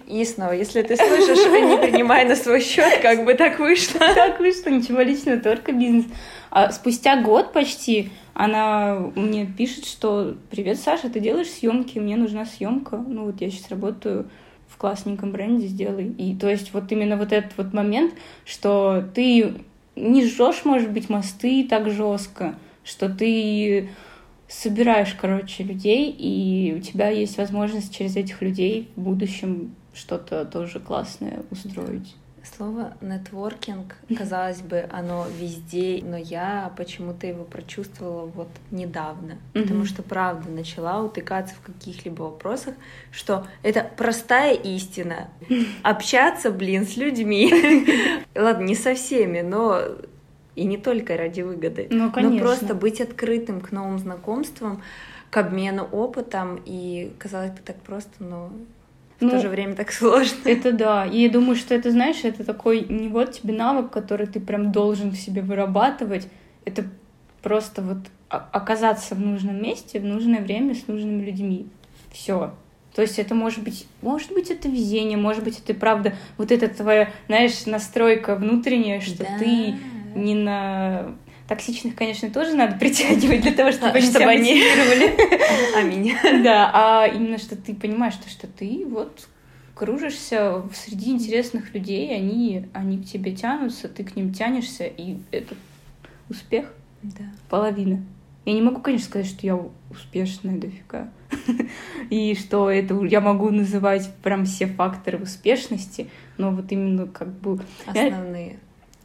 И 0.07 0.23
снова, 0.25 0.51
если 0.51 0.81
ты 0.83 0.95
слышишь, 0.95 1.45
не 1.45 1.77
принимай 1.77 2.25
на 2.25 2.35
свой 2.35 2.61
счет, 2.61 2.99
как 3.01 3.25
бы 3.25 3.33
так 3.33 3.59
вышло. 3.59 3.99
Так 4.15 4.39
вышло, 4.39 4.69
ничего 4.69 5.01
личного, 5.01 5.39
только 5.39 5.71
бизнес. 5.71 6.05
А 6.51 6.71
спустя 6.71 7.21
год 7.21 7.51
почти 7.53 8.11
она 8.33 9.11
мне 9.15 9.45
пишет, 9.45 9.85
что 9.85 10.35
«Привет, 10.49 10.79
Саша, 10.79 11.09
ты 11.09 11.19
делаешь 11.19 11.49
съемки, 11.49 11.99
мне 11.99 12.15
нужна 12.15 12.45
съемка. 12.45 12.97
Ну 12.97 13.25
вот 13.25 13.41
я 13.41 13.49
сейчас 13.49 13.69
работаю 13.69 14.29
в 14.67 14.77
классненьком 14.77 15.31
бренде, 15.31 15.67
сделай». 15.67 16.07
И 16.07 16.35
то 16.35 16.49
есть 16.49 16.73
вот 16.73 16.91
именно 16.91 17.17
вот 17.17 17.33
этот 17.33 17.57
вот 17.57 17.73
момент, 17.73 18.13
что 18.45 19.03
ты 19.13 19.55
не 19.95 20.25
жжешь, 20.25 20.63
может 20.63 20.91
быть, 20.91 21.09
мосты 21.09 21.67
так 21.67 21.89
жестко, 21.89 22.55
что 22.83 23.09
ты 23.09 23.89
собираешь, 24.49 25.13
короче, 25.13 25.63
людей, 25.63 26.11
и 26.11 26.73
у 26.75 26.81
тебя 26.81 27.09
есть 27.09 27.37
возможность 27.37 27.95
через 27.95 28.15
этих 28.17 28.41
людей 28.41 28.89
в 28.95 29.01
будущем 29.01 29.75
что-то 29.93 30.43
тоже 30.45 30.79
классное 30.79 31.43
устроить. 31.51 32.15
Слово 32.43 32.93
нетворкинг, 33.01 33.95
казалось 34.17 34.61
бы, 34.61 34.87
оно 34.91 35.27
везде, 35.39 36.01
но 36.03 36.17
я 36.17 36.73
почему-то 36.77 37.27
его 37.27 37.43
прочувствовала 37.43 38.25
вот 38.25 38.47
недавно, 38.71 39.33
mm-hmm. 39.33 39.61
потому 39.61 39.85
что 39.85 40.01
правда 40.01 40.49
начала 40.49 41.03
утыкаться 41.03 41.53
в 41.55 41.61
каких-либо 41.61 42.23
вопросах, 42.23 42.73
что 43.11 43.45
это 43.61 43.87
простая 43.97 44.55
истина. 44.55 45.29
Общаться, 45.83 46.49
блин, 46.49 46.87
с 46.87 46.97
людьми. 46.97 48.25
Ладно, 48.35 48.63
не 48.63 48.75
со 48.75 48.95
всеми, 48.95 49.41
но 49.41 49.83
и 50.59 50.65
не 50.65 50.77
только 50.77 51.15
ради 51.15 51.41
выгоды. 51.41 51.87
Ну, 51.89 52.11
конечно. 52.11 52.37
Но 52.37 52.43
просто 52.43 52.75
быть 52.75 52.99
открытым 52.99 53.61
к 53.61 53.71
новым 53.71 53.97
знакомствам, 53.97 54.81
к 55.29 55.37
обмену 55.37 55.83
опытом. 55.83 56.61
И 56.65 57.13
казалось 57.17 57.51
бы 57.51 57.59
так 57.63 57.77
просто, 57.77 58.11
но 58.19 58.51
в 59.19 59.21
ну, 59.21 59.29
то 59.29 59.39
же 59.39 59.47
время 59.47 59.75
так 59.75 59.91
сложно. 59.91 60.35
Это 60.43 60.73
да. 60.73 61.05
И 61.05 61.21
я 61.21 61.29
думаю, 61.29 61.55
что 61.55 61.73
это, 61.73 61.91
знаешь, 61.91 62.23
это 62.23 62.43
такой 62.43 62.81
не 62.81 63.07
вот 63.07 63.31
тебе 63.31 63.53
навык, 63.53 63.89
который 63.89 64.27
ты 64.27 64.41
прям 64.41 64.71
должен 64.73 65.11
в 65.11 65.15
себе 65.15 65.41
вырабатывать. 65.41 66.27
Это 66.65 66.83
просто 67.41 67.81
вот 67.81 67.99
оказаться 68.27 69.15
в 69.15 69.19
нужном 69.19 69.61
месте 69.61 69.99
в 69.99 70.05
нужное 70.05 70.41
время 70.41 70.75
с 70.75 70.87
нужными 70.87 71.23
людьми. 71.23 71.67
Все. 72.11 72.53
То 72.93 73.01
есть 73.01 73.17
это 73.17 73.33
может 73.33 73.63
быть, 73.63 73.87
может 74.01 74.33
быть, 74.33 74.51
это 74.51 74.67
везение, 74.67 75.17
может 75.17 75.43
быть, 75.43 75.61
это 75.63 75.73
правда 75.73 76.15
вот 76.37 76.51
эта 76.51 76.67
твоя, 76.67 77.11
знаешь, 77.27 77.65
настройка 77.65 78.35
внутренняя, 78.35 78.99
что 78.99 79.23
да. 79.23 79.37
ты 79.39 79.75
не 80.15 80.35
на 80.35 81.15
Токсичных, 81.49 81.95
конечно, 81.95 82.29
тоже 82.29 82.53
надо 82.53 82.77
притягивать 82.77 83.41
для 83.41 83.53
того, 83.53 83.71
чтобы, 83.71 83.87
а, 83.87 83.93
они 83.93 84.07
чтобы 84.07 84.25
они 84.25 84.63
Аминь. 85.75 86.13
Да, 86.43 86.69
а 86.71 87.07
именно, 87.07 87.39
что 87.39 87.55
ты 87.55 87.73
понимаешь, 87.73 88.13
что, 88.13 88.29
что 88.29 88.45
ты 88.45 88.85
вот 88.87 89.27
кружишься 89.73 90.61
среди 90.75 91.09
интересных 91.09 91.73
людей, 91.73 92.15
они, 92.15 92.67
они 92.71 92.99
к 92.99 93.05
тебе 93.05 93.35
тянутся, 93.35 93.89
ты 93.89 94.03
к 94.03 94.15
ним 94.15 94.31
тянешься, 94.31 94.83
и 94.85 95.17
это 95.31 95.55
успех. 96.29 96.71
Да. 97.01 97.23
Половина. 97.49 98.03
Я 98.45 98.53
не 98.53 98.61
могу, 98.61 98.79
конечно, 98.79 99.07
сказать, 99.07 99.27
что 99.27 99.47
я 99.47 99.59
успешная 99.89 100.55
дофига. 100.55 101.09
И 102.11 102.35
что 102.35 102.69
это 102.69 102.93
я 103.05 103.21
могу 103.21 103.49
называть 103.49 104.11
прям 104.21 104.45
все 104.45 104.67
факторы 104.67 105.17
успешности, 105.17 106.09
но 106.37 106.51
вот 106.51 106.71
именно 106.71 107.07
как 107.07 107.29
бы... 107.39 107.59
Основные 107.87 108.59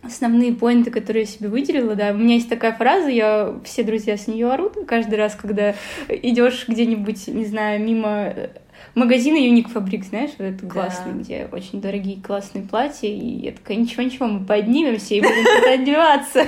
основные 0.07 0.53
поинты, 0.53 0.91
которые 0.91 1.23
я 1.23 1.29
себе 1.29 1.49
выделила, 1.49 1.95
да. 1.95 2.11
У 2.13 2.17
меня 2.17 2.35
есть 2.35 2.49
такая 2.49 2.73
фраза, 2.73 3.09
я 3.09 3.55
все 3.65 3.83
друзья 3.83 4.17
с 4.17 4.27
нее 4.27 4.51
орут 4.51 4.77
каждый 4.87 5.17
раз, 5.17 5.35
когда 5.35 5.75
идешь 6.09 6.67
где-нибудь, 6.69 7.29
не 7.29 7.45
знаю, 7.45 7.83
мимо 7.83 8.33
э, 8.35 8.49
магазина 8.95 9.37
Юник 9.37 9.69
Фабрик, 9.69 10.05
знаешь, 10.05 10.31
вот 10.39 10.45
это 10.45 10.67
классный, 10.67 11.13
да. 11.13 11.19
где 11.19 11.49
очень 11.51 11.81
дорогие 11.81 12.21
классные 12.21 12.65
платья, 12.65 13.09
и 13.09 13.45
я 13.45 13.53
такая, 13.53 13.77
ничего-ничего, 13.77 14.27
мы 14.27 14.45
поднимемся 14.45 15.15
и 15.15 15.21
будем 15.21 15.45
туда 15.45 15.73
одеваться. 15.73 16.47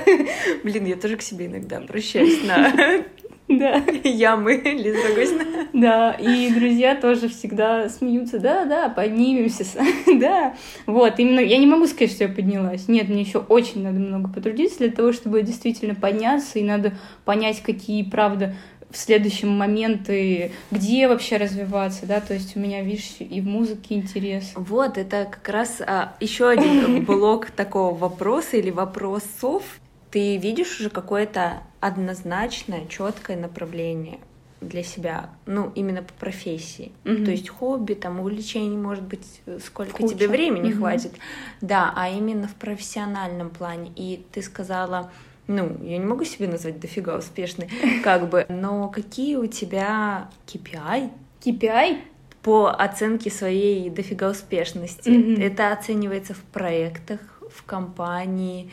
Блин, 0.64 0.86
я 0.86 0.96
тоже 0.96 1.16
к 1.16 1.22
себе 1.22 1.46
иногда 1.46 1.78
обращаюсь 1.78 2.42
на 2.44 2.72
да. 3.48 3.76
Ямы 4.02 4.56
Лиза 4.56 5.08
Рогозина. 5.08 5.44
Да, 5.72 6.12
и 6.12 6.52
друзья 6.52 6.96
тоже 6.96 7.28
всегда 7.28 7.88
смеются. 7.88 8.40
Да, 8.40 8.64
да, 8.64 8.88
поднимемся. 8.88 9.64
да. 10.20 10.56
Вот, 10.86 11.18
именно 11.18 11.40
я 11.40 11.58
не 11.58 11.66
могу 11.66 11.86
сказать, 11.86 12.12
что 12.12 12.24
я 12.24 12.30
поднялась. 12.30 12.88
Нет, 12.88 13.08
мне 13.08 13.22
еще 13.22 13.38
очень 13.38 13.82
надо 13.82 13.98
много 13.98 14.28
потрудиться 14.28 14.78
для 14.78 14.90
того, 14.90 15.12
чтобы 15.12 15.42
действительно 15.42 15.94
подняться, 15.94 16.58
и 16.58 16.64
надо 16.64 16.94
понять, 17.24 17.62
какие, 17.62 18.02
правда, 18.02 18.56
в 18.90 18.96
следующем 18.96 19.48
моменты, 19.48 20.52
где 20.70 21.06
вообще 21.08 21.36
развиваться, 21.36 22.06
да, 22.06 22.20
то 22.20 22.34
есть 22.34 22.56
у 22.56 22.60
меня, 22.60 22.82
видишь, 22.82 23.16
и 23.18 23.40
в 23.40 23.46
музыке 23.46 23.94
интерес. 23.94 24.52
Вот, 24.54 24.96
это 24.96 25.28
как 25.30 25.48
раз 25.48 25.80
а, 25.80 26.14
еще 26.20 26.48
один 26.48 27.04
блок 27.04 27.50
такого 27.50 27.94
вопроса 27.94 28.56
или 28.56 28.70
вопросов, 28.70 29.62
ты 30.10 30.36
видишь 30.36 30.80
уже 30.80 30.90
какое-то 30.90 31.62
однозначное, 31.80 32.86
четкое 32.86 33.36
направление 33.36 34.18
для 34.60 34.82
себя, 34.82 35.30
ну, 35.44 35.70
именно 35.74 36.02
по 36.02 36.12
профессии. 36.14 36.92
Угу. 37.04 37.24
То 37.24 37.30
есть 37.30 37.48
хобби, 37.48 37.94
там, 37.94 38.20
увлечений, 38.20 38.76
может 38.76 39.04
быть, 39.04 39.42
сколько 39.64 39.98
Куча. 39.98 40.14
тебе 40.14 40.28
времени 40.28 40.70
угу. 40.70 40.78
хватит. 40.78 41.12
Да, 41.60 41.92
а 41.94 42.08
именно 42.08 42.48
в 42.48 42.54
профессиональном 42.54 43.50
плане. 43.50 43.92
И 43.96 44.24
ты 44.32 44.42
сказала, 44.42 45.10
ну, 45.46 45.76
я 45.82 45.98
не 45.98 46.04
могу 46.04 46.24
себе 46.24 46.48
назвать 46.48 46.80
дофига 46.80 47.16
успешной, 47.16 47.68
как 48.04 48.28
бы, 48.28 48.46
но 48.48 48.88
какие 48.88 49.36
у 49.36 49.46
тебя 49.46 50.30
KPI? 50.46 51.10
KPI? 51.44 51.98
По 52.42 52.70
оценке 52.70 53.28
своей 53.28 53.90
дофига 53.90 54.30
успешности. 54.30 55.08
Mm-hmm. 55.08 55.42
Это 55.42 55.72
оценивается 55.72 56.32
в 56.32 56.40
проектах, 56.40 57.20
в 57.50 57.64
компании, 57.64 58.70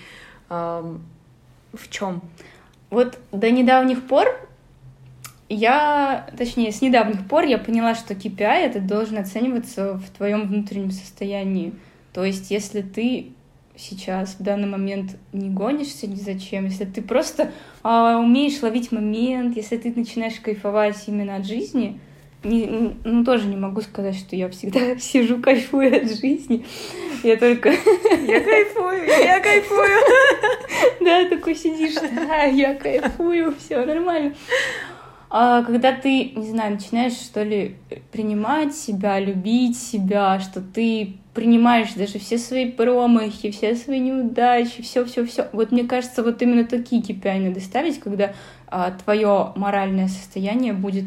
в 1.73 1.89
чем? 1.89 2.21
Вот 2.89 3.19
до 3.31 3.49
недавних 3.51 4.07
пор 4.07 4.27
я, 5.49 6.29
точнее, 6.37 6.71
с 6.71 6.81
недавних 6.81 7.27
пор 7.27 7.43
я 7.43 7.57
поняла, 7.57 7.95
что 7.95 8.13
KPI 8.13 8.65
это 8.65 8.79
должен 8.79 9.17
оцениваться 9.17 9.95
в 9.95 10.09
твоем 10.09 10.47
внутреннем 10.47 10.91
состоянии. 10.91 11.73
То 12.13 12.23
есть, 12.23 12.51
если 12.51 12.81
ты 12.81 13.33
сейчас 13.75 14.35
в 14.37 14.43
данный 14.43 14.67
момент 14.67 15.17
не 15.31 15.49
гонишься 15.49 16.07
ни 16.07 16.15
зачем, 16.15 16.65
если 16.65 16.85
ты 16.85 17.01
просто 17.01 17.51
а, 17.81 18.19
умеешь 18.19 18.61
ловить 18.61 18.91
момент, 18.91 19.55
если 19.55 19.77
ты 19.77 19.91
начинаешь 19.93 20.39
кайфовать 20.39 21.03
именно 21.07 21.35
от 21.35 21.45
жизни, 21.45 21.99
не, 22.43 22.95
ну, 23.03 23.23
тоже 23.23 23.47
не 23.47 23.55
могу 23.55 23.81
сказать, 23.81 24.15
что 24.15 24.35
я 24.35 24.49
всегда 24.49 24.97
сижу, 24.99 25.41
кайфую 25.41 25.95
от 25.95 26.09
жизни. 26.09 26.65
Я 27.23 27.37
только... 27.37 27.69
Я 28.27 28.41
кайфую, 28.41 29.05
я 29.05 29.39
кайфую. 29.39 29.99
Да, 31.01 31.25
такой 31.29 31.55
сидишь, 31.55 31.95
да, 31.95 32.43
я 32.43 32.75
кайфую, 32.75 33.53
все 33.57 33.85
нормально. 33.85 34.33
А 35.29 35.63
когда 35.63 35.91
ты, 35.91 36.31
не 36.35 36.47
знаю, 36.49 36.73
начинаешь, 36.73 37.13
что 37.13 37.43
ли, 37.43 37.75
принимать 38.11 38.75
себя, 38.75 39.19
любить 39.19 39.77
себя, 39.77 40.39
что 40.39 40.61
ты 40.61 41.15
принимаешь 41.33 41.93
даже 41.93 42.19
все 42.19 42.37
свои 42.37 42.69
промахи, 42.69 43.51
все 43.51 43.75
свои 43.75 43.99
неудачи, 43.99 44.81
все, 44.83 45.03
все, 45.05 45.25
все. 45.25 45.49
Вот 45.51 45.71
мне 45.71 45.85
кажется, 45.85 46.23
вот 46.23 46.41
именно 46.41 46.65
такие 46.65 47.01
KPI 47.01 47.47
надо 47.47 47.59
ставить, 47.59 47.99
когда 47.99 48.33
а, 48.67 48.91
твое 48.91 49.53
моральное 49.55 50.07
состояние 50.07 50.73
будет 50.73 51.05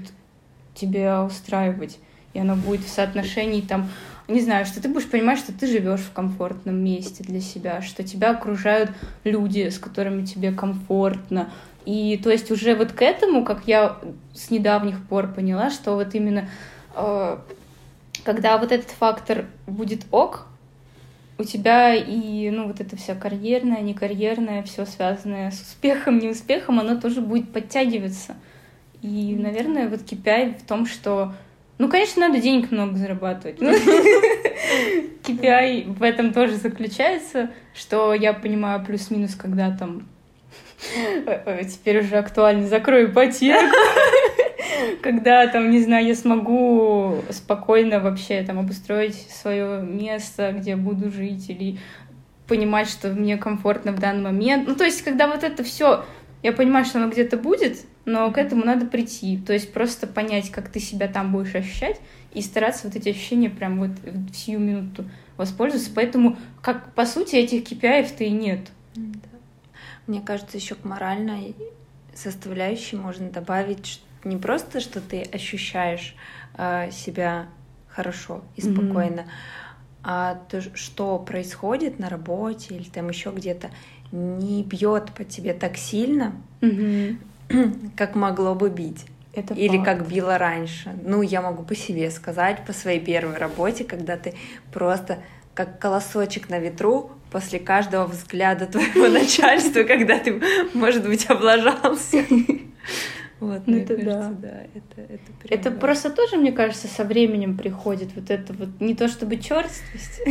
тебе 0.76 1.18
устраивать, 1.18 1.98
и 2.34 2.38
оно 2.38 2.54
будет 2.54 2.82
в 2.82 2.88
соотношении 2.88 3.60
там, 3.60 3.88
не 4.28 4.40
знаю, 4.40 4.66
что 4.66 4.82
ты 4.82 4.88
будешь 4.88 5.08
понимать, 5.08 5.38
что 5.38 5.52
ты 5.52 5.66
живешь 5.66 6.00
в 6.00 6.12
комфортном 6.12 6.76
месте 6.76 7.24
для 7.24 7.40
себя, 7.40 7.82
что 7.82 8.02
тебя 8.02 8.30
окружают 8.30 8.90
люди, 9.24 9.68
с 9.68 9.78
которыми 9.78 10.24
тебе 10.24 10.52
комфортно. 10.52 11.50
И 11.84 12.20
то 12.22 12.30
есть 12.30 12.50
уже 12.50 12.74
вот 12.74 12.92
к 12.92 13.02
этому, 13.02 13.44
как 13.44 13.66
я 13.66 13.98
с 14.34 14.50
недавних 14.50 15.04
пор 15.06 15.32
поняла, 15.32 15.70
что 15.70 15.94
вот 15.94 16.14
именно 16.14 16.48
э, 16.96 17.38
когда 18.24 18.58
вот 18.58 18.72
этот 18.72 18.90
фактор 18.90 19.46
будет 19.68 20.04
ок, 20.10 20.46
у 21.38 21.44
тебя 21.44 21.94
и, 21.94 22.50
ну, 22.50 22.66
вот 22.66 22.80
это 22.80 22.96
все 22.96 23.14
карьерное, 23.14 23.82
не 23.82 23.94
карьерное, 23.94 24.62
все 24.62 24.86
связанное 24.86 25.50
с 25.50 25.60
успехом, 25.60 26.18
неуспехом, 26.18 26.80
оно 26.80 27.00
тоже 27.00 27.20
будет 27.20 27.52
подтягиваться. 27.52 28.36
И, 29.06 29.36
наверное, 29.36 29.88
вот 29.88 30.00
KPI 30.00 30.58
в 30.58 30.66
том, 30.66 30.84
что 30.84 31.32
ну, 31.78 31.88
конечно, 31.88 32.26
надо 32.26 32.40
денег 32.40 32.72
много 32.72 32.96
зарабатывать. 32.96 33.58
KPI 35.22 35.92
в 35.92 36.02
этом 36.02 36.32
тоже 36.32 36.56
заключается, 36.56 37.50
что 37.72 38.14
я 38.14 38.32
понимаю 38.32 38.84
плюс-минус, 38.84 39.36
когда 39.36 39.70
там 39.70 40.08
теперь 41.70 42.00
уже 42.00 42.16
актуально 42.16 42.66
закрою 42.66 43.12
ипотеку, 43.12 43.76
когда 45.02 45.46
там, 45.46 45.70
не 45.70 45.80
знаю, 45.80 46.04
я 46.06 46.16
смогу 46.16 47.22
спокойно 47.30 48.00
вообще 48.00 48.42
там 48.42 48.58
обустроить 48.58 49.30
свое 49.30 49.82
место, 49.82 50.52
где 50.52 50.74
буду 50.74 51.12
жить, 51.12 51.48
или 51.48 51.78
понимать, 52.48 52.88
что 52.88 53.10
мне 53.10 53.36
комфортно 53.36 53.92
в 53.92 54.00
данный 54.00 54.22
момент. 54.22 54.66
Ну, 54.66 54.74
то 54.74 54.84
есть, 54.84 55.02
когда 55.02 55.28
вот 55.28 55.44
это 55.44 55.62
все, 55.62 56.04
я 56.42 56.52
понимаю, 56.52 56.84
что 56.84 56.98
оно 56.98 57.08
где-то 57.08 57.36
будет, 57.36 57.84
но 58.06 58.30
к 58.30 58.38
этому 58.38 58.64
надо 58.64 58.86
прийти. 58.86 59.36
То 59.36 59.52
есть 59.52 59.72
просто 59.72 60.06
понять, 60.06 60.50
как 60.50 60.70
ты 60.70 60.80
себя 60.80 61.08
там 61.08 61.32
будешь 61.32 61.54
ощущать, 61.54 62.00
и 62.32 62.40
стараться 62.40 62.86
вот 62.86 62.96
эти 62.96 63.10
ощущения 63.10 63.50
прям 63.50 63.78
вот 63.78 63.90
в 63.90 64.34
сию 64.34 64.60
минуту 64.60 65.04
воспользоваться. 65.36 65.90
Поэтому, 65.94 66.38
как 66.62 66.94
по 66.94 67.04
сути, 67.04 67.36
этих 67.36 67.64
KPI-то 67.64 68.24
и 68.24 68.30
нет. 68.30 68.70
Мне 70.06 70.20
кажется, 70.20 70.56
еще 70.56 70.76
к 70.76 70.84
моральной 70.84 71.54
составляющей 72.14 72.96
можно 72.96 73.28
добавить 73.28 74.00
не 74.24 74.36
просто, 74.36 74.80
что 74.80 75.00
ты 75.00 75.22
ощущаешь 75.22 76.14
э, 76.56 76.90
себя 76.92 77.46
хорошо 77.88 78.42
и 78.56 78.60
спокойно, 78.60 79.20
mm-hmm. 79.20 80.04
а 80.04 80.34
то, 80.48 80.62
что 80.76 81.18
происходит 81.18 81.98
на 81.98 82.08
работе 82.08 82.76
или 82.76 82.84
там 82.84 83.08
еще 83.08 83.30
где-то, 83.30 83.70
не 84.12 84.62
бьет 84.62 85.12
по 85.12 85.24
тебе 85.24 85.54
так 85.54 85.76
сильно, 85.76 86.34
mm-hmm. 86.60 87.18
как 87.96 88.14
могло 88.14 88.54
бы 88.54 88.70
бить. 88.70 89.06
Это 89.32 89.52
Или 89.54 89.76
факт. 89.76 89.84
как 89.84 90.08
било 90.08 90.38
раньше. 90.38 90.98
Ну, 91.04 91.20
я 91.20 91.42
могу 91.42 91.62
по 91.62 91.74
себе 91.74 92.10
сказать, 92.10 92.64
по 92.64 92.72
своей 92.72 93.00
первой 93.00 93.36
работе, 93.36 93.84
когда 93.84 94.16
ты 94.16 94.34
просто 94.72 95.18
как 95.52 95.78
колосочек 95.78 96.48
на 96.48 96.58
ветру 96.58 97.10
после 97.30 97.58
каждого 97.58 98.06
взгляда 98.06 98.66
твоего 98.66 99.08
начальства, 99.12 99.82
когда 99.82 100.18
ты, 100.18 100.40
может 100.74 101.06
быть, 101.06 101.28
облажался. 101.28 102.24
Вот, 103.38 103.66
ну, 103.66 103.76
это 103.76 103.96
кажется, 103.96 104.30
да. 104.30 104.48
да. 104.48 104.62
Это, 104.74 105.12
это, 105.12 105.32
прям, 105.42 105.60
это 105.60 105.70
да. 105.70 105.76
просто 105.78 106.08
тоже, 106.08 106.38
мне 106.38 106.52
кажется, 106.52 106.88
со 106.88 107.04
временем 107.04 107.58
приходит 107.58 108.08
вот 108.16 108.30
это 108.30 108.54
вот 108.54 108.80
не 108.80 108.94
то 108.94 109.08
чтобы 109.08 109.36
черствость. 109.36 110.22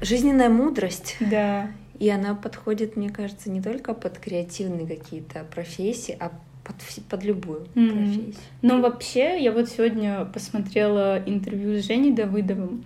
Жизненная 0.00 0.48
мудрость. 0.48 1.16
Да. 1.20 1.68
И 2.02 2.10
она 2.10 2.34
подходит, 2.34 2.96
мне 2.96 3.10
кажется, 3.10 3.48
не 3.48 3.62
только 3.62 3.94
под 3.94 4.18
креативные 4.18 4.88
какие-то 4.88 5.44
профессии, 5.54 6.16
а 6.18 6.32
под, 6.64 6.74
под 7.08 7.22
любую 7.22 7.60
mm-hmm. 7.76 7.90
профессию. 7.92 8.34
Ну, 8.60 8.80
вообще, 8.80 9.40
я 9.40 9.52
вот 9.52 9.68
сегодня 9.68 10.24
посмотрела 10.24 11.22
интервью 11.24 11.80
с 11.80 11.86
Женей 11.86 12.12
Давыдовым, 12.12 12.84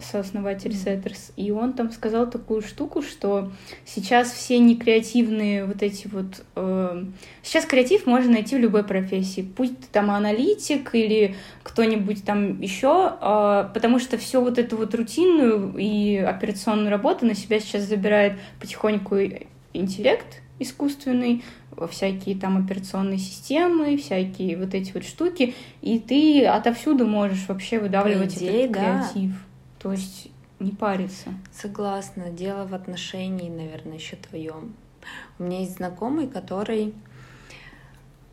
сооснователь 0.00 0.72
Setters, 0.72 1.32
и 1.36 1.50
он 1.50 1.72
там 1.72 1.90
сказал 1.90 2.30
такую 2.30 2.62
штуку, 2.62 3.02
что 3.02 3.50
сейчас 3.84 4.30
все 4.30 4.58
некреативные 4.58 5.64
вот 5.64 5.82
эти 5.82 6.08
вот... 6.08 6.44
Э, 6.54 7.04
сейчас 7.42 7.64
креатив 7.64 8.06
можно 8.06 8.32
найти 8.32 8.56
в 8.56 8.60
любой 8.60 8.84
профессии, 8.84 9.42
пусть 9.42 9.78
ты 9.78 9.86
там 9.90 10.10
аналитик 10.10 10.94
или 10.94 11.34
кто-нибудь 11.62 12.24
там 12.24 12.60
еще, 12.60 13.16
э, 13.20 13.68
потому 13.74 13.98
что 13.98 14.16
все 14.18 14.40
вот 14.40 14.58
эту 14.58 14.76
вот 14.76 14.94
рутинную 14.94 15.74
и 15.76 16.16
операционную 16.16 16.90
работу 16.90 17.26
на 17.26 17.34
себя 17.34 17.58
сейчас 17.60 17.82
забирает 17.82 18.34
потихоньку 18.60 19.16
интеллект 19.72 20.42
искусственный, 20.58 21.42
всякие 21.90 22.36
там 22.36 22.64
операционные 22.64 23.18
системы, 23.18 23.96
всякие 23.96 24.56
вот 24.56 24.74
эти 24.74 24.92
вот 24.92 25.04
штуки, 25.04 25.54
и 25.80 25.98
ты 25.98 26.46
отовсюду 26.46 27.06
можешь 27.06 27.48
вообще 27.48 27.78
выдавливать 27.78 28.36
идее, 28.36 28.64
этот 28.64 28.76
креатив. 28.76 29.30
Да. 29.30 29.36
То 29.78 29.92
есть 29.92 30.28
не 30.60 30.70
париться. 30.70 31.30
Согласна. 31.52 32.30
Дело 32.30 32.66
в 32.66 32.74
отношении, 32.74 33.50
наверное, 33.50 33.96
еще 33.96 34.16
твоем. 34.16 34.74
У 35.38 35.42
меня 35.42 35.60
есть 35.60 35.76
знакомый, 35.76 36.28
который 36.28 36.94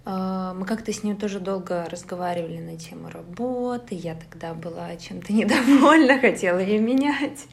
э, 0.06 0.54
мы 0.56 0.66
как-то 0.66 0.94
с 0.94 1.04
ним 1.04 1.18
тоже 1.18 1.40
долго 1.40 1.86
разговаривали 1.90 2.60
на 2.60 2.78
тему 2.78 3.10
работы. 3.10 3.96
Я 3.96 4.16
тогда 4.16 4.54
была 4.54 4.96
чем-то 4.96 5.34
недовольна, 5.34 6.20
хотела 6.20 6.60
ее 6.60 6.80
менять. 6.80 7.48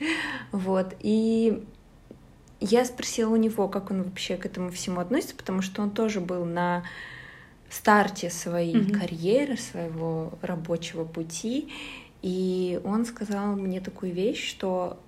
Вот. 0.52 0.94
И 1.00 1.64
я 2.60 2.84
спросила 2.84 3.32
у 3.32 3.36
него, 3.36 3.68
как 3.68 3.90
он 3.90 4.02
вообще 4.02 4.36
к 4.36 4.46
этому 4.46 4.70
всему 4.70 5.00
относится, 5.00 5.36
потому 5.36 5.62
что 5.62 5.82
он 5.82 5.90
тоже 5.90 6.20
был 6.20 6.44
на 6.44 6.84
старте 7.70 8.30
своей 8.30 8.76
mm-hmm. 8.76 8.98
карьеры, 8.98 9.56
своего 9.56 10.32
рабочего 10.40 11.04
пути, 11.04 11.72
и 12.22 12.80
он 12.84 13.04
сказал 13.04 13.56
мне 13.56 13.80
такую 13.80 14.12
вещь, 14.12 14.48
что 14.48 14.98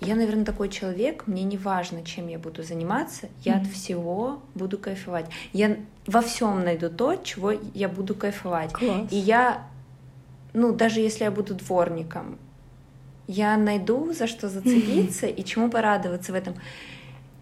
я, 0.00 0.16
наверное, 0.16 0.44
такой 0.44 0.68
человек, 0.68 1.26
мне 1.26 1.44
не 1.44 1.56
важно, 1.56 2.04
чем 2.04 2.28
я 2.28 2.38
буду 2.38 2.62
заниматься, 2.62 3.28
я 3.44 3.54
mm-hmm. 3.54 3.60
от 3.62 3.66
всего 3.68 4.42
буду 4.54 4.76
кайфовать. 4.76 5.26
Я 5.52 5.76
во 6.06 6.20
всем 6.20 6.64
найду 6.64 6.90
то, 6.90 7.16
чего 7.16 7.52
я 7.52 7.88
буду 7.88 8.14
кайфовать. 8.14 8.72
Класс. 8.72 9.06
И 9.10 9.16
я, 9.16 9.66
ну, 10.52 10.72
даже 10.72 11.00
если 11.00 11.24
я 11.24 11.30
буду 11.30 11.54
дворником, 11.54 12.38
я 13.26 13.56
найду 13.56 14.12
за 14.12 14.26
что 14.26 14.48
зацепиться 14.48 15.26
и 15.26 15.44
чему 15.44 15.70
порадоваться 15.70 16.32
в 16.32 16.34
этом. 16.34 16.54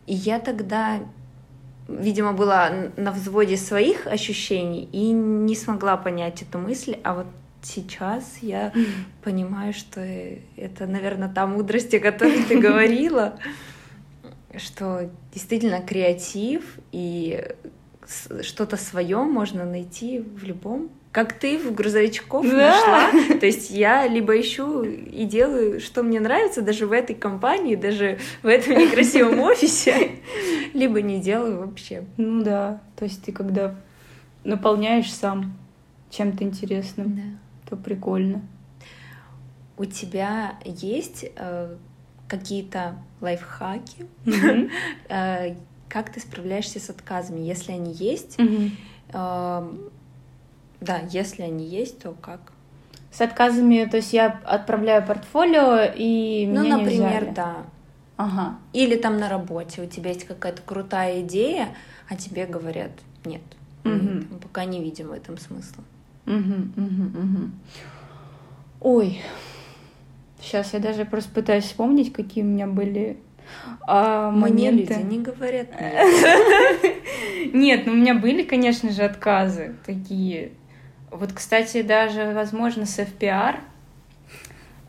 И 0.07 0.15
я 0.15 0.39
тогда, 0.39 1.01
видимо, 1.89 2.33
была 2.33 2.71
на 2.97 3.13
взводе 3.13 3.57
своих 3.57 4.07
ощущений 4.07 4.89
и 4.93 5.11
не 5.11 5.55
смогла 5.55 5.97
понять 5.97 6.43
эту 6.43 6.59
мысль, 6.59 6.97
а 7.03 7.15
вот 7.15 7.27
сейчас 7.63 8.39
я 8.43 8.73
понимаю, 9.23 9.73
что 9.73 10.01
это, 10.01 10.87
наверное, 10.87 11.29
та 11.29 11.47
мудрость, 11.47 11.95
о 11.95 12.01
которой 12.01 12.43
ты 12.43 12.59
говорила, 12.61 13.39
что 14.57 15.11
действительно 15.33 15.81
креатив 15.81 16.79
и 16.91 17.45
что-то 18.43 18.77
свое 18.77 19.19
можно 19.19 19.65
найти 19.65 20.21
в 20.21 20.43
любом 20.45 20.91
как 21.13 21.35
ты 21.35 21.59
в 21.59 21.75
грузовичков 21.75 22.45
да. 22.49 22.57
нашла. 22.57 23.39
То 23.39 23.45
есть 23.45 23.71
я 23.71 24.09
либо 24.09 24.41
ищу 24.41 24.83
и 24.83 25.25
делаю, 25.25 25.79
что 25.79 26.03
мне 26.03 26.19
нравится, 26.19 26.63
даже 26.63 26.87
в 26.87 26.93
этой 26.93 27.15
компании, 27.15 27.77
даже 27.77 28.19
в 28.43 28.47
этом 28.47 28.79
некрасивом 28.79 29.39
офисе, 29.41 30.13
либо 30.73 31.03
не 31.03 31.21
делаю 31.21 31.61
вообще. 31.61 32.05
Ну 32.17 32.43
да, 32.43 32.81
то 32.97 33.05
есть 33.05 33.23
ты 33.23 33.31
когда 33.31 33.77
наполняешь 34.43 35.13
сам 35.13 35.57
чем-то 36.11 36.45
интересным, 36.45 37.15
да. 37.15 37.69
то 37.69 37.77
прикольно. 37.77 38.41
У 39.77 39.85
тебя 39.85 40.55
есть 40.65 41.27
э, 41.37 41.77
какие-то 42.27 42.97
лайфхаки? 43.21 44.07
э, 45.09 45.55
как 45.89 46.11
ты 46.11 46.21
справляешься 46.21 46.81
с 46.81 46.89
отказами? 46.89 47.41
Если 47.41 47.73
они 47.73 47.93
есть, 47.93 48.39
э, 49.13 49.73
да, 50.83 51.01
если 51.11 51.43
они 51.43 51.67
есть, 51.67 52.01
то 52.01 52.15
как? 52.21 52.53
С 53.11 53.21
отказами, 53.21 53.85
то 53.85 53.99
есть 53.99 54.13
я 54.13 54.41
отправляю 54.45 55.07
портфолио 55.07 55.93
и 55.95 56.47
ну, 56.47 56.63
меня 56.63 56.79
например, 56.79 57.01
не 57.01 57.19
взяли. 57.19 57.35
да. 57.35 57.57
Ага. 58.17 58.59
Или 58.73 58.97
там 58.97 59.19
на 59.19 59.29
работе 59.29 59.83
у 59.83 59.87
тебя 59.87 60.11
есть 60.11 60.25
какая-то 60.25 60.63
крутая 60.63 61.21
идея, 61.23 61.69
а 62.09 62.17
тебе 62.17 62.47
говорят 62.47 62.91
нет, 63.25 63.43
угу. 63.85 63.93
мы 64.31 64.39
пока 64.41 64.65
не 64.65 64.83
видим 64.83 65.09
в 65.09 65.13
этом 65.13 65.39
смысла. 65.39 65.85
Угу, 66.27 66.37
угу, 66.77 67.19
угу. 67.19 67.51
Ой, 68.81 69.21
сейчас 70.41 70.73
я 70.73 70.81
даже 70.81 71.05
просто 71.05 71.31
пытаюсь 71.33 71.65
вспомнить, 71.65 72.13
какие 72.13 72.45
у 72.45 72.47
меня 72.47 72.67
были 72.67 73.19
а, 73.87 74.31
Мне 74.31 74.71
моменты. 74.71 74.95
люди 74.95 75.07
не 75.07 75.19
говорят. 75.21 75.69
Нет, 77.53 77.83
ну 77.87 77.93
у 77.93 77.97
меня 77.97 78.15
были, 78.15 78.43
конечно 78.43 78.91
же, 78.91 79.03
отказы 79.03 79.77
такие 79.85 80.53
вот, 81.13 81.33
кстати, 81.33 81.83
даже, 81.83 82.33
возможно, 82.33 82.87
с 82.87 82.99
FPR, 82.99 83.57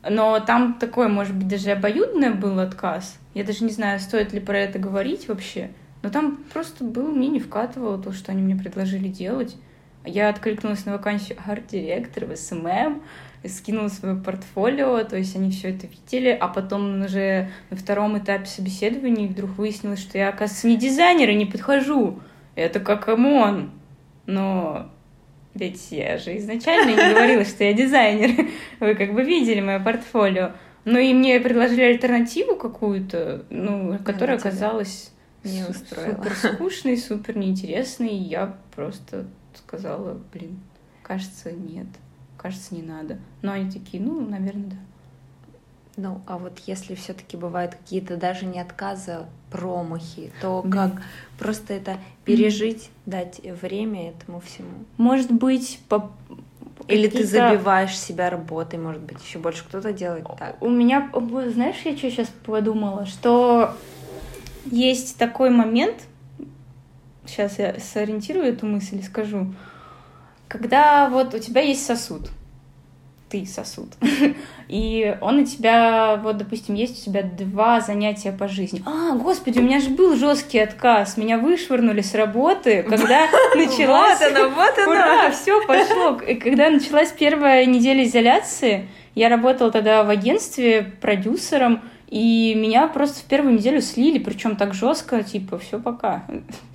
но 0.09 0.39
там 0.39 0.75
такой, 0.75 1.07
может 1.09 1.35
быть, 1.35 1.47
даже 1.47 1.71
обоюдный 1.71 2.33
был 2.33 2.59
отказ. 2.59 3.17
Я 3.33 3.43
даже 3.43 3.63
не 3.63 3.71
знаю, 3.71 3.99
стоит 3.99 4.33
ли 4.33 4.39
про 4.39 4.59
это 4.59 4.79
говорить 4.79 5.27
вообще. 5.27 5.69
Но 6.01 6.09
там 6.09 6.37
просто 6.53 6.83
было, 6.83 7.09
мне 7.09 7.27
не 7.27 7.39
вкатывало 7.39 8.01
то, 8.01 8.11
что 8.11 8.31
они 8.31 8.41
мне 8.41 8.55
предложили 8.55 9.07
делать. 9.07 9.55
Я 10.05 10.29
откликнулась 10.29 10.85
на 10.85 10.93
вакансию 10.93 11.37
арт-директора 11.45 12.25
в 12.25 12.35
SMM, 12.35 13.01
скинула 13.47 13.87
свое 13.87 14.15
портфолио, 14.15 15.03
то 15.03 15.17
есть 15.17 15.35
они 15.35 15.51
все 15.51 15.69
это 15.69 15.87
видели, 15.87 16.29
а 16.29 16.47
потом 16.49 17.03
уже 17.03 17.49
на 17.69 17.77
втором 17.77 18.17
этапе 18.17 18.45
собеседования 18.45 19.27
вдруг 19.27 19.51
выяснилось, 19.51 19.99
что 19.99 20.17
я, 20.17 20.29
оказывается, 20.29 20.67
не 20.67 20.77
дизайнер 20.77 21.29
и 21.29 21.35
не 21.35 21.45
подхожу. 21.45 22.19
Это 22.55 22.79
как 22.81 23.05
come 23.05 23.43
on. 23.43 23.71
Но 24.25 24.89
ведь 25.53 25.91
я 25.91 26.17
же 26.17 26.37
изначально 26.37 26.89
не 26.91 27.13
говорила, 27.13 27.45
что 27.45 27.63
я 27.63 27.73
дизайнер. 27.73 28.47
Вы 28.79 28.95
как 28.95 29.13
бы 29.13 29.23
видели 29.23 29.61
мое 29.61 29.79
портфолио. 29.79 30.51
Ну 30.85 30.99
и 30.99 31.13
мне 31.13 31.39
предложили 31.39 31.83
альтернативу 31.83 32.55
какую-то, 32.55 33.45
ну, 33.49 33.97
которая 33.99 34.37
оказалась 34.37 35.11
не 35.43 35.63
устроила. 35.63 36.15
супер 36.15 36.35
скучной, 36.35 36.97
супер 36.97 37.37
неинтересной. 37.37 38.09
И 38.09 38.23
я 38.23 38.57
просто 38.75 39.27
сказала, 39.55 40.19
блин, 40.33 40.59
кажется, 41.03 41.51
нет, 41.51 41.87
кажется, 42.37 42.75
не 42.75 42.81
надо. 42.81 43.19
Но 43.41 43.53
они 43.53 43.71
такие, 43.71 44.01
ну, 44.01 44.27
наверное, 44.27 44.71
да. 44.71 44.77
Ну, 45.95 46.21
а 46.25 46.39
вот 46.39 46.59
если 46.65 46.95
все-таки 46.95 47.37
бывают 47.37 47.75
какие-то 47.75 48.17
даже 48.17 48.45
не 48.45 48.59
отказы, 48.59 49.27
промахи, 49.51 50.31
то 50.41 50.63
как. 50.63 51.03
Просто 51.43 51.73
это 51.73 51.97
пережить, 52.25 52.83
mm. 52.83 52.89
дать 53.05 53.41
время 53.61 54.09
этому 54.09 54.39
всему? 54.39 54.85
Может 54.97 55.31
быть, 55.31 55.79
по... 55.89 56.11
Или 56.87 57.07
ты 57.07 57.23
забиваешь 57.23 57.97
себя 57.97 58.29
работой, 58.29 58.79
может 58.79 59.01
быть, 59.01 59.17
еще 59.25 59.39
больше 59.39 59.63
кто-то 59.63 59.93
делает 59.93 60.25
так. 60.37 60.61
У 60.61 60.69
меня, 60.69 61.09
знаешь, 61.49 61.77
я 61.85 61.95
что 61.95 62.09
сейчас 62.09 62.29
подумала, 62.45 63.05
что 63.05 63.75
есть 64.65 65.17
такой 65.17 65.49
момент, 65.49 65.95
сейчас 67.25 67.59
я 67.59 67.79
сориентирую 67.79 68.45
эту 68.45 68.65
мысль 68.65 68.99
и 68.99 69.03
скажу, 69.03 69.53
когда 70.47 71.09
вот 71.09 71.33
у 71.33 71.39
тебя 71.39 71.61
есть 71.61 71.85
сосуд, 71.85 72.29
ты 73.33 73.47
сосуд. 73.47 73.87
И 74.69 75.17
он 75.19 75.39
у 75.39 75.43
тебя, 75.43 76.19
вот, 76.21 76.37
допустим, 76.37 76.75
есть 76.75 77.01
у 77.01 77.05
тебя 77.09 77.23
два 77.23 77.81
занятия 77.81 78.31
по 78.31 78.47
жизни. 78.47 78.83
А, 78.85 79.15
господи, 79.15 79.57
у 79.57 79.63
меня 79.63 79.79
же 79.79 79.89
был 79.89 80.15
жесткий 80.15 80.59
отказ. 80.59 81.17
Меня 81.17 81.39
вышвырнули 81.39 82.01
с 82.01 82.13
работы, 82.13 82.83
когда 82.83 83.27
началась... 83.55 84.19
Вот 84.19 84.31
она, 84.31 84.47
вот 84.49 84.77
она! 84.77 84.87
Ура, 84.87 85.31
все 85.31 85.65
пошло. 85.65 86.19
Когда 86.39 86.69
началась 86.69 87.11
первая 87.11 87.65
неделя 87.65 88.03
изоляции, 88.03 88.87
я 89.15 89.29
работала 89.29 89.71
тогда 89.71 90.03
в 90.03 90.11
агентстве 90.11 90.93
продюсером, 91.01 91.81
и 92.07 92.53
меня 92.53 92.87
просто 92.87 93.21
в 93.21 93.23
первую 93.23 93.55
неделю 93.55 93.81
слили, 93.81 94.19
причем 94.19 94.55
так 94.57 94.75
жестко, 94.75 95.23
типа, 95.23 95.57
все 95.57 95.79
пока. 95.79 96.23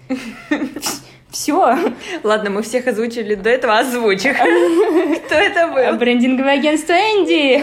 Все. 1.30 1.76
Ладно, 2.22 2.50
мы 2.50 2.62
всех 2.62 2.86
озвучили 2.86 3.34
до 3.34 3.50
этого, 3.50 3.78
озвучь 3.78 4.22
Кто 4.22 5.34
это 5.34 5.68
был? 5.68 5.98
Брендинговое 5.98 6.54
агентство 6.54 6.94
Энди. 6.94 7.62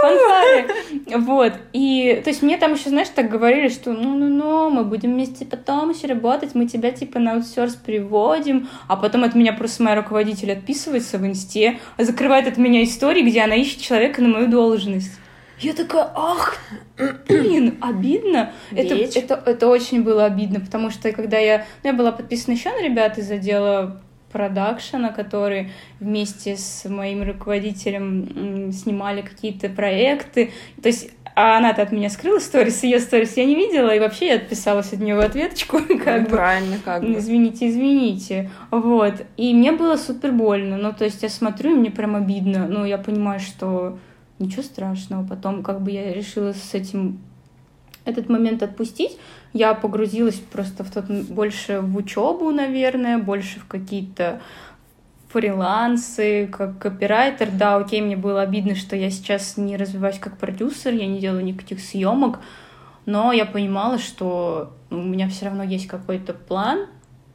Фанфары. 0.00 0.66
Вот. 1.18 1.52
И, 1.74 2.20
то 2.24 2.30
есть, 2.30 2.42
мне 2.42 2.56
там 2.56 2.72
еще, 2.72 2.88
знаешь, 2.88 3.08
так 3.14 3.28
говорили, 3.28 3.68
что 3.68 3.92
ну-ну-ну, 3.92 4.70
мы 4.70 4.84
будем 4.84 5.12
вместе 5.12 5.44
потом 5.44 5.90
еще 5.90 6.06
работать, 6.06 6.54
мы 6.54 6.66
тебя, 6.66 6.92
типа, 6.92 7.18
на 7.18 7.34
аутсорс 7.34 7.74
приводим, 7.74 8.68
а 8.88 8.96
потом 8.96 9.24
от 9.24 9.34
меня 9.34 9.52
просто 9.52 9.82
моя 9.82 9.96
руководитель 9.96 10.52
отписывается 10.52 11.18
в 11.18 11.26
инсте, 11.26 11.78
закрывает 11.98 12.48
от 12.48 12.56
меня 12.56 12.82
истории, 12.82 13.22
где 13.22 13.42
она 13.42 13.54
ищет 13.54 13.80
человека 13.80 14.22
на 14.22 14.28
мою 14.28 14.48
должность. 14.48 15.12
Я 15.58 15.72
такая, 15.72 16.10
ах, 16.14 16.58
блин, 17.28 17.78
обидно. 17.80 18.52
Это, 18.72 18.94
это, 18.94 19.42
это 19.46 19.68
очень 19.68 20.02
было 20.02 20.26
обидно, 20.26 20.60
потому 20.60 20.90
что 20.90 21.12
когда 21.12 21.38
я... 21.38 21.64
Ну, 21.82 21.90
я 21.90 21.96
была 21.96 22.12
подписана 22.12 22.54
еще 22.54 22.70
на 22.70 22.82
ребят 22.82 23.18
из 23.18 23.30
отдела 23.30 24.02
продакшена, 24.32 25.10
которые 25.10 25.70
вместе 25.98 26.56
с 26.56 26.84
моим 26.86 27.22
руководителем 27.22 28.70
снимали 28.72 29.22
какие-то 29.22 29.70
проекты. 29.70 30.52
То 30.82 30.88
есть 30.88 31.10
а 31.36 31.58
она-то 31.58 31.82
от 31.82 31.92
меня 31.92 32.08
скрыла 32.08 32.38
сторис, 32.38 32.82
ее 32.82 32.98
сторис 32.98 33.36
я 33.36 33.44
не 33.44 33.54
видела, 33.54 33.94
и 33.94 33.98
вообще 33.98 34.28
я 34.28 34.36
отписалась 34.36 34.94
от 34.94 35.00
нее 35.00 35.16
в 35.16 35.20
ответочку. 35.20 35.80
Как 36.04 36.22
ну, 36.22 36.26
правильно, 36.28 36.78
как 36.82 37.02
бы. 37.02 37.12
Извините, 37.18 37.68
извините. 37.68 38.50
Вот. 38.70 39.14
И 39.36 39.52
мне 39.52 39.72
было 39.72 39.96
супер 39.96 40.32
больно. 40.32 40.78
Ну, 40.78 40.94
то 40.94 41.04
есть 41.04 41.22
я 41.22 41.28
смотрю, 41.28 41.72
и 41.72 41.78
мне 41.78 41.90
прям 41.90 42.16
обидно. 42.16 42.66
Ну, 42.66 42.86
я 42.86 42.96
понимаю, 42.96 43.40
что 43.40 43.98
ничего 44.38 44.62
страшного. 44.62 45.26
Потом 45.26 45.62
как 45.62 45.80
бы 45.82 45.90
я 45.90 46.12
решила 46.12 46.52
с 46.52 46.74
этим 46.74 47.18
этот 48.04 48.28
момент 48.28 48.62
отпустить. 48.62 49.18
Я 49.52 49.74
погрузилась 49.74 50.36
просто 50.36 50.84
в 50.84 50.90
тот 50.90 51.06
больше 51.06 51.80
в 51.80 51.96
учебу, 51.96 52.50
наверное, 52.50 53.18
больше 53.18 53.60
в 53.60 53.66
какие-то 53.66 54.40
фрилансы, 55.28 56.46
как 56.46 56.78
копирайтер. 56.78 57.50
Да, 57.50 57.76
окей, 57.76 58.00
мне 58.00 58.16
было 58.16 58.42
обидно, 58.42 58.74
что 58.74 58.96
я 58.96 59.10
сейчас 59.10 59.56
не 59.56 59.76
развиваюсь 59.76 60.18
как 60.18 60.38
продюсер, 60.38 60.94
я 60.94 61.06
не 61.06 61.20
делаю 61.20 61.44
никаких 61.44 61.80
съемок, 61.80 62.38
но 63.04 63.32
я 63.32 63.44
понимала, 63.44 63.98
что 63.98 64.72
у 64.90 64.96
меня 64.96 65.28
все 65.28 65.46
равно 65.46 65.62
есть 65.62 65.88
какой-то 65.88 66.32
план. 66.32 66.86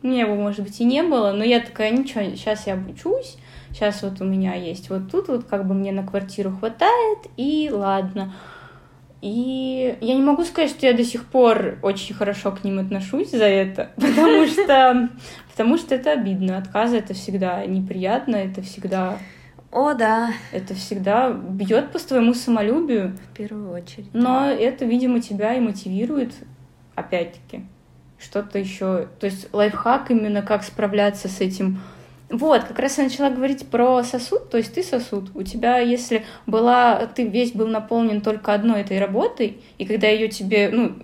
У 0.01 0.07
меня 0.07 0.21
его, 0.21 0.35
может 0.35 0.61
быть, 0.61 0.79
и 0.79 0.83
не 0.83 1.03
было, 1.03 1.31
но 1.31 1.43
я 1.43 1.59
такая, 1.59 1.91
ничего, 1.91 2.23
сейчас 2.23 2.65
я 2.65 2.73
обучусь, 2.73 3.37
Сейчас 3.73 4.03
вот 4.03 4.21
у 4.21 4.25
меня 4.25 4.55
есть 4.55 4.89
вот 4.89 5.09
тут 5.11 5.27
вот 5.27 5.45
как 5.45 5.67
бы 5.67 5.73
мне 5.73 5.91
на 5.91 6.05
квартиру 6.05 6.51
хватает, 6.51 7.19
и 7.37 7.69
ладно. 7.71 8.33
И 9.21 9.97
я 10.01 10.15
не 10.15 10.21
могу 10.21 10.43
сказать, 10.43 10.71
что 10.71 10.87
я 10.87 10.93
до 10.93 11.03
сих 11.03 11.25
пор 11.25 11.77
очень 11.83 12.15
хорошо 12.15 12.51
к 12.51 12.63
ним 12.63 12.79
отношусь 12.79 13.29
за 13.29 13.45
это, 13.45 13.91
потому 13.95 14.47
что, 14.47 15.09
потому 15.51 15.77
что 15.77 15.95
это 15.95 16.11
обидно. 16.11 16.57
Отказы 16.57 16.97
это 16.97 17.13
всегда 17.13 17.65
неприятно, 17.65 18.35
это 18.35 18.61
всегда... 18.61 19.17
О, 19.71 19.93
да. 19.93 20.31
Это 20.51 20.73
всегда 20.73 21.31
бьет 21.31 21.91
по 21.91 21.99
твоему 21.99 22.33
самолюбию. 22.33 23.15
В 23.31 23.37
первую 23.37 23.71
очередь. 23.71 24.09
Но 24.11 24.41
да. 24.41 24.51
это, 24.51 24.83
видимо, 24.83 25.21
тебя 25.21 25.53
и 25.53 25.61
мотивирует, 25.61 26.33
опять-таки, 26.95 27.63
что-то 28.19 28.59
еще. 28.59 29.07
То 29.19 29.27
есть 29.27 29.53
лайфхак 29.53 30.11
именно 30.11 30.41
как 30.41 30.63
справляться 30.63 31.29
с 31.29 31.39
этим 31.39 31.79
вот, 32.31 32.63
как 32.63 32.79
раз 32.79 32.97
я 32.97 33.03
начала 33.03 33.29
говорить 33.29 33.67
про 33.67 34.03
сосуд, 34.03 34.49
то 34.49 34.57
есть 34.57 34.73
ты 34.73 34.83
сосуд. 34.83 35.31
У 35.35 35.43
тебя, 35.43 35.79
если 35.79 36.25
была, 36.45 37.05
ты 37.07 37.27
весь 37.27 37.51
был 37.51 37.67
наполнен 37.67 38.21
только 38.21 38.53
одной 38.53 38.81
этой 38.81 38.99
работой, 38.99 39.61
и 39.77 39.85
когда 39.85 40.07
ее 40.07 40.27
тебе, 40.29 40.69
ну, 40.71 40.95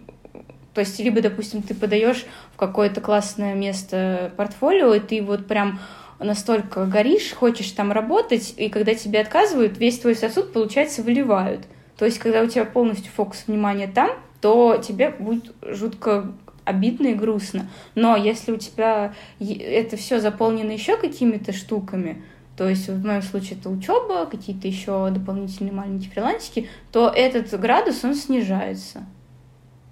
то 0.73 0.82
есть, 0.82 0.99
либо, 0.99 1.21
допустим, 1.21 1.63
ты 1.63 1.73
подаешь 1.73 2.25
в 2.53 2.57
какое-то 2.57 3.01
классное 3.01 3.55
место 3.55 4.32
портфолио, 4.38 4.93
и 4.93 4.99
ты 4.99 5.23
вот 5.23 5.47
прям 5.47 5.80
настолько 6.19 6.86
горишь, 6.86 7.34
хочешь 7.34 7.71
там 7.71 7.91
работать, 7.91 8.53
и 8.57 8.69
когда 8.69 8.93
тебе 8.93 9.19
отказывают, 9.19 9.78
весь 9.78 9.99
твой 9.99 10.15
сосуд, 10.15 10.53
получается, 10.53 11.01
выливают. 11.01 11.61
То 11.97 12.05
есть, 12.05 12.19
когда 12.19 12.41
у 12.41 12.47
тебя 12.47 12.65
полностью 12.65 13.11
фокус 13.11 13.45
внимания 13.47 13.88
там, 13.88 14.11
то 14.39 14.78
тебе 14.78 15.09
будет 15.09 15.51
жутко 15.63 16.32
обидно 16.68 17.07
и 17.07 17.13
грустно. 17.13 17.68
Но 17.95 18.15
если 18.15 18.51
у 18.51 18.57
тебя 18.57 19.13
это 19.39 19.97
все 19.97 20.20
заполнено 20.20 20.72
еще 20.72 20.97
какими-то 20.97 21.53
штуками, 21.53 22.22
то 22.57 22.68
есть 22.68 22.89
в 22.89 23.05
моем 23.05 23.22
случае 23.22 23.59
это 23.59 23.70
учеба, 23.70 24.26
какие-то 24.26 24.68
еще 24.68 25.09
дополнительные 25.11 25.74
маленькие 25.74 26.11
фрилансики, 26.11 26.70
то 26.91 27.09
этот 27.09 27.57
градус, 27.59 28.03
он 28.03 28.15
снижается. 28.15 29.05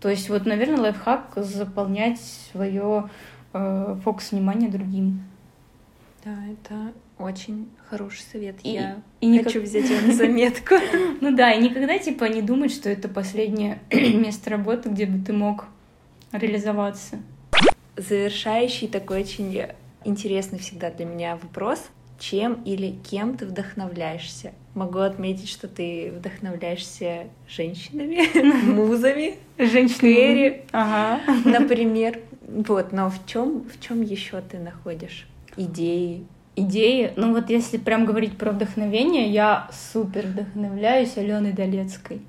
То 0.01 0.09
есть 0.09 0.29
вот, 0.29 0.45
наверное, 0.45 0.79
лайфхак 0.79 1.33
заполнять 1.37 2.19
свое 2.51 3.09
э, 3.53 3.97
фокус 4.03 4.31
внимания 4.31 4.67
другим. 4.67 5.23
Да, 6.23 6.35
это 6.51 6.91
очень 7.19 7.69
хороший 7.87 8.23
совет. 8.31 8.55
И, 8.63 8.73
Я 8.73 8.97
и 9.21 9.37
хочу 9.37 9.59
никак... 9.59 9.69
взять 9.69 9.89
его 9.89 10.07
на 10.07 10.13
заметку. 10.13 10.75
Ну 11.21 11.35
да, 11.35 11.51
и 11.51 11.61
никогда 11.61 11.97
типа 11.97 12.25
не 12.25 12.41
думать, 12.41 12.71
что 12.71 12.89
это 12.89 13.07
последнее 13.07 13.79
место 13.91 14.49
работы, 14.49 14.89
где 14.89 15.05
бы 15.05 15.23
ты 15.23 15.33
мог 15.33 15.65
реализоваться. 16.37 17.17
Завершающий 17.97 18.87
такой 18.87 19.21
очень 19.21 19.63
интересный 20.03 20.59
всегда 20.59 20.89
для 20.91 21.05
меня 21.05 21.37
вопрос. 21.41 21.81
Чем 22.19 22.61
или 22.63 22.95
кем 23.09 23.37
ты 23.37 23.45
вдохновляешься? 23.45 24.53
Могу 24.73 24.99
отметить, 24.99 25.49
что 25.49 25.67
ты 25.67 26.13
вдохновляешься 26.15 27.27
женщинами, 27.47 28.21
музами, 28.71 29.35
женщинами, 29.57 30.61
ага. 30.71 31.21
например. 31.43 32.19
Вот, 32.47 32.91
но 32.91 33.09
в 33.09 33.25
чем 33.25 33.63
в 33.63 33.81
чем 33.81 34.01
еще 34.01 34.41
ты 34.41 34.59
находишь 34.59 35.27
идеи? 35.57 36.25
Идеи, 36.55 37.11
ну 37.17 37.33
вот 37.33 37.49
если 37.49 37.77
прям 37.77 38.05
говорить 38.05 38.37
про 38.37 38.51
вдохновение, 38.51 39.29
я 39.29 39.69
супер 39.91 40.25
вдохновляюсь 40.27 41.17
Аленой 41.17 41.51
Долецкой. 41.51 42.21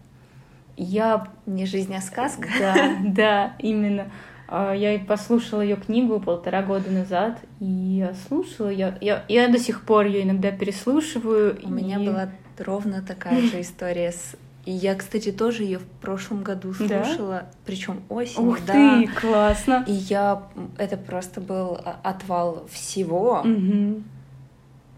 Я... 0.76 1.28
Не 1.46 1.66
жизнь, 1.66 1.94
а 1.94 2.00
сказка? 2.00 2.48
Да, 2.58 2.96
да, 3.04 3.56
именно. 3.58 4.10
А, 4.48 4.72
я 4.72 4.98
послушала 4.98 5.60
ее 5.60 5.76
книгу 5.76 6.20
полтора 6.20 6.62
года 6.62 6.90
назад, 6.90 7.38
и 7.60 7.64
я 7.64 8.14
слушала, 8.28 8.68
я, 8.68 8.96
я, 9.00 9.24
я 9.28 9.48
до 9.48 9.58
сих 9.58 9.82
пор 9.82 10.06
ее 10.06 10.22
иногда 10.22 10.50
переслушиваю. 10.50 11.58
У 11.62 11.68
и... 11.68 11.70
меня 11.70 11.98
была 11.98 12.30
ровно 12.58 13.02
такая 13.02 13.40
же 13.42 13.60
история 13.60 14.12
с 14.12 14.36
и 14.66 14.72
я, 14.72 14.96
кстати, 14.96 15.30
тоже 15.30 15.62
ее 15.62 15.78
в 15.78 15.86
прошлом 15.86 16.42
году 16.42 16.74
слушала, 16.74 17.42
да? 17.42 17.50
причем 17.64 18.02
осенью. 18.08 18.48
Ух 18.48 18.58
да. 18.66 18.72
ты, 18.72 19.06
классно! 19.06 19.84
И 19.86 19.92
я 19.92 20.42
это 20.76 20.96
просто 20.96 21.40
был 21.40 21.78
отвал 22.02 22.66
всего. 22.68 23.42
Угу. 23.44 24.02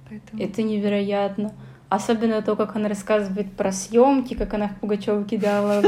Поэтому... 0.08 0.42
Это 0.42 0.62
невероятно. 0.62 1.52
Особенно 1.88 2.42
то, 2.42 2.54
как 2.54 2.76
она 2.76 2.88
рассказывает 2.88 3.50
про 3.52 3.72
съемки, 3.72 4.34
как 4.34 4.52
она 4.52 4.68
в 4.68 4.76
Пугачеву 4.76 5.24
кидала 5.28 5.82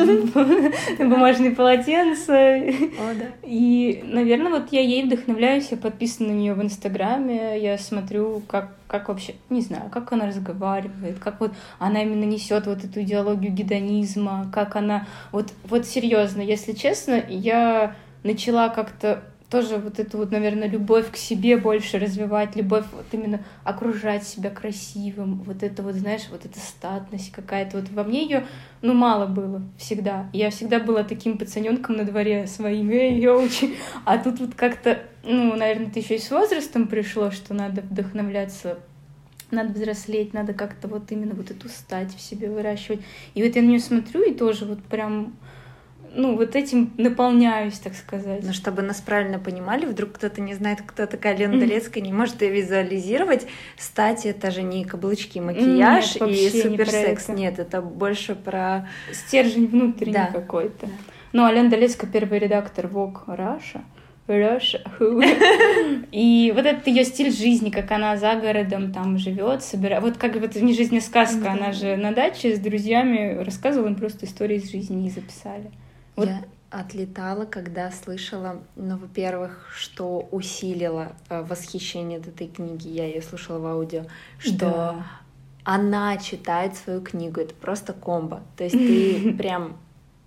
бумажные 0.98 1.50
полотенца. 1.50 2.56
И, 3.42 4.02
наверное, 4.06 4.50
вот 4.50 4.72
я 4.72 4.80
ей 4.80 5.04
вдохновляюсь, 5.04 5.68
я 5.70 5.76
подписана 5.76 6.30
на 6.30 6.32
нее 6.32 6.54
в 6.54 6.62
Инстаграме, 6.62 7.60
я 7.60 7.76
смотрю, 7.76 8.42
как, 8.48 8.70
как 8.86 9.08
вообще, 9.08 9.34
не 9.50 9.60
знаю, 9.60 9.90
как 9.90 10.10
она 10.12 10.26
разговаривает, 10.26 11.18
как 11.18 11.40
вот 11.40 11.52
она 11.78 12.02
именно 12.02 12.24
несет 12.24 12.66
вот 12.66 12.82
эту 12.82 13.02
идеологию 13.02 13.52
гедонизма, 13.52 14.50
как 14.52 14.76
она... 14.76 15.06
Вот, 15.32 15.52
вот 15.64 15.84
серьезно, 15.84 16.40
если 16.40 16.72
честно, 16.72 17.22
я 17.28 17.94
начала 18.22 18.70
как-то 18.70 19.22
тоже 19.50 19.78
вот 19.78 19.98
эту 19.98 20.18
вот, 20.18 20.30
наверное, 20.30 20.68
любовь 20.68 21.10
к 21.10 21.16
себе 21.16 21.56
больше 21.56 21.98
развивать, 21.98 22.54
любовь 22.54 22.84
вот 22.92 23.06
именно 23.12 23.40
окружать 23.64 24.22
себя 24.24 24.48
красивым, 24.48 25.42
вот 25.42 25.62
это 25.62 25.82
вот, 25.82 25.96
знаешь, 25.96 26.28
вот 26.30 26.44
эта 26.44 26.58
статность 26.60 27.32
какая-то. 27.32 27.78
Вот 27.78 27.90
во 27.90 28.04
мне 28.04 28.22
ее, 28.22 28.46
ну, 28.80 28.94
мало 28.94 29.26
было 29.26 29.62
всегда. 29.76 30.30
Я 30.32 30.50
всегда 30.50 30.78
была 30.78 31.02
таким 31.02 31.36
пацаненком 31.36 31.96
на 31.96 32.04
дворе 32.04 32.46
своим, 32.46 32.90
эй, 32.90 33.20
елочи. 33.20 33.74
А 34.04 34.18
тут 34.18 34.38
вот 34.38 34.54
как-то, 34.54 35.00
ну, 35.24 35.56
наверное, 35.56 35.88
это 35.88 35.98
еще 35.98 36.14
и 36.14 36.20
с 36.20 36.30
возрастом 36.30 36.86
пришло, 36.86 37.32
что 37.32 37.52
надо 37.52 37.82
вдохновляться 37.82 38.78
надо 39.50 39.72
взрослеть, 39.72 40.32
надо 40.32 40.54
как-то 40.54 40.86
вот 40.86 41.10
именно 41.10 41.34
вот 41.34 41.50
эту 41.50 41.68
стать 41.68 42.14
в 42.14 42.20
себе 42.20 42.48
выращивать. 42.48 43.00
И 43.34 43.42
вот 43.42 43.56
я 43.56 43.62
на 43.62 43.66
нее 43.66 43.80
смотрю 43.80 44.22
и 44.22 44.32
тоже 44.32 44.64
вот 44.64 44.80
прям 44.84 45.34
ну, 46.14 46.36
вот 46.36 46.56
этим 46.56 46.92
наполняюсь, 46.96 47.78
так 47.78 47.94
сказать. 47.94 48.44
Но 48.44 48.52
чтобы 48.52 48.82
нас 48.82 49.00
правильно 49.00 49.38
понимали, 49.38 49.86
вдруг 49.86 50.12
кто-то 50.12 50.40
не 50.40 50.54
знает, 50.54 50.80
кто 50.84 51.06
такая 51.06 51.36
Лена 51.36 51.58
Долецкая, 51.58 52.02
не 52.02 52.12
может 52.12 52.42
ее 52.42 52.50
визуализировать. 52.50 53.46
Стать 53.76 54.26
это 54.26 54.50
же 54.50 54.62
не 54.62 54.84
каблучки, 54.84 55.38
макияж 55.38 56.16
Нет, 56.16 56.28
и 56.28 56.32
не 56.32 56.62
суперсекс. 56.62 57.24
это. 57.24 57.32
Нет, 57.32 57.58
это 57.58 57.82
больше 57.82 58.34
про... 58.34 58.88
Стержень 59.12 59.66
внутренний 59.66 60.12
Да. 60.12 60.26
какой-то. 60.26 60.88
Ну, 61.32 61.44
а 61.44 61.52
Лена 61.52 61.70
Долецкая 61.70 62.10
первый 62.10 62.38
редактор 62.40 62.86
Vogue 62.86 63.24
Russia. 63.26 63.82
Russia. 64.26 64.80
И 66.12 66.52
вот 66.54 66.64
этот 66.64 66.86
ее 66.86 67.04
стиль 67.04 67.32
жизни, 67.32 67.70
как 67.70 67.90
она 67.90 68.16
за 68.16 68.34
городом 68.36 68.92
там 68.92 69.18
живет, 69.18 69.62
собирает. 69.62 70.02
Вот 70.02 70.16
как 70.16 70.36
это 70.36 70.60
не 70.60 70.74
жизнь, 70.74 70.96
а 70.98 71.00
сказка. 71.00 71.40
Да. 71.42 71.52
Она 71.52 71.72
же 71.72 71.96
на 71.96 72.12
даче 72.12 72.54
с 72.54 72.58
друзьями 72.58 73.42
рассказывала 73.42 73.88
им 73.88 73.96
просто 73.96 74.26
истории 74.26 74.56
из 74.56 74.70
жизни 74.70 75.06
и 75.06 75.10
записали. 75.10 75.70
Вот. 76.20 76.28
Я 76.28 76.44
отлетала, 76.70 77.46
когда 77.46 77.90
слышала, 77.90 78.62
ну, 78.76 78.96
во-первых, 78.96 79.68
что 79.74 80.28
усилило 80.30 81.12
э, 81.28 81.42
восхищение 81.42 82.18
от 82.20 82.28
этой 82.28 82.46
книги, 82.46 82.88
я 82.88 83.06
ее 83.06 83.22
слушала 83.22 83.58
в 83.58 83.66
аудио, 83.66 84.04
что 84.38 84.58
Да. 84.58 85.06
она 85.64 86.16
читает 86.18 86.76
свою 86.76 87.00
книгу, 87.00 87.40
это 87.40 87.54
просто 87.54 87.92
комбо. 87.92 88.42
То 88.56 88.64
есть 88.64 88.76
ты 88.78 89.32
прям, 89.34 89.76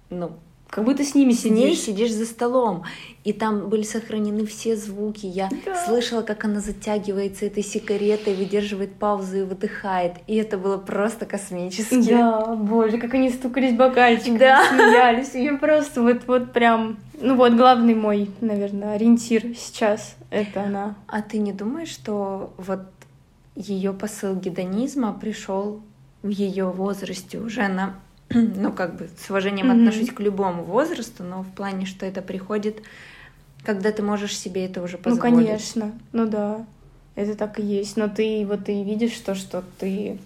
ну, 0.09 0.33
Как 0.73 0.85
будто 0.85 1.03
с 1.03 1.13
ними 1.13 1.33
с 1.33 1.43
ней 1.45 1.75
сидишь. 1.75 1.79
сидишь 1.85 2.11
за 2.13 2.25
столом, 2.25 2.83
и 3.23 3.31
там 3.31 3.69
были 3.69 3.83
сохранены 3.83 4.43
все 4.47 4.75
звуки. 4.75 5.27
Я 5.27 5.47
Да. 5.65 5.75
слышала, 5.85 6.23
как 6.23 6.45
она 6.45 6.61
затягивается 6.61 7.45
этой 7.45 7.61
сигаретой, 7.61 8.33
выдерживает 8.33 8.95
паузу 8.95 9.37
и 9.37 9.43
выдыхает. 9.43 10.13
И 10.25 10.35
это 10.35 10.57
было 10.57 10.77
просто 10.77 11.27
космически. 11.27 12.09
Да, 12.09 12.55
боже, 12.55 12.97
как 12.97 13.13
они 13.13 13.29
стукались 13.29 13.75
бокальчиками, 13.75 14.39
Да. 14.39 14.67
смеялись. 14.67 15.35
И 15.35 15.43
я 15.43 15.57
просто 15.57 16.01
вот, 16.01 16.21
вот 16.25 16.51
прям... 16.53 16.97
Ну 17.21 17.35
вот, 17.35 17.53
главный 17.53 17.93
мой, 17.93 18.31
наверное, 18.41 18.95
ориентир 18.95 19.43
сейчас— 19.55 20.15
это 20.31 20.63
она. 20.63 20.95
А 21.05 21.21
ты 21.21 21.37
не 21.37 21.53
думаешь, 21.53 21.89
что 21.89 22.51
вот 22.57 22.81
ее 23.55 23.93
посыл 23.93 24.33
гедонизма 24.35 25.13
пришел 25.13 25.81
в 26.23 26.29
ее 26.29 26.71
возрасте 26.71 27.37
уже 27.37 27.61
она, 27.61 27.93
ну 28.55 28.71
как 28.71 28.95
бы 28.97 29.09
с 29.17 29.29
уважением 29.29 29.67
Мгм. 29.67 29.87
отношусь 29.87 30.11
к 30.11 30.19
любому 30.19 30.63
возрасту, 30.63 31.23
но 31.23 31.43
в 31.43 31.51
плане, 31.51 31.85
что 31.85 32.05
это 32.05 32.21
приходит, 32.21 32.81
когда 33.63 33.91
ты 33.91 34.01
можешь 34.01 34.37
себе 34.37 34.65
это 34.65 34.81
уже 34.81 34.97
Ну, 34.97 35.03
позволить. 35.03 35.47
конечно, 35.47 35.91
ну 36.11 36.27
да, 36.27 36.65
это 37.15 37.35
так 37.35 37.59
и 37.59 37.63
есть. 37.63 37.97
Но 37.97 38.07
ты 38.09 38.45
вот 38.45 38.67
и 38.69 38.83
видишь 38.83 39.17
то, 39.19 39.35
что 39.35 39.63
ты 39.79 40.19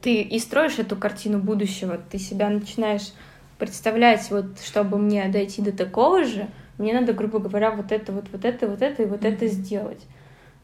ты 0.00 0.22
и 0.22 0.38
строишь 0.38 0.78
эту 0.78 0.96
картину 0.96 1.38
будущего, 1.38 1.98
ты 1.98 2.18
себя 2.18 2.48
начинаешь 2.48 3.12
представлять, 3.58 4.30
вот 4.30 4.46
чтобы 4.64 4.96
мне 4.98 5.28
дойти 5.28 5.60
до 5.60 5.72
такого 5.72 6.24
же, 6.24 6.48
мне 6.78 6.94
надо, 6.98 7.12
грубо 7.12 7.38
говоря, 7.38 7.70
вот 7.70 7.92
это, 7.92 8.10
вот, 8.10 8.24
вот 8.32 8.46
это, 8.46 8.66
вот 8.66 8.80
это 8.80 9.02
и 9.02 9.06
вот 9.06 9.26
это 9.26 9.46
сделать. 9.46 10.00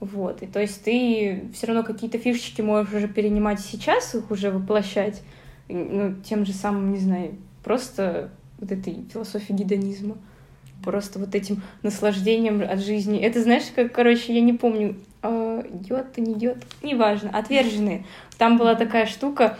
Вот, 0.01 0.43
и 0.43 0.47
то 0.47 0.61
есть 0.61 0.83
ты 0.85 1.51
все 1.55 1.67
равно 1.67 1.83
какие-то 1.83 2.19
фишечки 2.19 2.63
можешь 2.63 2.95
уже 2.95 3.09
перенимать 3.09 3.61
сейчас, 3.61 4.15
их 4.15 4.31
уже 4.31 4.51
воплощать, 4.51 5.23
ну, 5.69 6.14
тем 6.23 6.47
же 6.47 6.53
самым, 6.53 6.93
не 6.93 6.99
знаю, 6.99 7.35
просто 7.64 8.31
вот 8.59 8.73
этой 8.73 9.05
философии 9.12 9.53
гедонизма 9.53 10.17
просто 10.85 11.19
вот 11.19 11.35
этим 11.35 11.62
наслаждением 11.83 12.62
от 12.62 12.81
жизни. 12.81 13.19
Это 13.19 13.43
знаешь, 13.43 13.64
как, 13.75 13.93
короче, 13.93 14.35
я 14.35 14.41
не 14.41 14.53
помню, 14.53 14.95
идет 15.23 16.07
и 16.17 16.21
не 16.21 16.35
идет, 16.35 16.59
неважно, 16.83 17.31
отверженные. 17.31 18.05
Там 18.39 18.59
была 18.59 18.75
такая 18.75 19.07
штука, 19.07 19.59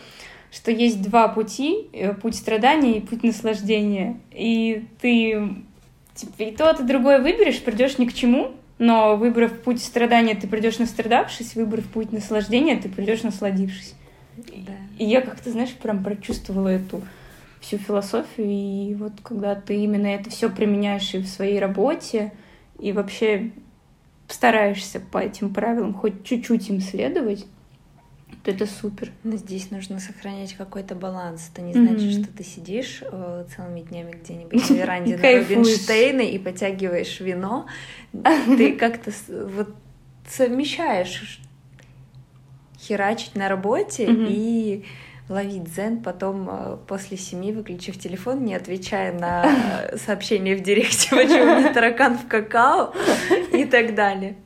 что 0.53 0.71
есть 0.71 1.03
два 1.03 1.29
пути, 1.29 1.89
э, 1.93 2.15
путь 2.15 2.37
страдания 2.37 2.99
и 2.99 3.01
путь 3.01 3.25
наслаждения. 3.25 4.21
И 4.31 4.87
ты 5.01 5.57
типа, 6.15 6.43
и 6.43 6.51
то, 6.53 6.71
и 6.71 6.83
другое 6.83 7.21
выберешь, 7.21 7.61
придешь 7.61 7.99
ни 7.99 8.07
к 8.07 8.15
чему, 8.15 8.53
но 8.79 9.17
выбрав 9.17 9.53
путь 9.61 9.83
страдания, 9.83 10.35
ты 10.35 10.47
придешь 10.47 10.79
настрадавшись, 10.79 11.55
выбрав 11.55 11.85
путь 11.87 12.13
наслаждения, 12.13 12.77
ты 12.77 12.89
придешь 12.89 13.23
насладившись. 13.23 13.95
Да. 14.37 14.73
И 14.99 15.05
я 15.05 15.21
как-то, 15.21 15.51
знаешь, 15.51 15.73
прям 15.75 16.03
прочувствовала 16.05 16.69
эту 16.69 17.03
всю 17.61 17.79
философию, 17.79 18.47
и 18.49 18.95
вот 18.95 19.13
когда 19.23 19.55
ты 19.55 19.77
именно 19.77 20.07
это 20.07 20.31
все 20.31 20.51
применяешь 20.51 21.15
и 21.15 21.19
в 21.19 21.27
своей 21.27 21.59
работе, 21.59 22.33
и 22.79 22.93
вообще 22.93 23.51
стараешься 24.29 25.01
по 25.01 25.19
этим 25.19 25.53
правилам 25.53 25.95
хоть 25.95 26.25
чуть-чуть 26.25 26.69
им 26.69 26.81
следовать, 26.81 27.47
то 28.43 28.51
это 28.51 28.67
супер. 28.67 29.11
Но 29.25 29.37
здесь 29.37 29.71
нужно 29.71 29.99
сохранять 29.99 30.55
какой-то 30.55 30.95
баланс. 30.95 31.51
Это 31.53 31.63
не 31.63 31.73
значит, 31.73 32.15
Мгм. 32.15 32.25
что 32.25 32.33
ты 32.37 32.45
сидишь 32.45 33.03
э, 33.03 33.45
целыми 33.55 33.81
днями 33.81 34.13
где-нибудь 34.13 34.71
на 34.71 34.75
веранде 34.75 35.17
на. 35.17 35.39
Рубинштейна 35.39 36.21
и 36.21 36.39
потягиваешь 36.39 37.21
вино. 37.21 37.67
Ты 38.47 38.73
как-то 38.79 39.13
вот 39.29 39.75
совмещаешь 40.29 41.41
херачить 42.87 43.35
на 43.35 43.49
работе 43.49 44.07
Мгм. 44.09 44.27
и 44.29 44.85
ловить 45.29 45.65
дзен, 45.65 46.03
потом 46.03 46.49
э, 46.51 46.77
после 46.87 47.17
семи, 47.17 47.53
выключив 47.53 47.99
телефон, 47.99 48.45
не 48.45 48.55
отвечая 48.55 49.13
на 49.19 49.45
сообщения 49.97 50.55
в 50.55 50.63
директе, 50.63 51.11
почему 51.11 51.59
меня 51.59 51.73
таракан 51.73 52.17
в 52.17 52.29
какао 52.29 52.93
и 53.53 53.65
так 53.65 53.95
далее. 53.95 54.37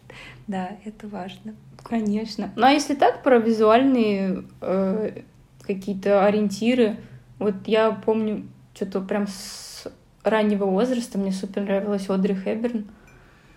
Да, 0.47 0.71
это 0.85 1.07
важно. 1.07 1.55
Конечно. 1.85 2.51
Ну 2.57 2.67
а 2.67 2.71
если 2.71 2.95
так, 2.95 3.23
про 3.23 3.39
визуальные 3.39 4.45
э, 4.61 5.21
какие-то 5.63 6.25
ориентиры, 6.25 6.97
вот 7.39 7.55
я 7.67 7.91
помню, 7.93 8.47
что-то 8.75 9.01
прям 9.01 9.27
с 9.27 9.87
раннего 10.25 10.65
возраста 10.67 11.19
мне 11.19 11.33
супер 11.33 11.63
нравилась 11.63 12.09
Одри 12.09 12.35
Хэбберн. 12.35 12.87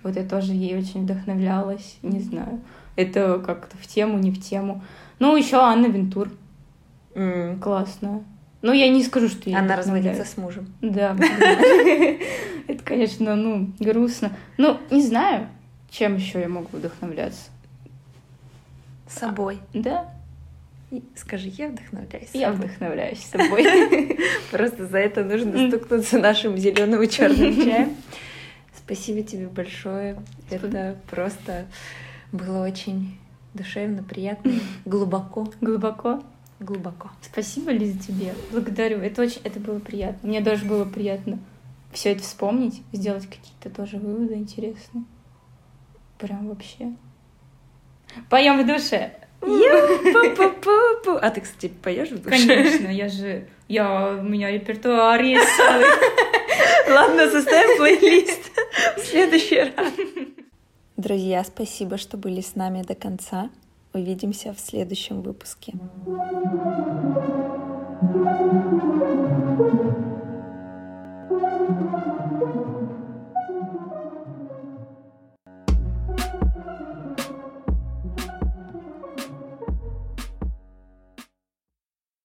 Вот 0.03 0.15
я 0.15 0.23
тоже 0.23 0.53
ей 0.53 0.77
очень 0.77 1.03
вдохновлялась, 1.03 1.97
не 2.01 2.19
знаю. 2.19 2.59
Это 2.95 3.39
как-то 3.39 3.77
в 3.77 3.87
тему, 3.87 4.17
не 4.19 4.31
в 4.31 4.41
тему. 4.41 4.83
Ну, 5.19 5.35
еще 5.35 5.57
Анна 5.57 5.87
Вентур. 5.87 6.29
М. 7.15 7.59
Классная. 7.59 8.21
Ну, 8.61 8.71
я 8.73 8.89
не 8.89 9.03
скажу, 9.03 9.29
что 9.29 9.49
я 9.49 9.59
Она 9.59 9.75
разводится 9.75 10.25
с 10.25 10.37
мужем. 10.37 10.67
Да. 10.81 11.15
Это, 12.67 12.83
конечно, 12.83 13.35
ну, 13.35 13.71
грустно. 13.79 14.31
Ну, 14.57 14.77
не 14.91 15.01
знаю, 15.01 15.47
чем 15.89 16.15
еще 16.15 16.39
я 16.39 16.47
могу 16.49 16.67
вдохновляться. 16.77 17.49
Собой. 19.07 19.59
Да, 19.73 20.05
И 20.91 21.03
Скажи, 21.15 21.49
я 21.57 21.67
вдохновляюсь. 21.69 22.29
я 22.33 22.51
собой. 22.51 22.65
вдохновляюсь 22.67 23.19
собой. 23.31 24.17
Просто 24.51 24.87
за 24.87 24.97
это 24.97 25.23
нужно 25.23 25.67
стукнуться 25.69 26.19
нашим 26.19 26.57
зеленым 26.57 27.01
и 27.01 27.07
черным 27.09 27.55
чаем. 27.55 27.95
Спасибо 28.85 29.23
тебе 29.23 29.47
большое. 29.47 30.17
Это 30.49 30.97
просто 31.09 31.67
было 32.31 32.65
очень 32.65 33.17
душевно, 33.53 34.03
приятно, 34.03 34.53
глубоко, 34.85 35.51
Глубоко. 35.61 36.21
глубоко. 36.59 37.11
Спасибо, 37.21 37.71
Лиза, 37.71 37.99
тебе. 37.99 38.33
Благодарю. 38.51 38.99
Это 38.99 39.21
очень, 39.21 39.41
это 39.43 39.59
было 39.59 39.79
приятно. 39.79 40.27
Мне 40.27 40.41
даже 40.41 40.65
было 40.65 40.85
приятно 40.85 41.39
все 41.93 42.11
это 42.11 42.23
вспомнить, 42.23 42.81
сделать 42.91 43.27
какие-то 43.27 43.69
тоже 43.69 43.97
выводы 43.97 44.33
интересные. 44.35 45.03
Прям 46.17 46.49
вообще. 46.49 46.91
Поем 48.29 48.61
в 48.61 48.67
душе. 48.67 49.13
А 51.21 51.29
ты, 51.29 51.41
кстати, 51.41 51.67
поешь 51.67 52.09
в 52.09 52.21
душе? 52.23 52.29
Конечно, 52.29 52.87
я 52.87 53.09
же... 53.09 53.47
Я, 53.67 54.17
у 54.19 54.23
меня 54.23 54.51
репертуар 54.51 55.21
есть 55.21 55.47
целый. 55.57 55.85
Ладно, 56.89 57.29
составим 57.29 57.77
плейлист 57.77 58.51
в 58.97 59.01
следующий 59.01 59.59
раз. 59.59 59.93
Друзья, 60.97 61.43
спасибо, 61.43 61.97
что 61.97 62.17
были 62.17 62.41
с 62.41 62.55
нами 62.55 62.83
до 62.83 62.95
конца. 62.95 63.49
Увидимся 63.93 64.53
в 64.53 64.59
следующем 64.59 65.21
выпуске. 65.21 65.73
Thank 68.05 68.83
you. 68.83 68.92